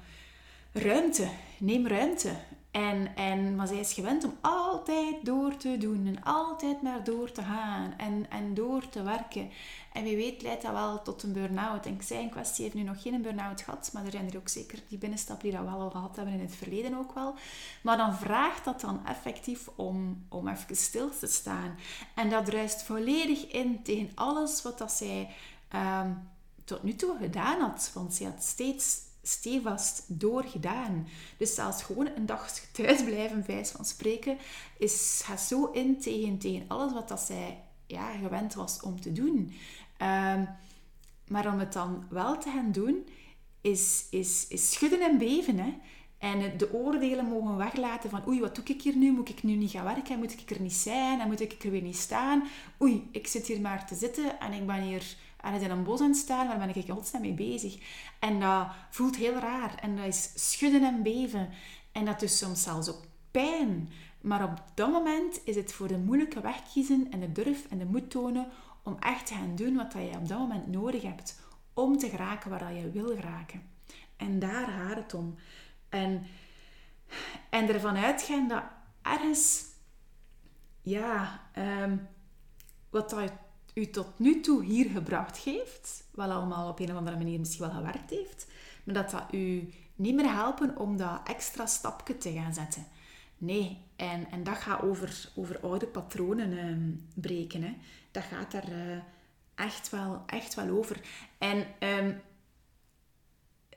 ruimte, 0.72 1.30
neem 1.60 1.88
ruimte. 1.88 2.32
En, 2.76 3.16
en, 3.16 3.56
maar 3.56 3.68
zij 3.68 3.78
is 3.78 3.94
gewend 3.94 4.24
om 4.24 4.38
altijd 4.42 5.26
door 5.26 5.58
te 5.58 5.78
doen 5.78 6.06
en 6.08 6.24
altijd 6.24 6.82
maar 6.82 7.04
door 7.04 7.32
te 7.32 7.42
gaan 7.42 7.94
en, 7.98 8.30
en 8.30 8.54
door 8.54 8.90
te 8.90 9.04
werken. 9.04 9.50
En 9.94 10.04
wie 10.04 10.16
weet 10.16 10.42
leidt 10.42 10.62
dat 10.62 10.72
wel 10.72 11.02
tot 11.02 11.24
een 11.24 11.34
burn-out. 11.34 11.86
En 11.86 11.94
ik 11.94 12.02
zei 12.02 12.22
in 12.22 12.30
kwestie 12.30 12.64
heeft 12.64 12.76
nu 12.76 12.84
nog 12.84 13.02
geen 13.02 13.22
burn-out 13.22 13.62
gehad, 13.62 13.90
maar 13.94 14.06
er 14.06 14.12
zijn 14.12 14.30
er 14.30 14.38
ook 14.38 14.48
zeker 14.48 14.80
die 14.88 14.98
binnenstappen 14.98 15.50
die 15.50 15.58
dat 15.58 15.68
wel 15.68 15.80
al 15.82 15.90
gehad 15.90 16.16
hebben 16.16 16.34
in 16.34 16.40
het 16.40 16.56
verleden 16.56 16.98
ook 16.98 17.14
wel. 17.14 17.36
Maar 17.82 17.98
dan 17.98 18.16
vraagt 18.16 18.66
dat 18.66 18.82
dan 18.82 19.06
effectief 19.06 19.68
om, 19.76 20.26
om 20.30 20.48
even 20.48 20.76
stil 20.76 21.10
te 21.20 21.28
staan. 21.28 21.76
En 22.16 22.30
dat 22.30 22.46
druist 22.46 22.84
volledig 22.84 23.48
in 23.48 23.84
tegen 23.84 24.12
alles 24.16 24.62
wat 24.62 24.78
dat 24.78 24.92
zij 24.92 25.30
ehm, 25.68 26.12
tot 26.66 26.84
nu 26.84 26.96
toe 26.96 27.18
gedaan 27.20 27.60
had. 27.60 27.92
Want 27.94 28.14
zij 28.14 28.26
had 28.26 28.44
steeds 28.44 28.98
stevast 29.28 30.04
doorgedaan. 30.08 31.08
Dus 31.38 31.56
zelfs 31.56 31.84
gewoon 31.84 32.10
een 32.16 32.26
dag 32.26 32.52
thuis 32.72 33.04
blijven, 33.04 33.44
wijs 33.48 33.70
van 33.70 33.86
spreken, 33.86 34.38
is, 34.78 35.22
gaat 35.26 35.42
zo 35.42 35.66
in 35.66 36.00
tegen, 36.00 36.38
tegen 36.38 36.66
alles 36.68 36.94
wat 36.94 37.08
dat 37.08 37.20
zij 37.20 37.64
ja, 37.88 38.12
gewend 38.12 38.54
was 38.54 38.82
om 38.82 39.02
te 39.02 39.12
doen. 39.12 39.54
Um, 40.02 40.48
maar 41.28 41.54
om 41.54 41.60
het 41.60 41.74
dan 41.74 42.06
wel 42.10 42.38
te 42.38 42.50
gaan 42.50 42.72
doen, 42.72 43.08
is, 43.62 44.06
is, 44.10 44.48
is 44.48 44.72
schudden 44.72 45.02
en 45.02 45.18
beven. 45.18 45.58
Hè? 45.58 45.74
En 46.18 46.58
de 46.58 46.74
oordelen 46.74 47.26
mogen 47.26 47.58
weglaten 47.58 48.10
van 48.10 48.28
oei, 48.28 48.40
wat 48.40 48.56
doe 48.56 48.66
ik 48.66 48.82
hier 48.82 48.96
nu? 48.96 49.12
Moet 49.12 49.30
ik 49.30 49.44
nu 49.44 49.56
niet 49.56 49.72
gaan 49.72 49.84
werken? 49.84 50.20
Moet 50.20 50.34
ik 50.34 50.50
er 50.50 50.62
niet 50.62 50.74
zijn? 50.74 51.20
En 51.20 51.28
moet 51.28 51.42
ik 51.42 51.64
er 51.64 51.72
weer 51.72 51.82
niet 51.82 51.98
staan? 51.98 52.44
Oei, 52.82 53.08
ik 53.12 53.28
zit 53.28 53.48
hier 53.48 53.62
maar 53.62 53.88
te 53.88 53.96
zitten 53.96 54.40
en 54.40 54.54
ik 54.54 54.66
ben 54.68 54.82
hier 54.82 55.16
aan 55.46 55.54
het 55.54 55.62
in 55.62 55.72
een 55.72 55.84
bos 55.84 56.02
aan 56.02 56.08
het 56.08 56.18
staan. 56.18 56.48
Waar 56.48 56.58
ben 56.58 56.76
ik 56.76 56.90
godsnaam 56.90 57.22
mee 57.22 57.34
bezig? 57.34 57.78
En 58.20 58.40
dat 58.40 58.68
voelt 58.90 59.16
heel 59.16 59.34
raar. 59.34 59.76
En 59.76 59.96
dat 59.96 60.06
is 60.06 60.32
schudden 60.36 60.84
en 60.84 61.04
beven. 61.04 61.50
En 61.92 62.06
dat 62.06 62.22
is 62.22 62.38
soms 62.38 62.64
zelfs 62.64 62.90
ook 62.90 63.04
pijn. 63.32 63.90
Maar 64.22 64.44
op 64.44 64.64
dat 64.74 64.92
moment 64.92 65.42
is 65.44 65.56
het 65.56 65.74
voor 65.74 65.88
de 65.88 65.98
moeilijke 65.98 66.42
weg 66.42 66.72
kiezen 66.74 67.08
en 67.12 67.20
de 67.20 67.32
durf 67.32 67.66
en 67.70 67.78
de 67.78 67.86
moed 67.86 68.10
tonen 68.10 68.48
om 68.84 68.98
echt 69.00 69.26
te 69.26 69.34
gaan 69.34 69.56
doen 69.56 69.76
wat 69.76 69.94
je 69.94 70.18
op 70.18 70.28
dat 70.28 70.40
moment 70.40 70.68
nodig 70.68 71.02
hebt 71.02 71.40
om 71.74 71.98
te 71.98 72.10
geraken 72.10 72.50
waar 72.50 72.74
je 72.74 72.92
wil 72.92 73.16
geraken. 73.16 73.64
En 74.18 74.40
daar 74.40 74.68
gaat 74.68 74.96
het 74.96 75.14
om. 75.14 75.36
En, 75.90 76.26
en 77.50 77.70
ervan 77.70 77.98
uitgaan 77.98 78.48
dat 78.48 78.64
ergens, 79.02 79.66
ja, 80.82 81.42
um, 81.58 82.08
wat 82.90 83.10
dat 83.10 83.32
u 83.76 83.90
tot 83.90 84.20
nu 84.20 84.40
toe 84.40 84.64
hier 84.64 84.90
gebracht 84.90 85.38
heeft, 85.38 86.04
wel 86.12 86.32
allemaal 86.32 86.70
op 86.70 86.80
een 86.80 86.92
of 86.92 86.98
andere 86.98 87.18
manier 87.18 87.40
misschien 87.40 87.68
wel 87.68 87.76
gewerkt 87.76 88.10
heeft, 88.10 88.48
maar 88.84 88.96
dat 88.96 89.12
dat 89.12 89.24
u 89.32 89.74
niet 89.96 90.16
meer 90.16 90.34
helpen 90.34 90.78
om 90.78 90.98
dat 90.98 91.22
extra 91.24 91.66
stapje 91.66 92.18
te 92.18 92.32
gaan 92.32 92.54
zetten. 92.54 92.86
Nee, 93.38 93.78
en, 93.96 94.32
en 94.32 94.44
dat 94.44 94.58
gaat 94.58 94.82
over, 94.82 95.30
over 95.36 95.60
oude 95.60 95.88
patronen 95.88 96.58
ehm, 96.58 96.92
breken. 97.22 97.62
Hè. 97.62 97.78
Dat 98.12 98.24
gaat 98.24 98.52
daar 98.52 98.72
uh, 98.72 98.98
echt, 99.56 99.90
wel, 99.90 100.24
echt 100.26 100.54
wel 100.54 100.70
over. 100.70 101.02
En 101.38 101.68
um, 101.80 102.22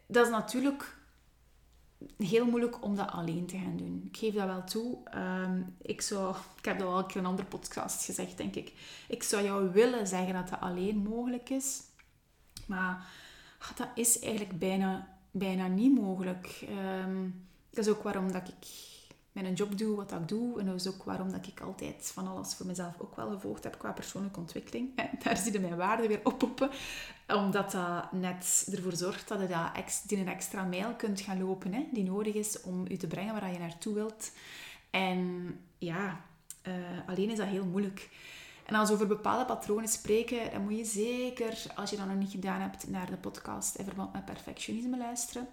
dat 0.07 0.27
is 0.27 0.33
natuurlijk 0.33 0.98
heel 2.19 2.47
moeilijk 2.47 2.83
om 2.83 2.97
dat 2.97 3.11
alleen 3.11 3.47
te 3.47 3.59
gaan 3.59 3.77
doen. 3.77 4.03
Ik 4.13 4.17
geef 4.17 4.35
dat 4.35 4.47
wel 4.47 4.65
toe. 4.65 4.99
Um, 5.15 5.77
ik, 5.83 6.01
zou, 6.01 6.37
ik 6.59 6.65
heb 6.65 6.79
dat 6.79 6.89
al 6.89 6.99
een 6.99 7.07
keer 7.07 7.17
in 7.17 7.23
een 7.23 7.31
andere 7.31 7.49
podcast 7.49 8.05
gezegd, 8.05 8.37
denk 8.37 8.55
ik. 8.55 8.73
Ik 9.09 9.23
zou 9.23 9.45
jou 9.45 9.73
willen 9.73 10.07
zeggen 10.07 10.35
dat 10.35 10.49
dat 10.49 10.61
alleen 10.61 10.97
mogelijk 10.97 11.51
is. 11.51 11.81
Maar 12.67 13.07
dat 13.77 13.89
is 13.95 14.19
eigenlijk 14.19 14.59
bijna, 14.59 15.19
bijna 15.31 15.67
niet 15.67 15.95
mogelijk. 15.95 16.65
Um, 17.05 17.47
dat 17.71 17.87
is 17.87 17.93
ook 17.93 18.03
waarom 18.03 18.33
dat 18.33 18.49
ik 18.49 18.67
mijn 19.43 19.55
job 19.55 19.79
doe 19.79 19.97
wat 19.97 20.13
ik 20.13 20.29
doe. 20.29 20.61
En 20.61 20.67
dat 20.67 20.75
is 20.75 20.89
ook 20.89 21.05
waarom 21.05 21.31
dat 21.33 21.47
ik 21.47 21.61
altijd 21.61 22.11
van 22.15 22.29
alles 22.29 22.55
voor 22.55 22.67
mezelf 22.67 22.95
ook 22.99 23.17
wel 23.17 23.31
gevolgd 23.31 23.65
heb 23.65 23.79
qua 23.79 23.93
persoonlijke 23.93 24.41
ontwikkeling. 24.41 24.91
En 24.97 25.11
daar 25.23 25.37
zitten 25.37 25.61
mijn 25.61 25.77
waarden 25.77 26.09
weer 26.09 26.21
oppoppen. 26.23 26.71
Omdat 27.29 27.73
dat 27.73 28.13
net 28.13 28.69
ervoor 28.73 28.97
zorgt 28.97 29.29
dat 29.29 29.41
je 29.41 29.47
dat 29.47 30.03
die 30.07 30.19
een 30.19 30.29
extra 30.29 30.63
mijl 30.63 30.95
kunt 30.95 31.21
gaan 31.21 31.43
lopen. 31.43 31.73
Hè, 31.73 31.87
die 31.93 32.05
nodig 32.05 32.35
is 32.35 32.61
om 32.61 32.89
je 32.89 32.97
te 32.97 33.07
brengen 33.07 33.35
waar 33.41 33.53
je 33.53 33.59
naartoe 33.59 33.95
wilt. 33.95 34.33
En 34.91 35.49
ja, 35.79 36.21
uh, 36.63 36.75
alleen 37.07 37.31
is 37.31 37.39
dat 37.39 37.47
heel 37.47 37.65
moeilijk. 37.65 38.09
En 38.65 38.75
als 38.75 38.89
we 38.89 38.95
over 38.95 39.07
bepaalde 39.07 39.45
patronen 39.45 39.89
spreken, 39.89 40.51
dan 40.53 40.63
moet 40.63 40.77
je 40.77 40.85
zeker, 40.85 41.73
als 41.75 41.91
je 41.91 41.97
dat 41.97 42.07
nog 42.07 42.17
niet 42.17 42.31
gedaan 42.31 42.61
hebt, 42.61 42.89
naar 42.89 43.11
de 43.11 43.17
podcast 43.17 43.75
in 43.75 43.85
verband 43.85 44.13
met 44.13 44.25
perfectionisme 44.25 44.97
luisteren 44.97 45.49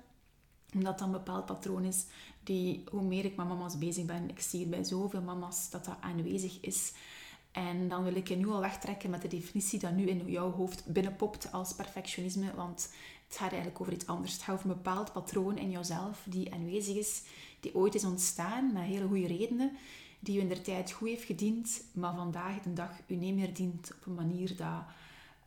omdat 0.75 0.97
dat 0.97 1.07
een 1.07 1.13
bepaald 1.13 1.45
patroon 1.45 1.83
is 1.83 2.05
die, 2.43 2.83
hoe 2.91 3.01
meer 3.01 3.25
ik 3.25 3.35
met 3.35 3.47
mama's 3.47 3.77
bezig 3.77 4.05
ben, 4.05 4.29
ik 4.29 4.39
zie 4.39 4.59
het 4.59 4.69
bij 4.69 4.83
zoveel 4.83 5.21
mama's 5.21 5.69
dat 5.69 5.85
dat 5.85 5.97
aanwezig 5.99 6.57
is. 6.61 6.93
En 7.51 7.87
dan 7.87 8.03
wil 8.03 8.15
ik 8.15 8.27
je 8.27 8.35
nu 8.35 8.47
al 8.47 8.59
wegtrekken 8.59 9.09
met 9.09 9.21
de 9.21 9.27
definitie 9.27 9.79
dat 9.79 9.91
nu 9.91 10.07
in 10.07 10.31
jouw 10.31 10.51
hoofd 10.51 10.85
binnenpopt 10.85 11.51
als 11.51 11.73
perfectionisme. 11.73 12.55
Want 12.55 12.93
het 13.27 13.37
gaat 13.37 13.51
eigenlijk 13.51 13.81
over 13.81 13.93
iets 13.93 14.07
anders. 14.07 14.33
Het 14.33 14.41
gaat 14.41 14.55
over 14.55 14.69
een 14.69 14.75
bepaald 14.75 15.13
patroon 15.13 15.57
in 15.57 15.71
jouzelf 15.71 16.25
die 16.29 16.53
aanwezig 16.53 16.95
is, 16.95 17.21
die 17.59 17.75
ooit 17.75 17.95
is 17.95 18.03
ontstaan 18.03 18.73
met 18.73 18.83
hele 18.83 19.07
goede 19.07 19.27
redenen, 19.27 19.71
die 20.19 20.37
u 20.37 20.41
in 20.41 20.49
de 20.49 20.61
tijd 20.61 20.91
goed 20.91 21.07
heeft 21.07 21.23
gediend, 21.23 21.83
maar 21.93 22.15
vandaag 22.15 22.61
de 22.61 22.73
dag 22.73 22.91
u 23.07 23.15
niet 23.15 23.35
meer 23.35 23.53
dient 23.53 23.91
op 23.95 24.05
een 24.05 24.13
manier 24.13 24.55
dat 24.55 24.83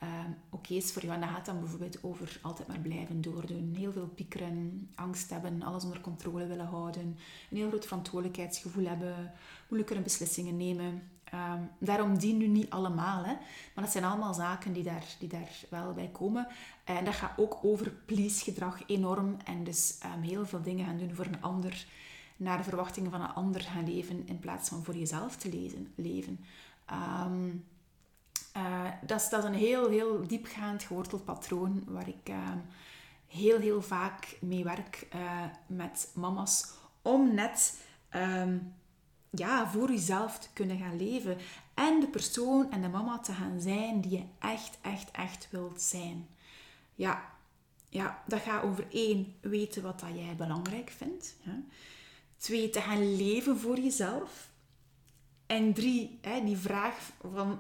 uh, 0.03 0.09
oké 0.51 0.75
is 0.75 0.93
voor 0.93 1.03
jou. 1.03 1.15
En 1.15 1.21
dat 1.21 1.31
gaat 1.31 1.47
dan 1.47 1.61
bijvoorbeeld 1.61 2.03
over 2.03 2.39
altijd 2.43 2.69
maar 2.69 2.79
blijven 2.79 3.21
doordoen. 3.21 3.75
Heel 3.77 3.93
veel 3.93 4.07
piekeren, 4.07 4.89
angst 4.95 5.31
hebben, 5.31 5.63
alles 5.63 5.85
onder 5.85 6.01
controle 6.01 6.47
willen 6.47 6.67
houden, 6.67 7.17
een 7.51 7.57
heel 7.57 7.69
groot 7.69 7.87
verantwoordelijkheidsgevoel 7.87 8.87
hebben, 8.87 9.33
moeilijkere 9.69 10.01
beslissingen 10.01 10.57
nemen. 10.57 11.03
Um, 11.35 11.71
daarom 11.79 12.19
dienen 12.19 12.39
nu 12.39 12.47
niet 12.47 12.71
allemaal, 12.71 13.25
hè. 13.25 13.33
maar 13.75 13.85
dat 13.85 13.91
zijn 13.93 14.05
allemaal 14.05 14.35
zaken 14.35 14.73
die 14.73 14.83
daar, 14.83 15.05
die 15.19 15.29
daar 15.29 15.51
wel 15.71 15.93
bij 15.93 16.09
komen. 16.13 16.47
En 16.85 17.05
dat 17.05 17.15
gaat 17.15 17.39
ook 17.39 17.59
over 17.63 17.91
please-gedrag 17.91 18.83
enorm. 18.87 19.37
En 19.45 19.65
dus 19.65 19.99
um, 20.17 20.23
heel 20.23 20.47
veel 20.47 20.63
dingen 20.63 20.87
gaan 20.87 20.99
doen 20.99 21.15
voor 21.15 21.27
een 21.27 21.43
ander, 21.43 21.87
naar 22.37 22.57
de 22.57 22.65
verwachtingen 22.65 23.11
van 23.11 23.21
een 23.21 23.35
ander 23.35 23.61
gaan 23.61 23.95
leven, 23.95 24.27
in 24.27 24.39
plaats 24.39 24.69
van 24.69 24.85
voor 24.85 24.97
jezelf 24.97 25.37
te 25.37 25.71
leven. 25.95 26.45
Um, 27.25 27.65
uh, 28.59 28.91
dat, 29.07 29.21
is, 29.21 29.29
dat 29.29 29.45
een 29.45 29.55
heel, 29.55 29.89
heel 29.89 30.27
diepgaand 30.27 30.83
geworteld 30.83 31.25
patroon 31.25 31.83
waar 31.87 32.09
ik 32.09 32.33
heel, 33.27 33.59
heel 33.59 33.83
vaak 33.83 34.39
mee 34.41 34.65
werk 34.65 35.09
uh, 35.15 35.45
met 35.67 36.11
mama's. 36.15 36.71
Om 37.03 37.35
net 37.35 37.75
ja, 39.31 39.71
voor 39.71 39.91
jezelf 39.91 40.39
te 40.39 40.49
kunnen 40.53 40.79
gaan 40.79 40.97
leven. 40.97 41.37
En 41.75 42.01
de 42.01 42.07
persoon 42.09 42.71
en 42.71 42.81
de 42.81 42.89
mama 42.89 43.19
te 43.19 43.33
gaan 43.33 43.61
zijn 43.61 44.01
die 44.01 44.11
je 44.11 44.25
echt, 44.39 44.79
echt, 44.81 45.11
echt 45.11 45.49
wilt 45.51 45.81
zijn. 45.81 46.29
Ja, 46.95 47.33
ja 47.89 48.23
dat 48.27 48.41
gaat 48.41 48.63
over 48.63 48.87
één, 48.91 49.35
weten 49.41 49.83
wat 49.83 50.01
dat 50.01 50.09
jij 50.15 50.37
belangrijk 50.37 50.91
vindt. 50.91 51.37
Ja. 51.43 51.61
Twee, 52.37 52.71
te 52.71 52.81
gaan 52.81 53.17
leven 53.17 53.59
voor 53.59 53.79
jezelf. 53.79 54.51
En 55.47 55.73
drie, 55.73 56.19
hè, 56.21 56.45
die 56.45 56.57
vraag 56.57 57.11
van 57.33 57.59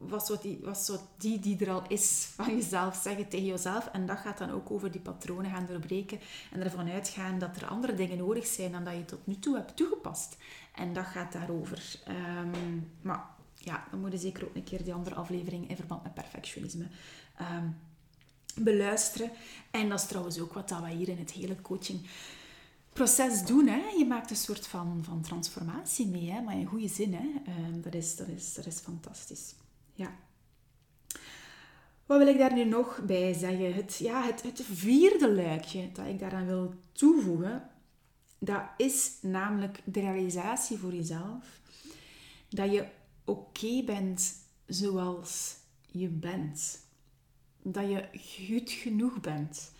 wat 0.00 0.26
zou, 0.26 0.38
die, 0.42 0.58
wat 0.62 0.78
zou 0.78 0.98
die 1.16 1.38
die 1.38 1.58
er 1.64 1.70
al 1.70 1.82
is 1.88 2.28
van 2.34 2.56
jezelf 2.56 3.00
zeggen 3.02 3.28
tegen 3.28 3.46
jezelf. 3.46 3.86
En 3.86 4.06
dat 4.06 4.18
gaat 4.18 4.38
dan 4.38 4.50
ook 4.50 4.70
over 4.70 4.90
die 4.90 5.00
patronen 5.00 5.50
gaan 5.50 5.66
doorbreken 5.66 6.20
en 6.52 6.62
ervan 6.62 6.90
uitgaan 6.90 7.38
dat 7.38 7.56
er 7.56 7.66
andere 7.66 7.94
dingen 7.94 8.18
nodig 8.18 8.46
zijn 8.46 8.72
dan 8.72 8.84
dat 8.84 8.94
je 8.94 9.04
tot 9.04 9.26
nu 9.26 9.38
toe 9.38 9.56
hebt 9.56 9.76
toegepast. 9.76 10.36
En 10.74 10.92
dat 10.92 11.04
gaat 11.04 11.32
daarover. 11.32 12.00
Um, 12.08 12.90
maar 13.00 13.24
ja, 13.54 13.84
dan 13.90 14.00
moet 14.00 14.12
je 14.12 14.18
zeker 14.18 14.44
ook 14.44 14.54
een 14.54 14.64
keer 14.64 14.84
die 14.84 14.94
andere 14.94 15.14
aflevering 15.14 15.68
in 15.68 15.76
verband 15.76 16.02
met 16.02 16.14
perfectionisme 16.14 16.86
um, 17.40 17.76
beluisteren. 18.54 19.30
En 19.70 19.88
dat 19.88 20.00
is 20.00 20.06
trouwens 20.06 20.40
ook 20.40 20.52
wat 20.52 20.68
dat 20.68 20.80
we 20.80 20.90
hier 20.90 21.08
in 21.08 21.18
het 21.18 21.30
hele 21.30 21.62
coaching 21.62 22.00
proces 22.98 23.44
doen. 23.44 23.66
Hè? 23.66 23.88
Je 23.98 24.04
maakt 24.08 24.30
een 24.30 24.36
soort 24.36 24.66
van, 24.66 25.00
van 25.04 25.22
transformatie 25.22 26.06
mee, 26.06 26.30
hè? 26.30 26.40
maar 26.40 26.58
in 26.58 26.66
goede 26.66 26.88
zin. 26.88 27.14
Hè? 27.14 27.52
Um, 27.52 27.82
dat, 27.82 27.94
is, 27.94 28.16
dat, 28.16 28.28
is, 28.28 28.54
dat 28.54 28.66
is 28.66 28.78
fantastisch. 28.78 29.54
Ja. 29.94 30.16
Wat 32.06 32.18
wil 32.18 32.26
ik 32.26 32.38
daar 32.38 32.54
nu 32.54 32.64
nog 32.64 33.00
bij 33.06 33.32
zeggen? 33.32 33.74
Het, 33.74 33.96
ja, 33.96 34.24
het, 34.24 34.42
het 34.42 34.62
vierde 34.72 35.32
luikje 35.32 35.92
dat 35.92 36.06
ik 36.06 36.18
daaraan 36.18 36.46
wil 36.46 36.74
toevoegen, 36.92 37.70
dat 38.38 38.62
is 38.76 39.10
namelijk 39.20 39.80
de 39.84 40.00
realisatie 40.00 40.78
voor 40.78 40.94
jezelf 40.94 41.60
dat 42.48 42.72
je 42.72 42.86
oké 43.24 43.82
bent 43.84 44.32
zoals 44.66 45.56
je 45.90 46.08
bent. 46.08 46.80
Dat 47.62 47.88
je 47.88 48.08
goed 48.12 48.70
genoeg 48.70 49.20
bent. 49.20 49.70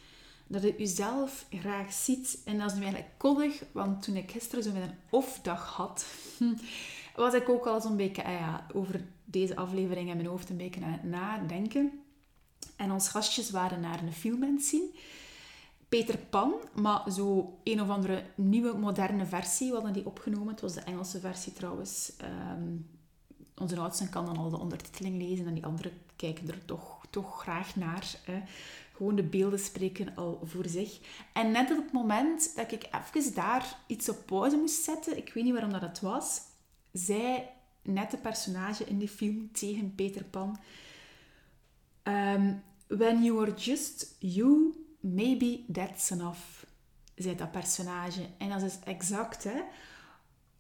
Dat 0.49 0.63
je 0.63 0.75
jezelf 0.79 1.47
graag 1.51 1.93
ziet. 1.93 2.39
En 2.45 2.59
dat 2.59 2.71
is 2.71 2.77
nu 2.77 2.83
eigenlijk 2.83 3.13
koddig, 3.17 3.63
want 3.73 4.03
toen 4.03 4.17
ik 4.17 4.31
gisteren 4.31 4.65
zo 4.65 4.73
met 4.73 4.83
een 4.83 4.99
off-dag 5.11 5.67
had, 5.75 6.07
was 7.17 7.35
ik 7.35 7.49
ook 7.49 7.67
al 7.67 7.81
zo'n 7.81 7.97
beetje 7.97 8.25
ah 8.25 8.33
ja, 8.33 8.67
over 8.75 9.05
deze 9.25 9.57
aflevering 9.57 10.09
in 10.11 10.17
mijn 10.17 10.29
hoofd 10.29 10.51
een 10.51 10.57
beetje 10.57 10.85
aan 10.85 10.93
het 10.93 11.05
nadenken. 11.05 12.03
En 12.77 12.93
ons 12.93 13.09
gastjes 13.09 13.51
waren 13.51 13.81
naar 13.81 14.03
een 14.03 14.13
film 14.13 14.59
zien. 14.59 14.95
Peter 15.89 16.19
Pan, 16.19 16.55
maar 16.75 17.11
zo 17.11 17.59
een 17.65 17.81
of 17.81 17.89
andere 17.89 18.25
nieuwe, 18.35 18.79
moderne 18.79 19.27
versie. 19.27 19.73
Hadden 19.73 19.93
die 19.93 20.07
opgenomen. 20.07 20.49
Het 20.49 20.61
was 20.61 20.75
de 20.75 20.81
Engelse 20.81 21.21
versie 21.21 21.53
trouwens. 21.53 22.13
Um, 22.53 22.87
onze 23.57 23.79
oudste 23.79 24.09
kan 24.09 24.27
dan 24.27 24.37
al 24.37 24.51
de 24.51 24.59
ondertiteling 24.59 25.23
lezen 25.23 25.47
en 25.47 25.55
die 25.55 25.65
anderen 25.65 25.93
kijken 26.17 26.49
er 26.49 26.65
toch, 26.65 27.07
toch 27.11 27.41
graag 27.41 27.77
naar. 27.77 28.15
Hè. 28.25 28.43
Gewoon 28.99 29.17
de 29.17 29.23
beelden 29.23 29.59
spreken 29.59 30.17
al 30.17 30.41
voor 30.45 30.67
zich. 30.67 31.01
En 31.33 31.51
net 31.51 31.71
op 31.71 31.77
het 31.77 31.93
moment 31.93 32.57
dat 32.57 32.73
ik 32.73 32.89
even 32.93 33.35
daar 33.35 33.79
iets 33.87 34.09
op 34.09 34.27
pauze 34.27 34.57
moest 34.57 34.83
zetten, 34.83 35.17
ik 35.17 35.33
weet 35.35 35.45
niet 35.45 35.53
waarom 35.53 35.73
dat 35.73 35.81
het 35.81 36.01
was, 36.01 36.41
zei 36.93 37.43
net 37.83 38.11
de 38.11 38.17
personage 38.17 38.85
in 38.85 38.99
die 38.99 39.09
film 39.09 39.53
tegen 39.53 39.95
Peter 39.95 40.25
Pan... 40.25 40.59
Um, 42.03 42.63
When 42.89 43.23
you 43.23 43.43
are 43.43 43.53
just 43.53 44.17
you, 44.21 44.75
maybe 45.01 45.65
that's 45.73 46.11
enough, 46.11 46.65
zei 47.17 47.35
dat 47.37 47.51
personage. 47.51 48.27
En 48.39 48.49
dat 48.49 48.63
is 48.63 48.79
exact, 48.85 49.45
hè. 49.45 49.63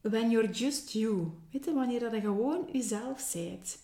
When 0.01 0.30
you're 0.30 0.51
just 0.51 0.93
you. 0.93 1.30
Weet 1.51 1.64
je, 1.64 1.72
wanneer 1.72 2.01
dat 2.01 2.12
je 2.12 2.20
gewoon 2.20 2.68
jezelf 2.72 3.32
bent, 3.32 3.78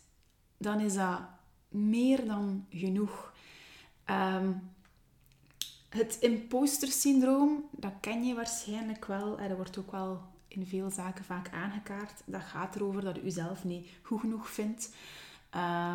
dan 0.58 0.80
is 0.80 0.94
dat 0.94 1.20
meer 1.68 2.26
dan 2.26 2.66
genoeg. 2.70 3.33
Um, 4.10 4.72
het 5.88 6.16
imposter 6.20 6.88
syndroom, 6.88 7.64
dat 7.70 7.92
ken 8.00 8.24
je 8.24 8.34
waarschijnlijk 8.34 9.04
wel. 9.04 9.38
En 9.38 9.48
dat 9.48 9.56
wordt 9.56 9.78
ook 9.78 9.90
wel 9.90 10.20
in 10.48 10.66
veel 10.66 10.90
zaken 10.90 11.24
vaak 11.24 11.50
aangekaart. 11.52 12.22
Dat 12.26 12.42
gaat 12.42 12.76
erover 12.76 13.04
dat 13.04 13.16
je 13.16 13.22
jezelf 13.22 13.64
niet 13.64 13.88
goed 14.02 14.20
genoeg 14.20 14.50
vindt. 14.50 14.94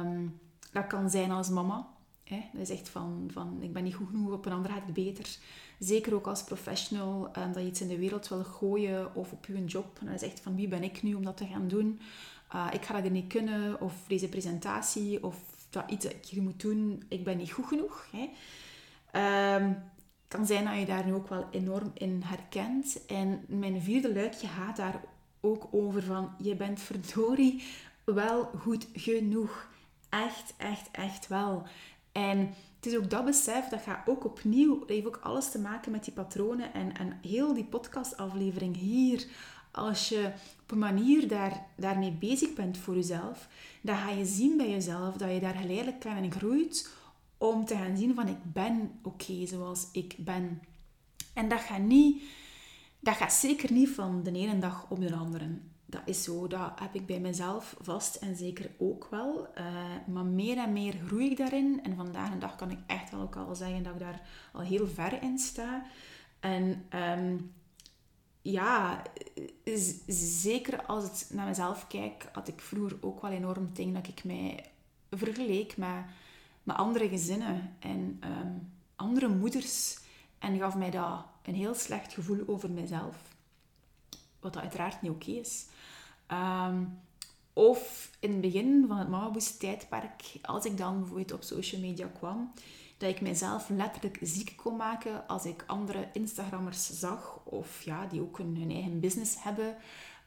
Um, 0.01 0.39
dat 0.71 0.87
kan 0.87 1.09
zijn 1.09 1.31
als 1.31 1.49
mama. 1.49 1.87
Hè? 2.23 2.49
Dat 2.53 2.61
is 2.61 2.69
echt 2.69 2.89
van, 2.89 3.29
van, 3.33 3.57
ik 3.61 3.73
ben 3.73 3.83
niet 3.83 3.95
goed 3.95 4.07
genoeg, 4.07 4.31
op 4.31 4.45
een 4.45 4.51
ander 4.51 4.71
gaat 4.71 4.85
het 4.85 4.93
beter. 4.93 5.37
Zeker 5.79 6.13
ook 6.13 6.27
als 6.27 6.43
professional, 6.43 7.29
um, 7.37 7.53
dat 7.53 7.61
je 7.61 7.69
iets 7.69 7.81
in 7.81 7.87
de 7.87 7.97
wereld 7.97 8.27
wil 8.27 8.43
gooien 8.43 9.15
of 9.15 9.31
op 9.31 9.45
je 9.45 9.65
job. 9.65 9.99
dat 10.03 10.21
is 10.21 10.29
echt 10.29 10.39
van, 10.39 10.55
wie 10.55 10.67
ben 10.67 10.83
ik 10.83 11.03
nu 11.03 11.13
om 11.13 11.23
dat 11.23 11.37
te 11.37 11.45
gaan 11.45 11.67
doen? 11.67 11.99
Uh, 12.55 12.67
ik 12.73 12.85
ga 12.85 13.01
dat 13.01 13.11
niet 13.11 13.27
kunnen, 13.27 13.81
of 13.81 13.93
deze 14.07 14.29
presentatie, 14.29 15.23
of 15.23 15.35
dat 15.69 15.91
iets 15.91 16.05
ik 16.05 16.25
hier 16.25 16.41
moet 16.41 16.61
doen, 16.61 17.03
ik 17.09 17.23
ben 17.23 17.37
niet 17.37 17.51
goed 17.51 17.65
genoeg. 17.65 18.07
Hè? 18.11 18.29
Um, 19.55 19.77
kan 20.27 20.45
zijn 20.45 20.65
dat 20.65 20.77
je 20.77 20.85
daar 20.85 21.05
nu 21.05 21.13
ook 21.13 21.29
wel 21.29 21.47
enorm 21.51 21.91
in 21.93 22.21
herkent. 22.25 23.05
En 23.05 23.45
mijn 23.47 23.81
vierde 23.81 24.13
luikje 24.13 24.47
gaat 24.47 24.77
daar 24.77 25.01
ook 25.41 25.67
over 25.71 26.03
van, 26.03 26.31
je 26.37 26.55
bent 26.55 26.79
verdorie 26.79 27.63
wel 28.05 28.43
goed 28.43 28.87
genoeg. 28.93 29.67
Echt, 30.09 30.53
echt, 30.57 30.91
echt 30.91 31.27
wel. 31.27 31.63
En 32.11 32.37
het 32.75 32.85
is 32.85 32.97
ook 32.97 33.09
dat 33.09 33.25
besef, 33.25 33.67
dat 33.67 33.81
gaat 33.81 34.07
ook 34.07 34.25
opnieuw, 34.25 34.83
heeft 34.87 35.07
ook 35.07 35.19
alles 35.23 35.51
te 35.51 35.59
maken 35.59 35.91
met 35.91 36.03
die 36.03 36.13
patronen 36.13 36.73
en, 36.73 36.97
en 36.97 37.19
heel 37.21 37.53
die 37.53 37.65
podcastaflevering 37.65 38.75
hier. 38.77 39.27
Als 39.71 40.09
je 40.09 40.31
op 40.69 40.75
een 40.75 40.95
manier 40.95 41.27
daar, 41.27 41.65
daarmee 41.75 42.11
bezig 42.11 42.53
bent 42.53 42.77
voor 42.77 42.95
jezelf, 42.95 43.47
dan 43.81 43.97
ga 43.97 44.09
je 44.09 44.25
zien 44.25 44.57
bij 44.57 44.69
jezelf 44.69 45.15
dat 45.15 45.31
je 45.31 45.39
daar 45.39 45.55
geleidelijk 45.55 46.05
aan 46.05 46.31
groeit 46.31 46.89
om 47.37 47.65
te 47.65 47.75
gaan 47.75 47.97
zien 47.97 48.15
van 48.15 48.27
ik 48.27 48.53
ben 48.53 48.91
oké 49.03 49.45
zoals 49.45 49.87
ik 49.91 50.15
ben. 50.17 50.61
En 51.33 51.49
dat 51.49 51.59
gaat, 51.59 51.81
niet, 51.81 52.23
dat 52.99 53.15
gaat 53.15 53.33
zeker 53.33 53.71
niet 53.71 53.89
van 53.89 54.23
de 54.23 54.31
ene 54.31 54.59
dag 54.59 54.85
op 54.89 54.99
de 54.99 55.15
andere 55.15 55.47
dat 55.89 56.01
is 56.05 56.23
zo, 56.23 56.47
dat 56.47 56.79
heb 56.79 56.95
ik 56.95 57.05
bij 57.05 57.19
mezelf 57.19 57.75
vast 57.81 58.15
en 58.15 58.35
zeker 58.35 58.69
ook 58.77 59.07
wel. 59.09 59.47
Uh, 59.57 59.65
maar 60.13 60.25
meer 60.25 60.57
en 60.57 60.73
meer 60.73 60.95
groei 61.05 61.29
ik 61.29 61.37
daarin. 61.37 61.79
En 61.83 61.95
vandaag 61.95 62.31
de 62.31 62.37
dag 62.37 62.55
kan 62.55 62.71
ik 62.71 62.77
echt 62.87 63.11
wel 63.11 63.21
ook 63.21 63.35
al 63.35 63.55
zeggen 63.55 63.83
dat 63.83 63.93
ik 63.93 63.99
daar 63.99 64.21
al 64.53 64.61
heel 64.61 64.87
ver 64.87 65.21
in 65.21 65.39
sta. 65.39 65.83
En 66.39 66.85
um, 67.19 67.51
ja, 68.41 69.01
zeker 70.07 70.85
als 70.85 71.05
ik 71.05 71.35
naar 71.35 71.47
mezelf 71.47 71.87
kijk, 71.87 72.29
had 72.33 72.47
ik 72.47 72.59
vroeger 72.59 72.97
ook 73.01 73.21
wel 73.21 73.31
enorm 73.31 73.69
dingen 73.73 73.93
dat 73.93 74.07
ik 74.07 74.23
mij 74.23 74.65
vergeleek 75.11 75.77
met, 75.77 76.05
met 76.63 76.75
andere 76.75 77.09
gezinnen 77.09 77.75
en 77.79 78.21
um, 78.23 78.71
andere 78.95 79.27
moeders. 79.27 79.99
En 80.39 80.57
gaf 80.57 80.75
mij 80.75 80.91
dat 80.91 81.25
een 81.43 81.55
heel 81.55 81.75
slecht 81.75 82.13
gevoel 82.13 82.43
over 82.47 82.71
mezelf. 82.71 83.15
Wat 84.39 84.57
uiteraard 84.57 85.01
niet 85.01 85.11
oké 85.11 85.31
is. 85.31 85.65
Um, 86.31 86.99
of 87.53 88.11
in 88.19 88.31
het 88.31 88.41
begin 88.41 88.85
van 88.87 88.97
het 88.97 89.09
Mamaboes 89.09 89.57
tijdperk, 89.57 90.23
als 90.41 90.65
ik 90.65 90.77
dan 90.77 90.99
bijvoorbeeld 90.99 91.31
op 91.31 91.43
social 91.43 91.81
media 91.81 92.07
kwam, 92.07 92.53
dat 92.99 93.09
ik 93.09 93.21
mezelf 93.21 93.69
letterlijk 93.69 94.19
ziek 94.21 94.53
kon 94.55 94.75
maken 94.75 95.27
als 95.27 95.45
ik 95.45 95.63
andere 95.67 96.07
Instagrammers 96.13 96.89
zag, 96.89 97.39
of 97.43 97.81
ja, 97.81 98.05
die 98.05 98.21
ook 98.21 98.37
hun, 98.37 98.71
eigen 98.71 98.99
business 98.99 99.43
hebben, 99.43 99.75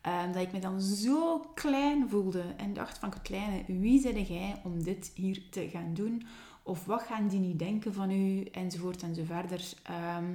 Um, 0.06 0.32
dat 0.32 0.42
ik 0.42 0.52
me 0.52 0.58
dan 0.58 0.80
zo 0.80 1.38
klein 1.54 2.08
voelde 2.08 2.42
en 2.56 2.74
dacht 2.74 2.98
van 2.98 3.22
kleine, 3.22 3.64
wie 3.66 4.00
zijn 4.00 4.22
jij 4.22 4.60
om 4.64 4.82
dit 4.82 5.12
hier 5.14 5.42
te 5.50 5.68
gaan 5.68 5.94
doen? 5.94 6.26
Of 6.62 6.84
wat 6.84 7.02
gaan 7.02 7.28
die 7.28 7.38
niet 7.38 7.58
denken 7.58 7.94
van 7.94 8.10
u? 8.10 8.42
Enzovoort 8.42 9.02
en 9.02 9.14
zo 9.14 9.24
verder. 9.24 9.72
Ehm, 9.82 10.32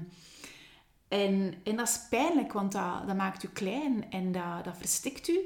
en, 1.08 1.54
en 1.64 1.76
dat 1.76 1.88
is 1.88 2.00
pijnlijk, 2.10 2.54
want 2.54 2.72
dat, 2.72 3.08
dat 3.08 3.16
maakt 3.16 3.44
u 3.44 3.48
klein 3.48 4.12
en 4.12 4.32
dat, 4.32 4.64
dat 4.64 4.78
verstikt 4.78 5.28
u. 5.28 5.40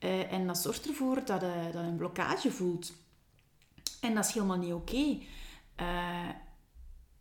Uh, 0.00 0.32
en 0.32 0.46
dat 0.46 0.58
zorgt 0.58 0.88
ervoor 0.88 1.24
dat 1.24 1.40
je, 1.40 1.70
dat 1.72 1.72
je 1.72 1.78
een 1.78 1.96
blokkage 1.96 2.50
voelt. 2.50 2.92
En 4.00 4.14
dat 4.14 4.24
is 4.24 4.32
helemaal 4.32 4.58
niet 4.58 4.72
oké. 4.72 5.18
Uh, 5.80 6.28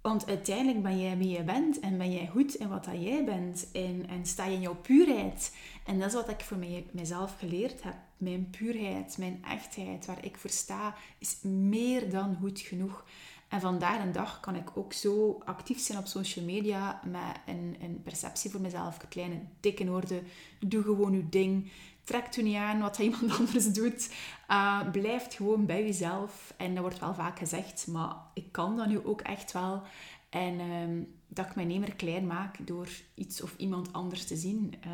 want 0.01 0.27
uiteindelijk 0.27 0.83
ben 0.83 0.99
jij 0.99 1.17
wie 1.17 1.29
je 1.29 1.43
bent 1.43 1.79
en 1.79 1.97
ben 1.97 2.11
jij 2.13 2.27
goed 2.27 2.55
in 2.55 2.69
wat 2.69 2.85
dat 2.85 3.03
jij 3.03 3.23
bent. 3.25 3.67
En, 3.73 4.07
en 4.09 4.25
sta 4.25 4.45
je 4.45 4.55
in 4.55 4.61
jouw 4.61 4.75
puurheid. 4.75 5.55
En 5.85 5.99
dat 5.99 6.07
is 6.07 6.13
wat 6.13 6.29
ik 6.29 6.41
voor 6.41 6.57
mij, 6.57 6.85
mezelf 6.91 7.35
geleerd 7.39 7.83
heb. 7.83 7.95
Mijn 8.17 8.49
puurheid, 8.49 9.17
mijn 9.17 9.43
echtheid, 9.47 10.05
waar 10.05 10.25
ik 10.25 10.37
voor 10.37 10.49
sta, 10.49 10.95
is 11.19 11.41
meer 11.41 12.09
dan 12.09 12.37
goed 12.41 12.59
genoeg. 12.59 13.05
En 13.47 13.61
vandaag 13.61 14.03
een 14.03 14.11
dag 14.11 14.39
kan 14.39 14.55
ik 14.55 14.77
ook 14.77 14.93
zo 14.93 15.41
actief 15.45 15.79
zijn 15.79 15.97
op 15.97 16.05
social 16.05 16.45
media 16.45 17.01
met 17.03 17.39
een, 17.45 17.75
een 17.81 18.01
perceptie 18.03 18.51
voor 18.51 18.61
mezelf. 18.61 18.97
Kleine, 19.09 19.39
dikke 19.59 19.85
woorden. 19.85 20.27
Doe 20.59 20.83
gewoon 20.83 21.13
je 21.13 21.29
ding. 21.29 21.71
Trek 22.07 22.35
u 22.35 22.41
niet 22.41 22.55
aan 22.55 22.79
wat 22.79 22.97
iemand 23.07 23.39
anders 23.39 23.73
doet. 23.73 24.09
Uh, 24.49 24.89
blijf 24.91 25.35
gewoon 25.35 25.65
bij 25.65 25.85
jezelf. 25.85 26.53
En 26.57 26.73
dat 26.73 26.83
wordt 26.83 26.99
wel 26.99 27.13
vaak 27.13 27.39
gezegd, 27.39 27.87
maar 27.87 28.15
ik 28.33 28.51
kan 28.51 28.77
dat 28.77 28.87
nu 28.87 29.05
ook 29.05 29.21
echt 29.21 29.51
wel. 29.51 29.81
En 30.29 30.59
ehm, 30.59 31.01
dat 31.27 31.45
ik 31.45 31.55
mijn 31.55 31.67
nemer 31.67 31.95
klein 31.95 32.27
maak 32.27 32.67
door 32.67 32.87
iets 33.15 33.41
of 33.41 33.53
iemand 33.57 33.93
anders 33.93 34.25
te 34.25 34.35
zien. 34.35 34.73
Uh, 34.85 34.91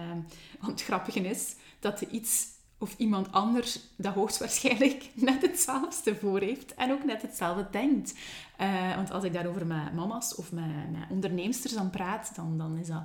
want 0.60 0.72
het 0.72 0.84
grappige 0.84 1.20
is 1.20 1.56
dat 1.80 2.00
de 2.00 2.08
iets 2.10 2.48
of 2.78 2.96
iemand 2.98 3.32
anders 3.32 3.80
dat 3.96 4.14
hoogstwaarschijnlijk 4.14 5.10
net 5.30 5.42
hetzelfde 5.42 6.16
voor 6.16 6.40
heeft 6.40 6.74
en 6.74 6.92
ook 6.92 7.04
net 7.04 7.22
hetzelfde 7.22 7.68
denkt. 7.72 8.14
Uh, 8.62 8.96
want 8.96 9.12
als 9.12 9.24
ik 9.24 9.34
daarover 9.34 9.66
met 9.66 9.94
mama's 9.94 10.36
of 10.36 10.52
met, 10.52 10.92
met 10.92 11.10
onderneemsters 11.10 11.74
dan 11.74 11.90
praat, 11.90 12.36
dan, 12.36 12.58
dan 12.58 12.78
is 12.78 12.88
dat... 12.88 13.04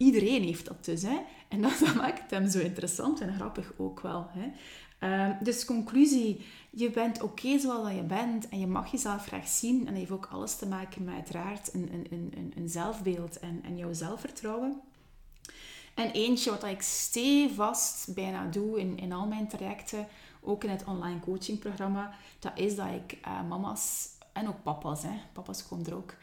Iedereen 0.00 0.42
heeft 0.42 0.66
dat 0.66 0.84
dus. 0.84 1.02
Hè? 1.02 1.18
En 1.48 1.62
dat, 1.62 1.78
dat 1.84 1.94
maakt 1.94 2.30
hem 2.30 2.48
zo 2.48 2.58
interessant 2.58 3.20
en 3.20 3.34
grappig 3.34 3.72
ook 3.76 4.00
wel. 4.00 4.26
Hè? 4.30 4.48
Uh, 5.00 5.36
dus 5.42 5.64
conclusie, 5.64 6.46
je 6.70 6.90
bent 6.90 7.22
oké 7.22 7.58
zoals 7.58 7.92
je 7.92 8.02
bent 8.02 8.48
en 8.48 8.58
je 8.58 8.66
mag 8.66 8.90
jezelf 8.90 9.26
graag 9.26 9.48
zien. 9.48 9.78
En 9.78 9.84
dat 9.84 9.94
heeft 9.94 10.10
ook 10.10 10.28
alles 10.32 10.56
te 10.56 10.66
maken 10.66 11.04
met 11.04 11.14
uiteraard 11.14 11.74
een, 11.74 11.88
een, 11.92 12.06
een, 12.36 12.52
een 12.56 12.68
zelfbeeld 12.68 13.38
en, 13.38 13.60
en 13.64 13.76
jouw 13.76 13.92
zelfvertrouwen. 13.92 14.80
En 15.94 16.10
eentje 16.10 16.50
wat 16.50 16.64
ik 16.64 16.82
stevast 16.82 18.14
bijna 18.14 18.46
doe 18.46 18.80
in, 18.80 18.98
in 18.98 19.12
al 19.12 19.26
mijn 19.26 19.48
trajecten, 19.48 20.06
ook 20.40 20.64
in 20.64 20.70
het 20.70 20.84
online 20.84 21.20
coachingprogramma, 21.20 22.14
dat 22.38 22.52
is 22.54 22.76
dat 22.76 22.88
ik 22.88 23.18
uh, 23.26 23.48
mama's 23.48 24.08
en 24.32 24.48
ook 24.48 24.62
papa's, 24.62 25.02
hè, 25.02 25.20
papa's 25.32 25.68
komen 25.68 25.86
er 25.86 25.94
ook, 25.94 26.14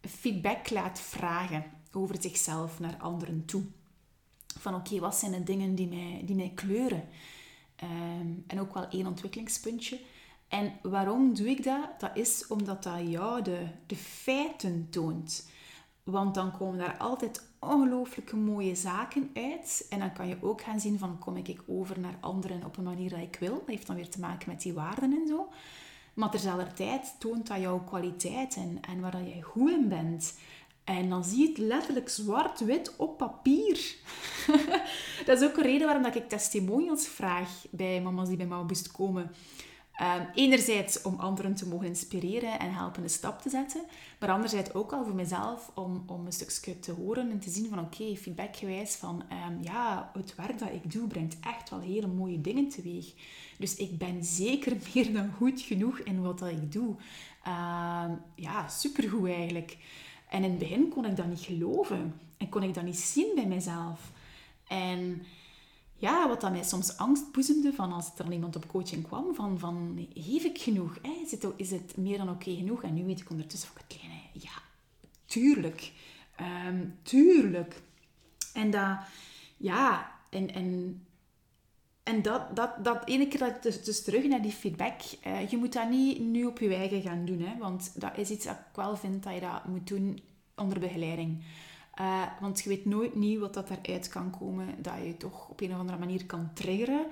feedback 0.00 0.70
laat 0.70 1.00
vragen 1.00 1.64
over 1.92 2.16
zichzelf 2.20 2.80
naar 2.80 2.96
anderen 2.98 3.44
toe. 3.44 3.62
Van 4.58 4.74
oké, 4.74 4.98
wat 4.98 5.16
zijn 5.16 5.32
de 5.32 5.42
dingen 5.42 5.74
die 5.74 5.88
mij, 5.88 6.22
die 6.24 6.36
mij 6.36 6.52
kleuren? 6.54 7.08
Ehm, 7.76 8.28
en 8.46 8.60
ook 8.60 8.74
wel 8.74 8.88
één 8.88 9.06
ontwikkelingspuntje. 9.06 10.00
En 10.48 10.72
waarom 10.82 11.34
doe 11.34 11.48
ik 11.48 11.64
dat? 11.64 12.00
Dat 12.00 12.10
is 12.14 12.46
omdat 12.46 12.82
dat 12.82 13.08
jou 13.08 13.42
de, 13.42 13.66
de 13.86 13.96
feiten 13.96 14.86
toont. 14.90 15.50
Want 16.02 16.34
dan 16.34 16.56
komen 16.56 16.78
daar 16.78 16.96
altijd 16.96 17.48
ongelooflijke 17.58 18.36
mooie 18.36 18.74
zaken 18.74 19.30
uit. 19.34 19.86
En 19.90 19.98
dan 19.98 20.12
kan 20.12 20.28
je 20.28 20.36
ook 20.40 20.62
gaan 20.62 20.80
zien 20.80 20.98
van 20.98 21.18
kom 21.18 21.36
ik 21.36 21.62
over 21.66 22.00
naar 22.00 22.16
anderen 22.20 22.64
op 22.64 22.76
een 22.76 22.84
manier 22.84 23.10
dat 23.10 23.18
ik 23.18 23.36
wil. 23.40 23.54
Dat 23.54 23.66
heeft 23.66 23.86
dan 23.86 23.96
weer 23.96 24.08
te 24.08 24.20
maken 24.20 24.48
met 24.48 24.62
die 24.62 24.72
waarden 24.72 25.12
en 25.12 25.26
zo. 25.28 25.48
Maar 26.14 26.74
tijd 26.74 27.14
toont 27.18 27.46
dat 27.46 27.60
jouw 27.60 27.84
kwaliteit 27.84 28.56
en, 28.56 28.78
en 28.80 29.00
waar 29.00 29.10
dat 29.10 29.26
jij 29.26 29.40
goed 29.40 29.70
in 29.70 29.88
bent. 29.88 30.38
En 30.98 31.08
dan 31.08 31.24
zie 31.24 31.38
je 31.38 31.48
het 31.48 31.58
letterlijk 31.58 32.08
zwart-wit 32.08 32.96
op 32.96 33.18
papier. 33.18 33.94
dat 35.26 35.40
is 35.40 35.48
ook 35.48 35.56
een 35.56 35.62
reden 35.62 35.86
waarom 35.86 36.04
ik 36.04 36.28
testimonials 36.28 37.06
vraag 37.06 37.66
bij 37.70 38.00
mama's 38.00 38.28
die 38.28 38.36
bij 38.36 38.46
mij 38.46 38.64
Boost 38.64 38.92
komen. 38.92 39.30
Um, 40.02 40.26
enerzijds 40.34 41.02
om 41.02 41.18
anderen 41.18 41.54
te 41.54 41.68
mogen 41.68 41.86
inspireren 41.86 42.58
en 42.58 42.74
helpen 42.74 43.02
een 43.02 43.10
stap 43.10 43.42
te 43.42 43.50
zetten. 43.50 43.80
Maar 44.20 44.30
anderzijds 44.30 44.74
ook 44.74 44.92
al 44.92 45.04
voor 45.04 45.14
mezelf 45.14 45.70
om, 45.74 46.04
om 46.06 46.26
een 46.26 46.32
stukje 46.32 46.78
te 46.78 46.92
horen 46.92 47.30
en 47.30 47.40
te 47.40 47.50
zien 47.50 47.68
van 47.68 47.78
oké, 47.78 48.02
okay, 48.02 48.16
feedbackgewijs 48.16 48.94
van 48.94 49.22
um, 49.48 49.62
ja, 49.62 50.10
het 50.14 50.34
werk 50.34 50.58
dat 50.58 50.72
ik 50.72 50.92
doe 50.92 51.06
brengt 51.06 51.36
echt 51.40 51.70
wel 51.70 51.80
hele 51.80 52.06
mooie 52.06 52.40
dingen 52.40 52.68
teweeg. 52.68 53.12
Dus 53.58 53.76
ik 53.76 53.98
ben 53.98 54.24
zeker 54.24 54.76
meer 54.94 55.12
dan 55.12 55.32
goed 55.32 55.60
genoeg 55.60 55.98
in 55.98 56.22
wat 56.22 56.38
dat 56.38 56.48
ik 56.50 56.72
doe. 56.72 56.88
Um, 57.46 58.20
ja, 58.34 58.68
supergoed 58.68 59.28
eigenlijk. 59.28 59.76
En 60.30 60.44
in 60.44 60.50
het 60.50 60.58
begin 60.58 60.88
kon 60.88 61.04
ik 61.04 61.16
dat 61.16 61.26
niet 61.26 61.40
geloven. 61.40 62.20
En 62.36 62.48
kon 62.48 62.62
ik 62.62 62.74
dat 62.74 62.84
niet 62.84 62.98
zien 62.98 63.34
bij 63.34 63.46
mezelf. 63.46 64.12
En 64.66 65.22
ja, 65.96 66.28
wat 66.28 66.40
dat 66.40 66.50
mij 66.50 66.62
soms 66.64 66.96
angst 66.96 67.32
boezemde 67.32 67.72
van 67.72 67.92
als 67.92 68.10
er 68.16 68.32
iemand 68.32 68.56
op 68.56 68.68
coaching 68.68 69.06
kwam, 69.06 69.34
van, 69.34 69.58
van 69.58 70.06
geef 70.14 70.44
ik 70.44 70.58
genoeg? 70.58 70.98
Hè? 71.02 71.10
Is, 71.24 71.30
het, 71.30 71.46
is 71.56 71.70
het 71.70 71.96
meer 71.96 72.18
dan 72.18 72.30
oké 72.30 72.54
genoeg? 72.54 72.82
En 72.82 72.94
nu 72.94 73.04
weet 73.04 73.20
ik 73.20 73.30
ondertussen 73.30 73.68
van 73.68 73.82
het 73.86 73.96
kleine, 73.96 74.20
ja, 74.32 74.62
tuurlijk. 75.26 75.92
Ehm, 76.36 76.86
tuurlijk. 77.02 77.82
En 78.52 78.70
dat, 78.70 78.98
ja, 79.56 80.12
en, 80.28 80.54
en, 80.54 81.00
en 82.10 82.22
dat, 82.22 82.56
dat, 82.56 82.84
dat 82.84 83.08
ene 83.08 83.28
keer 83.28 83.38
dat 83.38 83.62
dus, 83.62 83.84
dus 83.84 84.02
terug 84.04 84.24
naar 84.24 84.42
die 84.42 84.52
feedback, 84.52 85.00
uh, 85.26 85.50
je 85.50 85.56
moet 85.56 85.72
dat 85.72 85.90
niet 85.90 86.20
nu 86.20 86.44
op 86.44 86.58
je 86.58 86.74
eigen 86.74 87.02
gaan 87.02 87.24
doen, 87.24 87.40
hè? 87.40 87.58
want 87.58 88.00
dat 88.00 88.18
is 88.18 88.30
iets 88.30 88.44
dat 88.44 88.54
ik 88.54 88.76
wel 88.76 88.96
vind 88.96 89.22
dat 89.22 89.34
je 89.34 89.40
dat 89.40 89.64
moet 89.64 89.86
doen 89.86 90.20
onder 90.56 90.80
begeleiding. 90.80 91.42
Uh, 92.00 92.22
want 92.40 92.60
je 92.60 92.68
weet 92.68 92.84
nooit 92.84 93.14
niet 93.14 93.38
wat 93.38 93.54
dat 93.54 93.70
eruit 93.70 94.08
kan 94.08 94.30
komen, 94.38 94.82
dat 94.82 94.94
je 95.04 95.16
toch 95.16 95.48
op 95.48 95.60
een 95.60 95.72
of 95.72 95.78
andere 95.78 95.98
manier 95.98 96.26
kan 96.26 96.50
triggeren. 96.54 97.06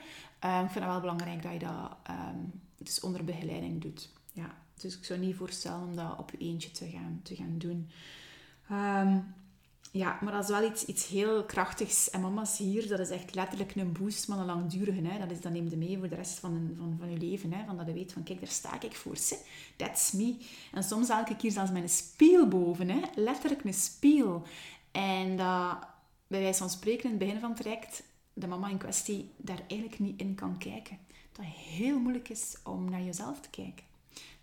Uh, 0.45 0.61
ik 0.65 0.71
vind 0.71 0.85
het 0.85 0.93
wel 0.93 1.01
belangrijk 1.01 1.43
dat 1.43 1.53
je 1.53 1.59
dat 1.59 1.97
um, 2.11 2.61
dus 2.79 3.01
onder 3.01 3.25
begeleiding 3.25 3.83
doet. 3.83 4.11
Ja, 4.33 4.55
dus 4.75 4.97
ik 4.97 5.05
zou 5.05 5.21
niet 5.21 5.37
voorstellen 5.37 5.87
om 5.87 5.97
dat 5.97 6.19
op 6.19 6.31
je 6.31 6.39
eentje 6.39 6.71
te 6.71 6.89
gaan, 6.89 7.21
te 7.23 7.35
gaan 7.35 7.55
doen. 7.59 7.91
Um, 8.71 9.35
ja, 9.99 10.19
maar 10.21 10.33
dat 10.33 10.43
is 10.43 10.49
wel 10.49 10.71
iets, 10.71 10.85
iets 10.85 11.07
heel 11.07 11.45
krachtigs. 11.45 12.11
En 12.11 12.21
mama's 12.21 12.59
hier, 12.59 12.89
dat 12.89 12.99
is 12.99 13.11
echt 13.11 13.35
letterlijk 13.35 13.75
een 13.75 13.93
boost, 13.93 14.29
maar 14.29 14.39
een 14.39 14.47
langdurige. 14.47 15.01
Hè. 15.03 15.19
Dat, 15.19 15.31
is, 15.31 15.41
dat 15.41 15.53
neemt 15.53 15.71
je 15.71 15.77
mee 15.77 15.99
voor 15.99 16.09
de 16.09 16.15
rest 16.15 16.39
van, 16.39 16.75
van, 16.77 16.97
van 16.99 17.11
je 17.11 17.17
leven. 17.17 17.53
Hè. 17.53 17.65
Van 17.67 17.77
dat 17.77 17.87
je 17.87 17.93
weet 17.93 18.13
van, 18.13 18.23
kijk, 18.23 18.41
daar 18.41 18.49
sta 18.49 18.81
ik 18.81 18.97
voor. 18.97 19.15
Hè. 19.15 19.37
That's 19.77 20.13
me. 20.13 20.37
En 20.73 20.83
soms 20.83 21.09
elke 21.09 21.37
keer 21.37 21.51
zelfs 21.51 21.71
met 21.71 21.83
een 21.83 21.89
spiegel 21.89 22.49
boven. 22.49 22.89
Hè. 22.89 23.01
Letterlijk 23.15 23.65
een 23.65 23.75
spiegel. 23.75 24.43
En 24.91 25.37
dat, 25.37 25.79
bij 26.27 26.41
wijze 26.41 26.59
van 26.59 26.71
spreken, 26.71 27.05
in 27.05 27.11
het 27.11 27.19
begin 27.19 27.41
van 27.41 27.51
het 27.51 27.61
traject, 27.61 28.03
de 28.33 28.47
mama 28.47 28.69
in 28.69 28.79
kwestie 28.79 29.31
daar 29.37 29.63
eigenlijk 29.69 29.99
niet 29.99 30.21
in 30.21 30.35
kan 30.35 30.59
kijken. 30.59 30.99
Dat 31.33 31.45
heel 31.45 31.99
moeilijk 31.99 32.29
is 32.29 32.57
om 32.65 32.91
naar 32.91 33.03
jezelf 33.03 33.41
te 33.41 33.51
kijken. 33.51 33.85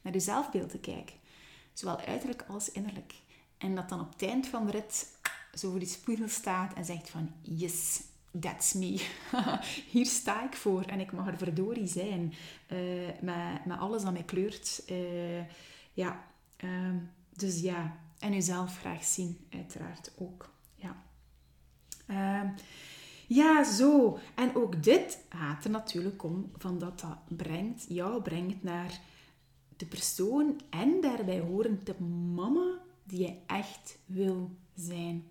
Naar 0.01 0.13
je 0.13 0.19
zelfbeeld 0.19 0.69
te 0.69 0.79
kijken. 0.79 1.15
Zowel 1.73 1.99
uiterlijk 1.99 2.45
als 2.47 2.71
innerlijk. 2.71 3.13
En 3.57 3.75
dat 3.75 3.89
dan 3.89 3.99
op 3.99 4.11
het 4.11 4.21
eind 4.21 4.47
van 4.47 4.65
de 4.65 4.71
rit 4.71 5.14
zo 5.55 5.69
voor 5.69 5.79
die 5.79 5.87
spiegel 5.87 6.27
staat 6.27 6.73
en 6.73 6.85
zegt 6.85 7.09
van... 7.09 7.31
Yes, 7.41 8.01
that's 8.39 8.73
me. 8.73 9.07
Hier 9.91 10.05
sta 10.05 10.45
ik 10.45 10.55
voor 10.55 10.81
en 10.81 10.99
ik 10.99 11.11
mag 11.11 11.27
er 11.27 11.37
verdorie 11.37 11.87
zijn. 11.87 12.33
Uh, 12.71 13.07
met, 13.21 13.65
met 13.65 13.77
alles 13.77 14.03
dat 14.03 14.13
mij 14.13 14.23
kleurt. 14.23 14.83
Uh, 14.89 15.39
ja, 15.93 16.23
uh, 16.63 16.95
dus 17.29 17.59
ja. 17.59 18.03
En 18.19 18.33
jezelf 18.33 18.79
graag 18.79 19.03
zien, 19.03 19.37
uiteraard 19.49 20.11
ook. 20.17 20.53
Ja. 20.75 21.03
Ehm, 22.05 22.47
ja, 23.27 23.63
zo. 23.63 24.19
En 24.35 24.55
ook 24.55 24.83
dit 24.83 25.19
gaat 25.29 25.63
er 25.63 25.69
natuurlijk 25.69 26.23
om 26.23 26.51
van 26.57 26.79
dat 26.79 26.99
dat 26.99 27.37
brengt, 27.37 27.85
jou 27.89 28.21
brengt 28.21 28.63
naar 28.63 28.99
de 29.77 29.85
persoon 29.85 30.61
en 30.69 31.01
daarbij 31.01 31.39
horend 31.39 31.85
de 31.85 32.01
mama 32.35 32.79
die 33.03 33.19
je 33.19 33.35
echt 33.45 33.97
wil 34.05 34.51
zijn. 34.75 35.23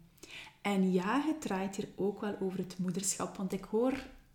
En 0.65 0.93
ja, 0.93 1.21
het 1.27 1.41
draait 1.41 1.77
hier 1.77 1.89
ook 1.97 2.21
wel 2.21 2.37
over 2.41 2.59
het 2.59 2.79
moederschap, 2.79 3.37
want 3.37 3.53
ik 3.53 3.65
hoor 3.65 3.93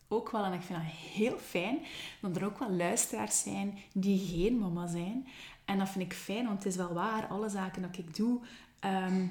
ook 0.08 0.32
wel, 0.32 0.44
en 0.44 0.54
ik 0.54 0.62
vind 0.62 0.80
dat 0.80 0.92
heel 0.92 1.38
fijn, 1.38 1.80
dat 2.22 2.36
er 2.36 2.46
ook 2.46 2.60
wel 2.60 2.72
luisteraars 2.72 3.42
zijn 3.42 3.78
die 3.94 4.28
geen 4.28 4.58
mama 4.58 4.88
zijn. 4.88 5.28
En 5.66 5.78
dat 5.78 5.90
vind 5.90 6.06
ik 6.06 6.14
fijn, 6.14 6.46
want 6.46 6.58
het 6.58 6.66
is 6.66 6.76
wel 6.76 6.94
waar, 6.94 7.28
alle 7.28 7.50
zaken 7.50 7.82
dat 7.82 7.98
ik 7.98 8.16
doe, 8.16 8.40
ehm, 8.80 9.28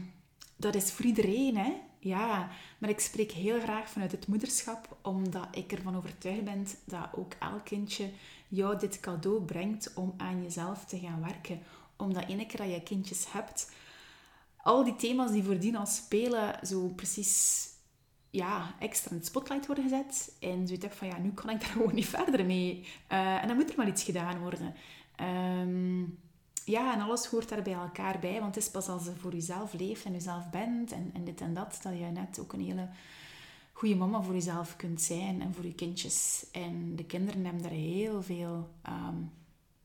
dat 0.56 0.74
is 0.74 0.92
voor 0.92 1.04
iedereen, 1.04 1.56
hè. 1.56 1.72
Ja, 1.98 2.50
maar 2.78 2.90
ik 2.90 3.00
spreek 3.00 3.32
heel 3.32 3.60
graag 3.60 3.88
vanuit 3.88 4.12
het 4.12 4.26
moederschap, 4.26 4.96
omdat 5.02 5.48
ik 5.50 5.72
ervan 5.72 5.96
overtuigd 5.96 6.44
ben 6.44 6.66
dat 6.84 7.08
ook 7.12 7.32
elk 7.38 7.64
kindje 7.64 8.10
jou 8.48 8.78
dit 8.78 9.00
cadeau 9.00 9.42
brengt 9.42 9.94
om 9.94 10.14
aan 10.16 10.42
jezelf 10.42 10.84
te 10.84 10.98
gaan 10.98 11.20
werken. 11.20 11.60
Omdat 11.96 12.28
ene 12.28 12.46
keer 12.46 12.58
dat 12.58 12.70
je 12.70 12.82
kindjes 12.82 13.32
hebt, 13.32 13.70
al 14.62 14.84
die 14.84 14.96
thema's 14.96 15.30
die 15.30 15.44
voordien 15.44 15.76
al 15.76 15.86
spelen, 15.86 16.66
zo 16.66 16.88
precies 16.88 17.66
ja, 18.30 18.74
extra 18.78 19.10
in 19.10 19.16
het 19.16 19.26
spotlight 19.26 19.66
worden 19.66 19.84
gezet. 19.84 20.36
En 20.40 20.66
zoiets 20.66 20.84
heb 20.84 20.92
van, 20.92 21.08
ja, 21.08 21.18
nu 21.18 21.32
kan 21.32 21.50
ik 21.50 21.60
daar 21.60 21.70
gewoon 21.76 21.94
niet 21.94 22.06
verder 22.06 22.46
mee. 22.46 22.86
Uh, 23.12 23.42
en 23.42 23.48
dan 23.48 23.56
moet 23.56 23.70
er 23.70 23.76
maar 23.76 23.88
iets 23.88 24.04
gedaan 24.04 24.38
worden. 24.40 24.74
Ehm, 25.16 26.00
ja, 26.64 26.94
en 26.94 27.00
alles 27.00 27.26
hoort 27.26 27.48
daar 27.48 27.62
bij 27.62 27.72
elkaar 27.72 28.18
bij. 28.18 28.40
Want 28.40 28.54
het 28.54 28.64
is 28.64 28.70
pas 28.70 28.88
als 28.88 29.04
je 29.04 29.12
voor 29.16 29.32
jezelf 29.32 29.72
leeft 29.72 30.04
en 30.04 30.12
jezelf 30.12 30.50
bent 30.50 30.92
en, 30.92 31.10
en 31.14 31.24
dit 31.24 31.40
en 31.40 31.54
dat, 31.54 31.78
dat 31.82 31.98
je 31.98 32.04
net 32.04 32.38
ook 32.40 32.52
een 32.52 32.64
hele 32.64 32.88
goede 33.72 33.96
mama 33.96 34.22
voor 34.22 34.34
jezelf 34.34 34.76
kunt 34.76 35.02
zijn 35.02 35.42
en 35.42 35.54
voor 35.54 35.64
je 35.64 35.74
kindjes. 35.74 36.46
En 36.52 36.96
de 36.96 37.04
kinderen 37.04 37.44
hebben 37.44 37.62
daar 37.62 37.70
heel 37.70 38.22
veel 38.22 38.68
um, 38.88 39.30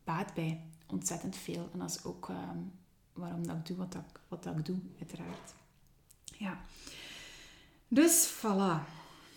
baat 0.03 0.33
bij. 0.33 0.61
Ontzettend 0.87 1.35
veel. 1.35 1.69
En 1.73 1.79
dat 1.79 1.89
is 1.89 2.03
ook 2.03 2.27
um, 2.29 2.71
waarom 3.13 3.47
dat 3.47 3.55
ik 3.55 3.65
doe 3.65 3.77
wat, 3.77 3.91
dat, 3.91 4.05
wat 4.27 4.43
dat 4.43 4.57
ik 4.57 4.65
doe, 4.65 4.79
uiteraard. 4.99 5.53
Ja. 6.37 6.61
Dus 7.87 8.33
voilà. 8.41 8.87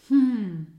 Hmm. 0.07 0.75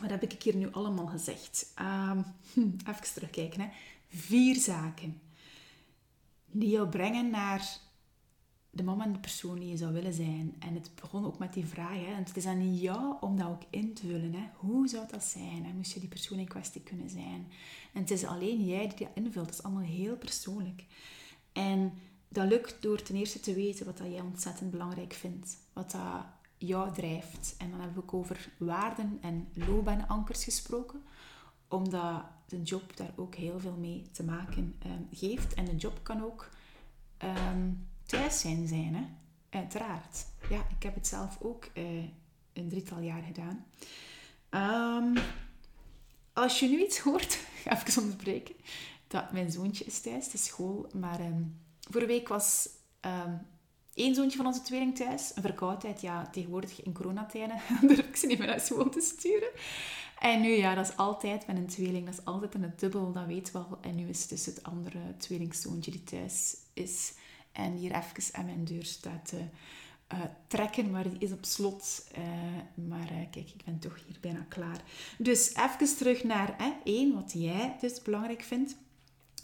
Wat 0.00 0.10
heb 0.10 0.22
ik 0.22 0.42
hier 0.42 0.56
nu 0.56 0.72
allemaal 0.72 1.06
gezegd? 1.06 1.72
Um, 1.80 2.24
even 2.56 3.14
terugkijken. 3.14 3.60
Hè. 3.60 3.68
Vier 4.08 4.56
zaken 4.56 5.20
die 6.46 6.68
jou 6.68 6.88
brengen 6.88 7.30
naar 7.30 7.78
de 8.70 8.82
mama 8.82 9.04
en 9.04 9.12
de 9.12 9.18
persoon 9.18 9.58
die 9.58 9.68
je 9.68 9.76
zou 9.76 9.92
willen 9.92 10.12
zijn. 10.12 10.54
En 10.58 10.74
het 10.74 10.90
begon 10.94 11.24
ook 11.24 11.38
met 11.38 11.52
die 11.52 11.66
vraag. 11.66 11.94
Hè. 11.94 12.14
Het 12.14 12.36
is 12.36 12.46
aan 12.46 12.76
jou 12.76 13.16
om 13.20 13.36
dat 13.36 13.46
ook 13.46 13.62
in 13.70 13.94
te 13.94 14.06
vullen. 14.06 14.34
Hè. 14.34 14.48
Hoe 14.56 14.88
zou 14.88 15.06
dat 15.10 15.24
zijn? 15.24 15.64
Hè? 15.64 15.72
Moest 15.72 15.92
je 15.92 16.00
die 16.00 16.08
persoon 16.08 16.38
in 16.38 16.48
kwestie 16.48 16.82
kunnen 16.82 17.10
zijn? 17.10 17.46
En 17.92 18.00
het 18.00 18.10
is 18.10 18.24
alleen 18.24 18.64
jij 18.64 18.88
die 18.88 18.96
dat 18.96 19.08
invult. 19.14 19.46
Dat 19.46 19.54
is 19.54 19.62
allemaal 19.62 19.82
heel 19.82 20.16
persoonlijk. 20.16 20.84
En 21.52 21.92
dat 22.28 22.48
lukt 22.48 22.82
door 22.82 23.02
ten 23.02 23.16
eerste 23.16 23.40
te 23.40 23.54
weten 23.54 23.86
wat 23.86 23.98
dat 23.98 24.06
jij 24.06 24.20
ontzettend 24.20 24.70
belangrijk 24.70 25.12
vindt. 25.12 25.56
Wat 25.72 25.90
dat 25.90 26.24
jou 26.58 26.94
drijft. 26.94 27.54
En 27.58 27.70
dan 27.70 27.92
we 27.94 28.00
ook 28.00 28.14
over 28.14 28.48
waarden 28.58 29.18
en 29.20 29.48
loopbaanankers 29.52 30.44
gesproken. 30.44 31.02
Omdat 31.68 32.22
de 32.46 32.62
job 32.62 32.96
daar 32.96 33.12
ook 33.16 33.34
heel 33.34 33.60
veel 33.60 33.76
mee 33.76 34.10
te 34.12 34.24
maken 34.24 34.76
um, 34.86 35.08
geeft. 35.12 35.54
En 35.54 35.64
de 35.64 35.76
job 35.76 36.00
kan 36.02 36.24
ook 36.24 36.48
um, 37.24 37.88
thuis 38.06 38.40
zijn 38.40 38.68
zijn, 38.68 38.94
hè. 38.94 39.04
Uiteraard. 39.50 40.26
Ja, 40.50 40.66
ik 40.76 40.82
heb 40.82 40.94
het 40.94 41.06
zelf 41.06 41.38
ook 41.40 41.70
uh, 41.74 41.84
een 42.52 42.68
drietal 42.68 43.00
jaar 43.00 43.22
gedaan. 43.22 43.64
Um, 44.50 45.22
als 46.32 46.60
je 46.60 46.68
nu 46.68 46.84
iets 46.84 46.98
hoort, 46.98 47.34
ga 47.62 47.80
ik 47.80 47.88
even 47.88 48.02
onderbreken, 48.02 48.54
dat 49.08 49.32
mijn 49.32 49.52
zoontje 49.52 49.84
is 49.84 50.00
thuis, 50.00 50.30
de 50.30 50.38
school. 50.38 50.88
Maar 50.92 51.20
um, 51.20 51.60
vorige 51.90 52.06
week 52.06 52.28
was 52.28 52.68
um, 53.00 53.46
één 53.94 54.14
zoontje 54.14 54.36
van 54.36 54.46
onze 54.46 54.62
tweeling 54.62 54.96
thuis. 54.96 55.32
Een 55.34 55.42
verkoudheid, 55.42 56.00
ja, 56.00 56.28
tegenwoordig 56.30 56.82
in 56.82 56.92
coronatijden 56.92 57.60
durf 57.88 58.06
ik 58.06 58.16
ze 58.16 58.26
niet 58.26 58.38
meer 58.38 58.46
naar 58.46 58.60
school 58.60 58.88
te 58.88 59.00
sturen. 59.00 59.50
En 60.18 60.40
nu, 60.40 60.48
ja, 60.48 60.74
dat 60.74 60.88
is 60.88 60.96
altijd 60.96 61.46
met 61.46 61.56
een 61.56 61.66
tweeling, 61.66 62.04
dat 62.04 62.14
is 62.14 62.24
altijd 62.24 62.54
een 62.54 62.72
dubbel, 62.76 63.12
dat 63.12 63.26
weet 63.26 63.50
wel. 63.50 63.78
En 63.80 63.94
nu 63.94 64.08
is 64.08 64.20
het 64.20 64.28
dus 64.28 64.46
het 64.46 64.62
andere 64.62 65.16
tweelingzoontje 65.16 65.90
die 65.90 66.04
thuis 66.04 66.56
is. 66.72 67.12
En 67.52 67.72
hier 67.72 67.90
even 67.90 68.34
aan 68.34 68.44
mijn 68.44 68.64
deur 68.64 68.84
staat 68.84 69.28
te 69.28 69.40
uh, 70.12 70.20
trekken, 70.46 70.90
maar 70.90 71.10
die 71.10 71.18
is 71.18 71.32
op 71.32 71.44
slot. 71.44 72.06
Uh, 72.18 72.24
maar 72.88 73.12
uh, 73.12 73.30
kijk, 73.30 73.50
ik 73.50 73.64
ben 73.64 73.78
toch 73.78 73.98
hier 74.06 74.16
bijna 74.20 74.46
klaar. 74.48 74.82
Dus 75.18 75.54
even 75.54 75.96
terug 75.96 76.24
naar 76.24 76.56
één, 76.84 77.14
wat 77.14 77.32
jij 77.34 77.76
dus 77.80 78.02
belangrijk 78.02 78.42
vindt. 78.42 78.76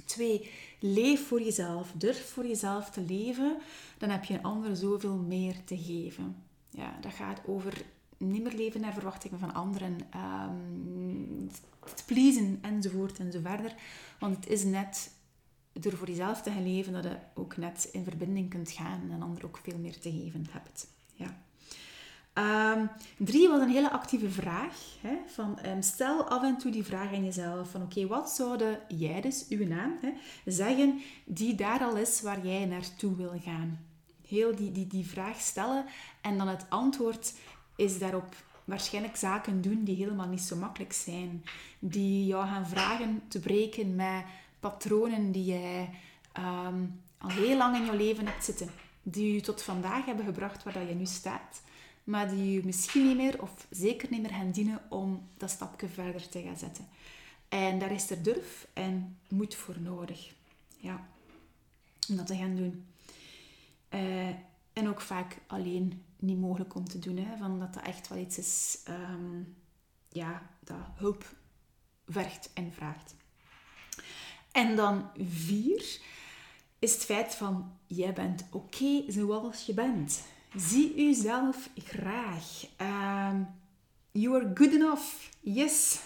Twee, 0.05 0.51
leef 0.81 1.27
voor 1.27 1.43
jezelf. 1.43 1.93
Durf 1.97 2.31
voor 2.31 2.47
jezelf 2.47 2.91
te 2.91 3.01
leven. 3.01 3.57
Dan 3.99 4.11
heb 4.11 4.25
je 4.25 4.35
een 4.35 4.43
ander 4.43 4.77
zoveel 4.77 5.17
meer 5.17 5.55
te 5.65 5.79
geven. 5.79 6.37
Ja, 6.71 6.99
dat 7.01 7.13
gaat 7.13 7.41
over 7.47 7.85
niet 8.17 8.43
meer 8.43 8.55
leven 8.55 8.81
naar 8.81 8.93
verwachtingen 8.93 9.39
van 9.39 9.55
anderen. 9.55 9.99
Um, 10.17 11.51
te 11.95 12.05
pleasen 12.05 12.59
enzovoort 12.63 13.19
enzoverder. 13.19 13.75
Want 14.19 14.37
het 14.37 14.49
is 14.49 14.65
net 14.65 15.11
door 15.73 15.97
voor 15.97 16.09
jezelf 16.09 16.43
te 16.43 16.51
gaan 16.51 16.73
leven 16.73 16.93
dat 16.93 17.05
je 17.05 17.17
ook 17.35 17.57
net 17.57 17.89
in 17.93 18.05
verbinding 18.05 18.51
kunt 18.51 18.71
gaan 18.71 19.01
en 19.01 19.11
een 19.11 19.23
ander 19.23 19.45
ook 19.45 19.61
veel 19.63 19.79
meer 19.79 19.99
te 19.99 20.11
geven 20.11 20.47
hebt. 20.51 20.87
Um, 22.39 22.91
drie 23.17 23.49
was 23.49 23.61
een 23.61 23.69
hele 23.69 23.91
actieve 23.91 24.31
vraag. 24.31 24.77
Hè, 25.01 25.17
van, 25.27 25.59
um, 25.67 25.83
stel 25.83 26.29
af 26.29 26.43
en 26.43 26.59
toe 26.59 26.71
die 26.71 26.85
vraag 26.85 27.13
aan 27.13 27.25
jezelf. 27.25 27.71
Van 27.71 27.83
oké, 27.83 28.07
wat 28.07 28.31
zouden 28.31 28.79
jij 28.89 29.21
dus, 29.21 29.47
uw 29.49 29.67
naam, 29.67 29.99
hè, 30.01 30.13
zeggen 30.45 31.01
die 31.25 31.55
daar 31.55 31.81
al 31.81 31.97
is 31.97 32.21
waar 32.21 32.47
jij 32.47 32.65
naartoe 32.65 33.17
wil 33.17 33.41
gaan? 33.45 33.79
Heel 34.29 34.57
die, 34.57 34.73
die, 34.73 34.87
die 34.87 35.07
vraag 35.07 35.41
stellen 35.41 35.85
en 36.21 36.39
dan 36.39 36.49
het 36.49 36.67
antwoord 36.69 37.35
is 37.77 37.99
daarop 37.99 38.35
waarschijnlijk 38.65 39.17
zaken 39.17 39.61
doen 39.61 39.85
die 39.85 39.97
helemaal 39.97 40.29
niet 40.29 40.41
zo 40.41 40.57
makkelijk 40.57 40.93
zijn. 40.93 41.45
Die 41.79 42.27
jou 42.27 42.47
gaan 42.47 42.67
vragen 42.67 43.23
te 43.29 43.41
breken 43.41 43.95
met 43.95 44.25
patronen 44.61 45.33
die 45.33 45.45
jij 45.45 45.91
um, 46.39 47.01
al 47.19 47.29
heel 47.29 47.57
lang 47.57 47.77
in 47.77 47.85
je 47.85 47.97
leven 47.97 48.27
hebt 48.27 48.45
zitten. 48.45 48.71
Die 49.03 49.35
je 49.35 49.41
tot 49.41 49.63
vandaag 49.63 50.05
hebben 50.05 50.25
gebracht 50.25 50.63
waar 50.63 50.73
dat 50.73 50.89
je 50.89 50.95
nu 50.95 51.07
staat. 51.07 51.63
Maar 52.05 52.29
die 52.29 52.53
je 52.53 52.65
misschien 52.65 53.07
niet 53.07 53.17
meer, 53.17 53.43
of 53.43 53.67
zeker 53.71 54.11
niet 54.11 54.23
meer 54.23 54.31
gaan 54.31 54.51
dienen 54.51 54.83
om 54.89 55.29
dat 55.37 55.51
stapje 55.51 55.89
verder 55.89 56.29
te 56.29 56.43
gaan 56.43 56.57
zetten. 56.57 56.89
En 57.49 57.79
daar 57.79 57.93
is 57.93 58.11
er 58.11 58.23
durf 58.23 58.67
en 58.73 59.19
moed 59.29 59.55
voor 59.55 59.81
nodig. 59.81 60.33
Ja, 60.77 61.07
om 62.09 62.17
dat 62.17 62.27
te 62.27 62.37
gaan 62.37 62.57
doen. 62.57 62.87
Uh, 63.91 64.29
en 64.73 64.89
ook 64.89 65.01
vaak 65.01 65.39
alleen 65.47 66.03
niet 66.19 66.39
mogelijk 66.39 66.75
om 66.75 66.89
te 66.89 66.99
doen. 66.99 67.17
Hè, 67.17 67.37
van 67.37 67.59
dat 67.59 67.75
dat 67.75 67.83
echt 67.83 68.09
wel 68.09 68.19
iets 68.19 68.39
is 68.39 68.79
um, 68.89 69.57
ja, 70.09 70.51
dat 70.61 70.77
hulp 70.95 71.35
vergt 72.09 72.51
en 72.55 72.73
vraagt. 72.73 73.15
En 74.53 74.77
dan 74.77 75.11
vier 75.29 75.99
is 76.79 76.93
het 76.93 77.05
feit 77.05 77.35
van 77.35 77.79
jij 77.87 78.13
bent 78.13 78.45
oké 78.51 79.03
zoals 79.09 79.67
je 79.67 79.75
bent. 79.75 80.23
Zie 80.57 81.07
jezelf 81.07 81.71
graag. 81.75 82.67
Um, 82.81 83.49
you 84.13 84.35
are 84.35 84.51
good 84.55 84.73
enough. 84.73 85.03
Yes. 85.41 86.01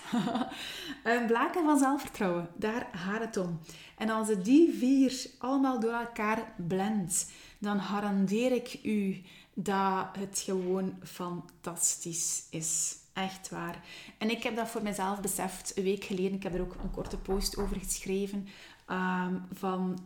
um, 1.05 1.27
blaken 1.33 1.65
van 1.65 1.79
zelfvertrouwen, 1.79 2.49
daar 2.57 2.89
gaat 2.93 3.21
het 3.21 3.37
om. 3.37 3.61
En 3.97 4.11
als 4.11 4.29
je 4.29 4.39
die 4.39 4.73
vier 4.79 5.27
allemaal 5.39 5.81
door 5.81 5.93
elkaar 5.93 6.53
blendt, 6.57 7.31
dan 7.59 7.81
garandeer 7.81 8.53
ik 8.53 8.79
u 8.83 9.23
dat 9.55 10.07
het 10.19 10.43
gewoon 10.45 10.99
fantastisch 11.05 12.47
is. 12.51 12.97
Echt 13.13 13.49
waar. 13.49 13.85
En 14.19 14.31
ik 14.31 14.43
heb 14.43 14.57
dat 14.57 14.69
voor 14.69 14.83
mezelf 14.83 15.21
beseft 15.21 15.77
een 15.77 15.85
week 15.85 16.05
geleden. 16.05 16.35
Ik 16.35 16.43
heb 16.43 16.55
er 16.55 16.61
ook 16.61 16.75
een 16.83 16.91
korte 16.91 17.19
post 17.19 17.57
over 17.57 17.77
geschreven. 17.77 18.49
Um, 18.91 19.47
van, 19.53 19.99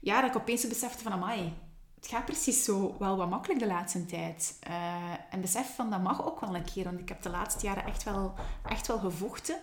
ja, 0.00 0.20
dat 0.20 0.30
ik 0.30 0.36
opeens 0.36 0.68
besefte 0.68 1.02
van, 1.02 1.12
amai, 1.12 1.52
het 2.04 2.12
gaat 2.12 2.24
precies 2.24 2.64
zo 2.64 2.96
wel 2.98 3.16
wat 3.16 3.30
makkelijk 3.30 3.60
de 3.60 3.66
laatste 3.66 4.06
tijd. 4.06 4.58
Uh, 4.68 4.74
en 5.30 5.40
besef 5.40 5.74
van, 5.74 5.90
dat 5.90 6.02
mag 6.02 6.26
ook 6.26 6.40
wel 6.40 6.54
een 6.54 6.64
keer. 6.64 6.84
Want 6.84 7.00
ik 7.00 7.08
heb 7.08 7.22
de 7.22 7.30
laatste 7.30 7.66
jaren 7.66 7.84
echt 7.84 8.02
wel, 8.02 8.34
echt 8.68 8.86
wel 8.86 8.98
gevochten. 8.98 9.56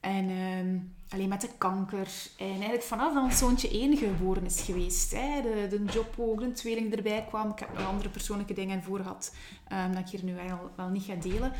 En 0.00 0.30
um, 0.30 0.94
alleen 1.08 1.28
met 1.28 1.40
de 1.40 1.48
kanker. 1.58 2.08
En 2.38 2.46
eigenlijk 2.46 2.82
vanaf 2.82 3.14
dat 3.14 3.34
zoontje 3.34 3.70
één 3.70 3.96
geboren 3.96 4.44
is 4.44 4.60
geweest. 4.60 5.12
Hè, 5.12 5.42
de, 5.42 5.66
de 5.68 5.84
job 5.84 6.14
ook, 6.18 6.40
een 6.40 6.54
tweeling 6.54 6.94
erbij 6.94 7.24
kwam. 7.28 7.50
Ik 7.50 7.58
heb 7.58 7.78
nog 7.78 7.86
andere 7.86 8.08
persoonlijke 8.08 8.54
dingen 8.54 8.82
voor 8.82 8.98
gehad. 8.98 9.34
Um, 9.72 9.92
dat 9.94 10.00
ik 10.00 10.08
hier 10.08 10.24
nu 10.24 10.34
wel, 10.34 10.70
wel 10.76 10.88
niet 10.88 11.04
ga 11.04 11.14
delen. 11.14 11.52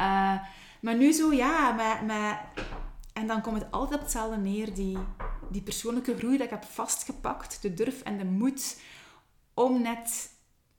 Uh, 0.00 0.40
maar 0.80 0.96
nu 0.96 1.12
zo, 1.12 1.32
ja, 1.32 1.72
met, 1.72 2.06
met... 2.06 2.64
En 3.12 3.26
dan 3.26 3.40
komt 3.40 3.60
het 3.60 3.70
altijd 3.70 3.94
op 3.94 4.00
hetzelfde 4.00 4.36
neer. 4.36 4.74
Die, 4.74 4.98
die 5.50 5.62
persoonlijke 5.62 6.16
groei 6.16 6.36
dat 6.36 6.46
ik 6.46 6.52
heb 6.52 6.64
vastgepakt. 6.64 7.62
De 7.62 7.74
durf 7.74 8.02
en 8.02 8.18
de 8.18 8.24
moed 8.24 8.80
om 9.56 9.82
net 9.82 10.30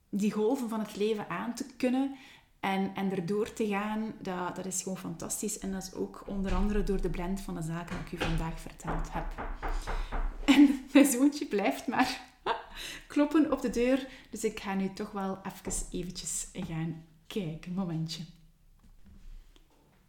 die 0.10 0.32
golven 0.32 0.70
van 0.70 0.80
het 0.80 0.96
leven 0.96 1.30
aan 1.30 1.54
te 1.54 1.66
kunnen. 1.78 2.16
En, 2.60 2.96
en 2.96 3.12
erdoor 3.12 3.54
te 3.54 3.68
gaan, 3.68 4.14
dat, 4.22 4.56
dat 4.56 4.66
is 4.66 4.82
gewoon 4.82 4.98
fantastisch. 4.98 5.60
En 5.60 5.72
dat 5.72 5.84
is 5.84 5.94
ook 5.94 6.24
onder 6.26 6.54
andere 6.54 6.84
door 6.84 7.02
de 7.02 7.10
blend 7.10 7.42
van 7.42 7.56
de 7.56 7.62
zaken 7.62 7.96
die 7.96 8.06
ik 8.06 8.12
u 8.12 8.26
vandaag 8.26 8.60
verteld 8.60 9.14
heb. 9.14 9.26
En 10.46 10.80
mijn 10.94 11.06
zoontje 11.06 11.46
blijft 11.46 11.88
maar 11.88 12.22
kloppen 13.08 13.52
op 13.52 13.62
de 13.62 13.70
deur. 13.70 14.08
Dus 14.30 14.44
ik 14.44 14.60
ga 14.60 14.74
nu 14.74 14.94
toch 14.94 15.12
wel 15.12 15.40
even 15.44 15.88
eventjes 15.92 16.48
gaan 16.54 17.04
kijken. 17.28 17.74
Momentje. 17.74 18.24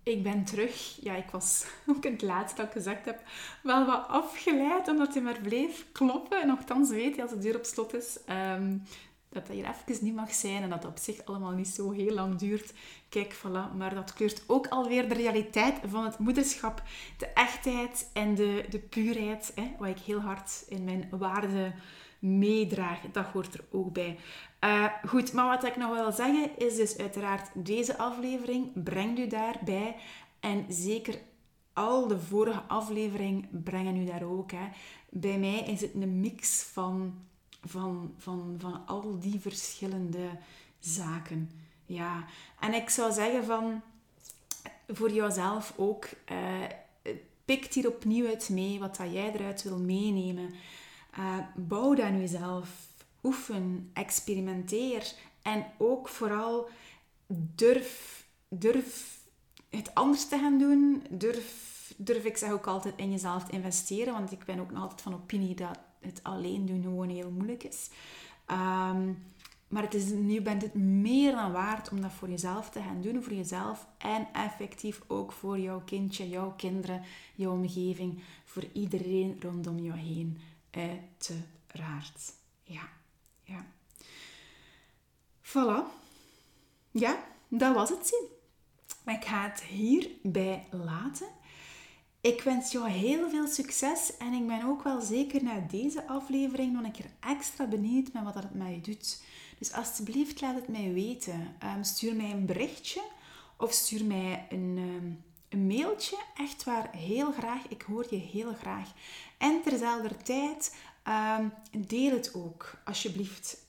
Ik 0.08 0.22
ben 0.22 0.44
terug. 0.44 0.98
Ja, 1.00 1.14
ik 1.14 1.30
was 1.30 1.66
ook 1.90 2.04
het 2.04 2.22
laatste 2.22 2.56
dat 2.56 2.66
ik 2.66 2.72
gezegd 2.72 3.04
heb, 3.04 3.22
wel 3.62 3.86
wat 3.86 4.08
afgeleid, 4.08 4.88
omdat 4.88 5.14
hij 5.14 5.22
maar 5.22 5.40
bleef 5.42 5.86
kloppen. 5.92 6.40
En 6.40 6.46
nogthans 6.46 6.90
weet 6.90 7.14
hij 7.14 7.22
als 7.22 7.32
de 7.32 7.38
deur 7.38 7.56
op 7.56 7.64
slot 7.64 7.94
is, 7.94 8.18
um, 8.56 8.82
dat 9.28 9.46
dat 9.46 9.56
hier 9.56 9.68
even 9.68 10.04
niet 10.04 10.14
mag 10.14 10.34
zijn 10.34 10.62
en 10.62 10.68
dat 10.68 10.82
het 10.82 10.92
op 10.92 10.98
zich 10.98 11.24
allemaal 11.24 11.50
niet 11.50 11.68
zo 11.68 11.90
heel 11.90 12.14
lang 12.14 12.38
duurt. 12.38 12.72
Kijk, 13.08 13.34
voilà. 13.36 13.76
Maar 13.76 13.94
dat 13.94 14.12
kleurt 14.12 14.42
ook 14.46 14.66
alweer 14.66 15.08
de 15.08 15.14
realiteit 15.14 15.80
van 15.86 16.04
het 16.04 16.18
moederschap. 16.18 16.82
De 17.18 17.26
echtheid 17.26 18.10
en 18.12 18.34
de, 18.34 18.64
de 18.70 18.78
puurheid, 18.78 19.52
hè, 19.54 19.70
wat 19.78 19.88
ik 19.88 19.98
heel 19.98 20.20
hard 20.20 20.64
in 20.68 20.84
mijn 20.84 21.08
waarden 21.10 21.74
meedraag. 22.18 23.00
Dat 23.12 23.26
hoort 23.26 23.54
er 23.54 23.64
ook 23.70 23.92
bij. 23.92 24.18
Uh, 24.64 24.84
goed, 25.06 25.32
maar 25.32 25.46
wat 25.46 25.64
ik 25.64 25.76
nog 25.76 25.94
wil 25.94 26.12
zeggen 26.12 26.58
is 26.58 26.76
dus 26.76 26.98
uiteraard 26.98 27.50
deze 27.54 27.98
aflevering 27.98 28.82
brengt 28.84 29.18
u 29.18 29.26
daarbij. 29.26 29.96
En 30.40 30.66
zeker 30.68 31.18
al 31.72 32.06
de 32.06 32.18
vorige 32.18 32.62
afleveringen 32.62 33.48
brengen 33.50 33.96
u 33.96 34.04
daar 34.04 34.22
ook. 34.22 34.50
Hè. 34.50 34.68
Bij 35.08 35.38
mij 35.38 35.60
is 35.60 35.80
het 35.80 35.94
een 35.94 36.20
mix 36.20 36.62
van, 36.62 37.14
van, 37.64 38.14
van, 38.18 38.56
van 38.58 38.86
al 38.86 39.18
die 39.18 39.40
verschillende 39.40 40.28
zaken. 40.78 41.50
Ja, 41.86 42.24
en 42.60 42.74
ik 42.74 42.90
zou 42.90 43.12
zeggen 43.12 43.44
van 43.44 43.82
voor 44.88 45.10
jouzelf 45.10 45.72
ook, 45.76 46.08
uh, 46.32 47.14
pikt 47.44 47.74
hier 47.74 47.88
opnieuw 47.88 48.26
uit 48.26 48.48
mee 48.48 48.78
wat 48.78 48.96
dat 48.96 49.12
jij 49.12 49.32
eruit 49.32 49.62
wil 49.62 49.78
meenemen. 49.78 50.54
Uh, 51.18 51.38
bouw 51.56 51.94
dat 51.94 52.04
aan 52.04 52.20
jezelf. 52.20 52.87
Oefen, 53.22 53.90
experimenteer. 53.92 55.12
En 55.42 55.66
ook 55.78 56.08
vooral 56.08 56.68
durf, 57.54 58.26
durf 58.48 59.18
het 59.68 59.94
anders 59.94 60.28
te 60.28 60.38
gaan 60.38 60.58
doen. 60.58 61.02
Durf, 61.10 61.94
durf 61.96 62.24
ik 62.24 62.36
zeg 62.36 62.50
ook 62.50 62.66
altijd 62.66 62.94
in 62.96 63.10
jezelf 63.10 63.44
te 63.44 63.52
investeren. 63.52 64.12
Want 64.12 64.32
ik 64.32 64.44
ben 64.44 64.60
ook 64.60 64.70
nog 64.70 64.82
altijd 64.82 65.00
van 65.00 65.14
opinie 65.14 65.54
dat 65.54 65.78
het 66.00 66.20
alleen 66.22 66.66
doen 66.66 66.82
gewoon 66.82 67.08
heel 67.08 67.30
moeilijk 67.30 67.64
is. 67.64 67.90
Um, 68.46 69.26
maar 69.68 69.82
het 69.82 69.94
is, 69.94 70.10
nu 70.10 70.40
bent 70.40 70.62
het 70.62 70.74
meer 70.74 71.32
dan 71.32 71.52
waard 71.52 71.90
om 71.90 72.00
dat 72.00 72.12
voor 72.12 72.28
jezelf 72.28 72.70
te 72.70 72.80
gaan 72.80 73.00
doen. 73.00 73.22
Voor 73.22 73.32
jezelf 73.34 73.86
en 73.98 74.28
effectief 74.32 75.02
ook 75.06 75.32
voor 75.32 75.58
jouw 75.58 75.82
kindje, 75.84 76.28
jouw 76.28 76.52
kinderen, 76.56 77.02
jouw 77.34 77.52
omgeving. 77.52 78.22
Voor 78.44 78.64
iedereen 78.72 79.36
rondom 79.40 79.78
jou 79.78 79.98
heen. 79.98 80.38
Uiteraard. 80.70 82.32
Ja, 82.62 82.88
ja. 83.48 83.66
Voilà. 85.42 85.82
Ja, 86.90 87.24
dat 87.48 87.74
was 87.74 87.88
het 87.88 88.06
zin. 88.06 88.26
Ik 89.14 89.24
ga 89.24 89.42
het 89.50 89.62
hierbij 89.62 90.66
laten. 90.70 91.26
Ik 92.20 92.42
wens 92.42 92.72
jou 92.72 92.88
heel 92.88 93.30
veel 93.30 93.46
succes 93.46 94.16
en 94.16 94.32
ik 94.32 94.46
ben 94.46 94.64
ook 94.64 94.82
wel 94.82 95.00
zeker 95.00 95.42
na 95.42 95.66
deze 95.70 96.06
aflevering 96.06 96.72
nog 96.72 96.84
een 96.84 96.92
keer 96.92 97.10
extra 97.20 97.66
benieuwd 97.66 98.12
met 98.12 98.22
wat 98.22 98.34
dat 98.34 98.42
het 98.42 98.54
met 98.54 98.74
je 98.74 98.80
doet. 98.80 99.22
Dus 99.58 99.72
alsjeblieft 99.72 100.40
laat 100.40 100.54
het 100.54 100.68
mij 100.68 100.92
weten. 100.92 101.56
Ehm, 101.58 101.82
stuur 101.82 102.16
mij 102.16 102.30
een 102.30 102.46
berichtje 102.46 103.02
of 103.56 103.72
stuur 103.72 104.04
mij 104.04 104.46
een, 104.48 104.74
ehm, 104.76 105.12
een 105.48 105.66
mailtje. 105.66 106.18
Echt 106.36 106.64
waar, 106.64 106.90
heel 106.92 107.32
graag. 107.32 107.68
Ik 107.68 107.82
hoor 107.82 108.06
je 108.10 108.16
heel 108.16 108.54
graag. 108.54 108.92
En 109.38 109.62
terzelfde 109.62 110.16
tijd, 110.16 110.76
um, 111.08 111.52
deel 111.86 112.10
het 112.10 112.34
ook, 112.34 112.80
alsjeblieft. 112.84 113.64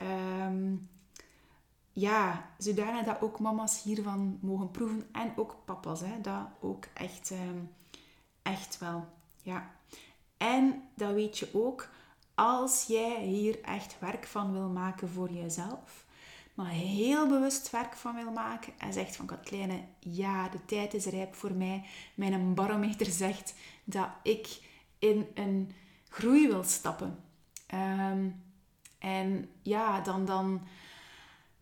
ja, 1.93 2.49
zodanig 2.57 3.05
dat 3.05 3.21
ook 3.21 3.39
mama's 3.39 3.83
hiervan 3.83 4.37
mogen 4.41 4.71
proeven. 4.71 5.07
En 5.11 5.33
ook 5.35 5.55
papa's, 5.65 5.99
hè, 5.99 6.21
dat 6.21 6.47
ook 6.59 6.85
echt, 6.93 7.33
echt 8.41 8.77
wel. 8.77 9.05
Ja. 9.43 9.71
En 10.37 10.83
dat 10.95 11.13
weet 11.13 11.37
je 11.37 11.49
ook 11.53 11.89
als 12.39 12.85
jij 12.87 13.23
hier 13.23 13.61
echt 13.61 13.99
werk 13.99 14.27
van 14.27 14.51
wil 14.51 14.69
maken 14.69 15.09
voor 15.09 15.31
jezelf, 15.31 16.05
maar 16.53 16.69
heel 16.69 17.27
bewust 17.27 17.69
werk 17.69 17.95
van 17.95 18.15
wil 18.15 18.31
maken 18.31 18.73
en 18.77 18.93
zegt 18.93 19.15
van 19.15 19.25
Katlijne, 19.25 19.83
ja, 19.99 20.49
de 20.49 20.65
tijd 20.65 20.93
is 20.93 21.05
rijp 21.05 21.35
voor 21.35 21.53
mij. 21.53 21.85
Mijn 22.15 22.53
barometer 22.53 23.05
zegt 23.05 23.53
dat 23.83 24.09
ik 24.23 24.59
in 24.99 25.27
een 25.33 25.71
groei 26.09 26.47
wil 26.47 26.63
stappen. 26.63 27.23
Ehm, 27.69 28.29
en 28.99 29.49
ja, 29.61 30.01
dan, 30.01 30.25
dan 30.25 30.61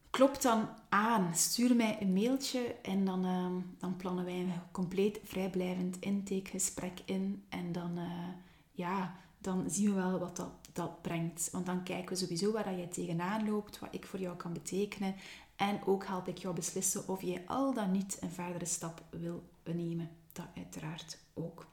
klopt 0.10 0.42
dan 0.42 0.70
aan. 0.90 1.36
Stuur 1.36 1.76
mij 1.76 1.98
een 2.02 2.14
mailtje 2.14 2.76
en 2.82 3.06
dan, 3.06 3.26
ehm, 3.26 3.54
dan 3.78 3.96
plannen 3.96 4.26
wij 4.26 4.40
een 4.40 4.54
compleet 4.72 5.20
vrijblijvend 5.24 6.00
intakegesprek 6.00 7.00
in. 7.06 7.46
En 7.50 7.72
dan, 7.72 7.98
uh, 7.98 8.28
ja, 8.72 9.16
dan 9.38 9.70
zien 9.70 9.94
we 9.94 10.02
wel 10.02 10.20
wat 10.20 10.36
dat 10.36 10.52
dat 10.78 11.02
brengt. 11.02 11.50
Want 11.52 11.66
dan 11.66 11.84
kijken 11.84 12.10
we 12.10 12.16
sowieso 12.16 12.52
waar 12.52 12.76
jij 12.76 12.88
tegenaan 12.88 13.50
loopt, 13.50 13.80
wat 13.80 13.94
ik 13.94 14.06
voor 14.06 14.20
jou 14.20 14.36
kan 14.36 14.54
betekenen. 14.54 15.16
En 15.56 15.80
ook 15.86 16.06
help 16.06 16.28
ik 16.28 16.38
jou 16.38 16.56
beslissen 16.56 17.08
of 17.08 17.22
je 17.22 17.42
al 17.48 17.74
dan 17.74 17.92
niet 17.92 18.18
een 18.22 18.32
verdere 18.32 18.66
stap 18.66 19.02
wil 19.10 19.44
nemen. 19.64 20.10
Dat 20.32 20.46
uiteraard 20.56 21.20
ook. 21.34 21.66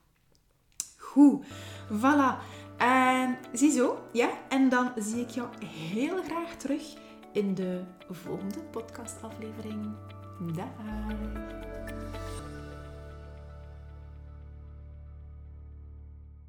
Goed, 0.99 1.47
voilà. 1.91 2.39
En 2.77 3.39
ziezo, 3.53 4.09
ja. 4.13 4.31
En 4.49 4.69
dan 4.69 4.93
zie 4.97 5.21
ik 5.21 5.31
jou 5.31 5.49
heel 5.65 6.23
graag 6.23 6.57
terug 6.57 6.83
in 7.33 7.55
de 7.55 7.83
volgende 8.11 8.61
podcastaflevering. 8.71 9.95
Dag! 10.55 10.67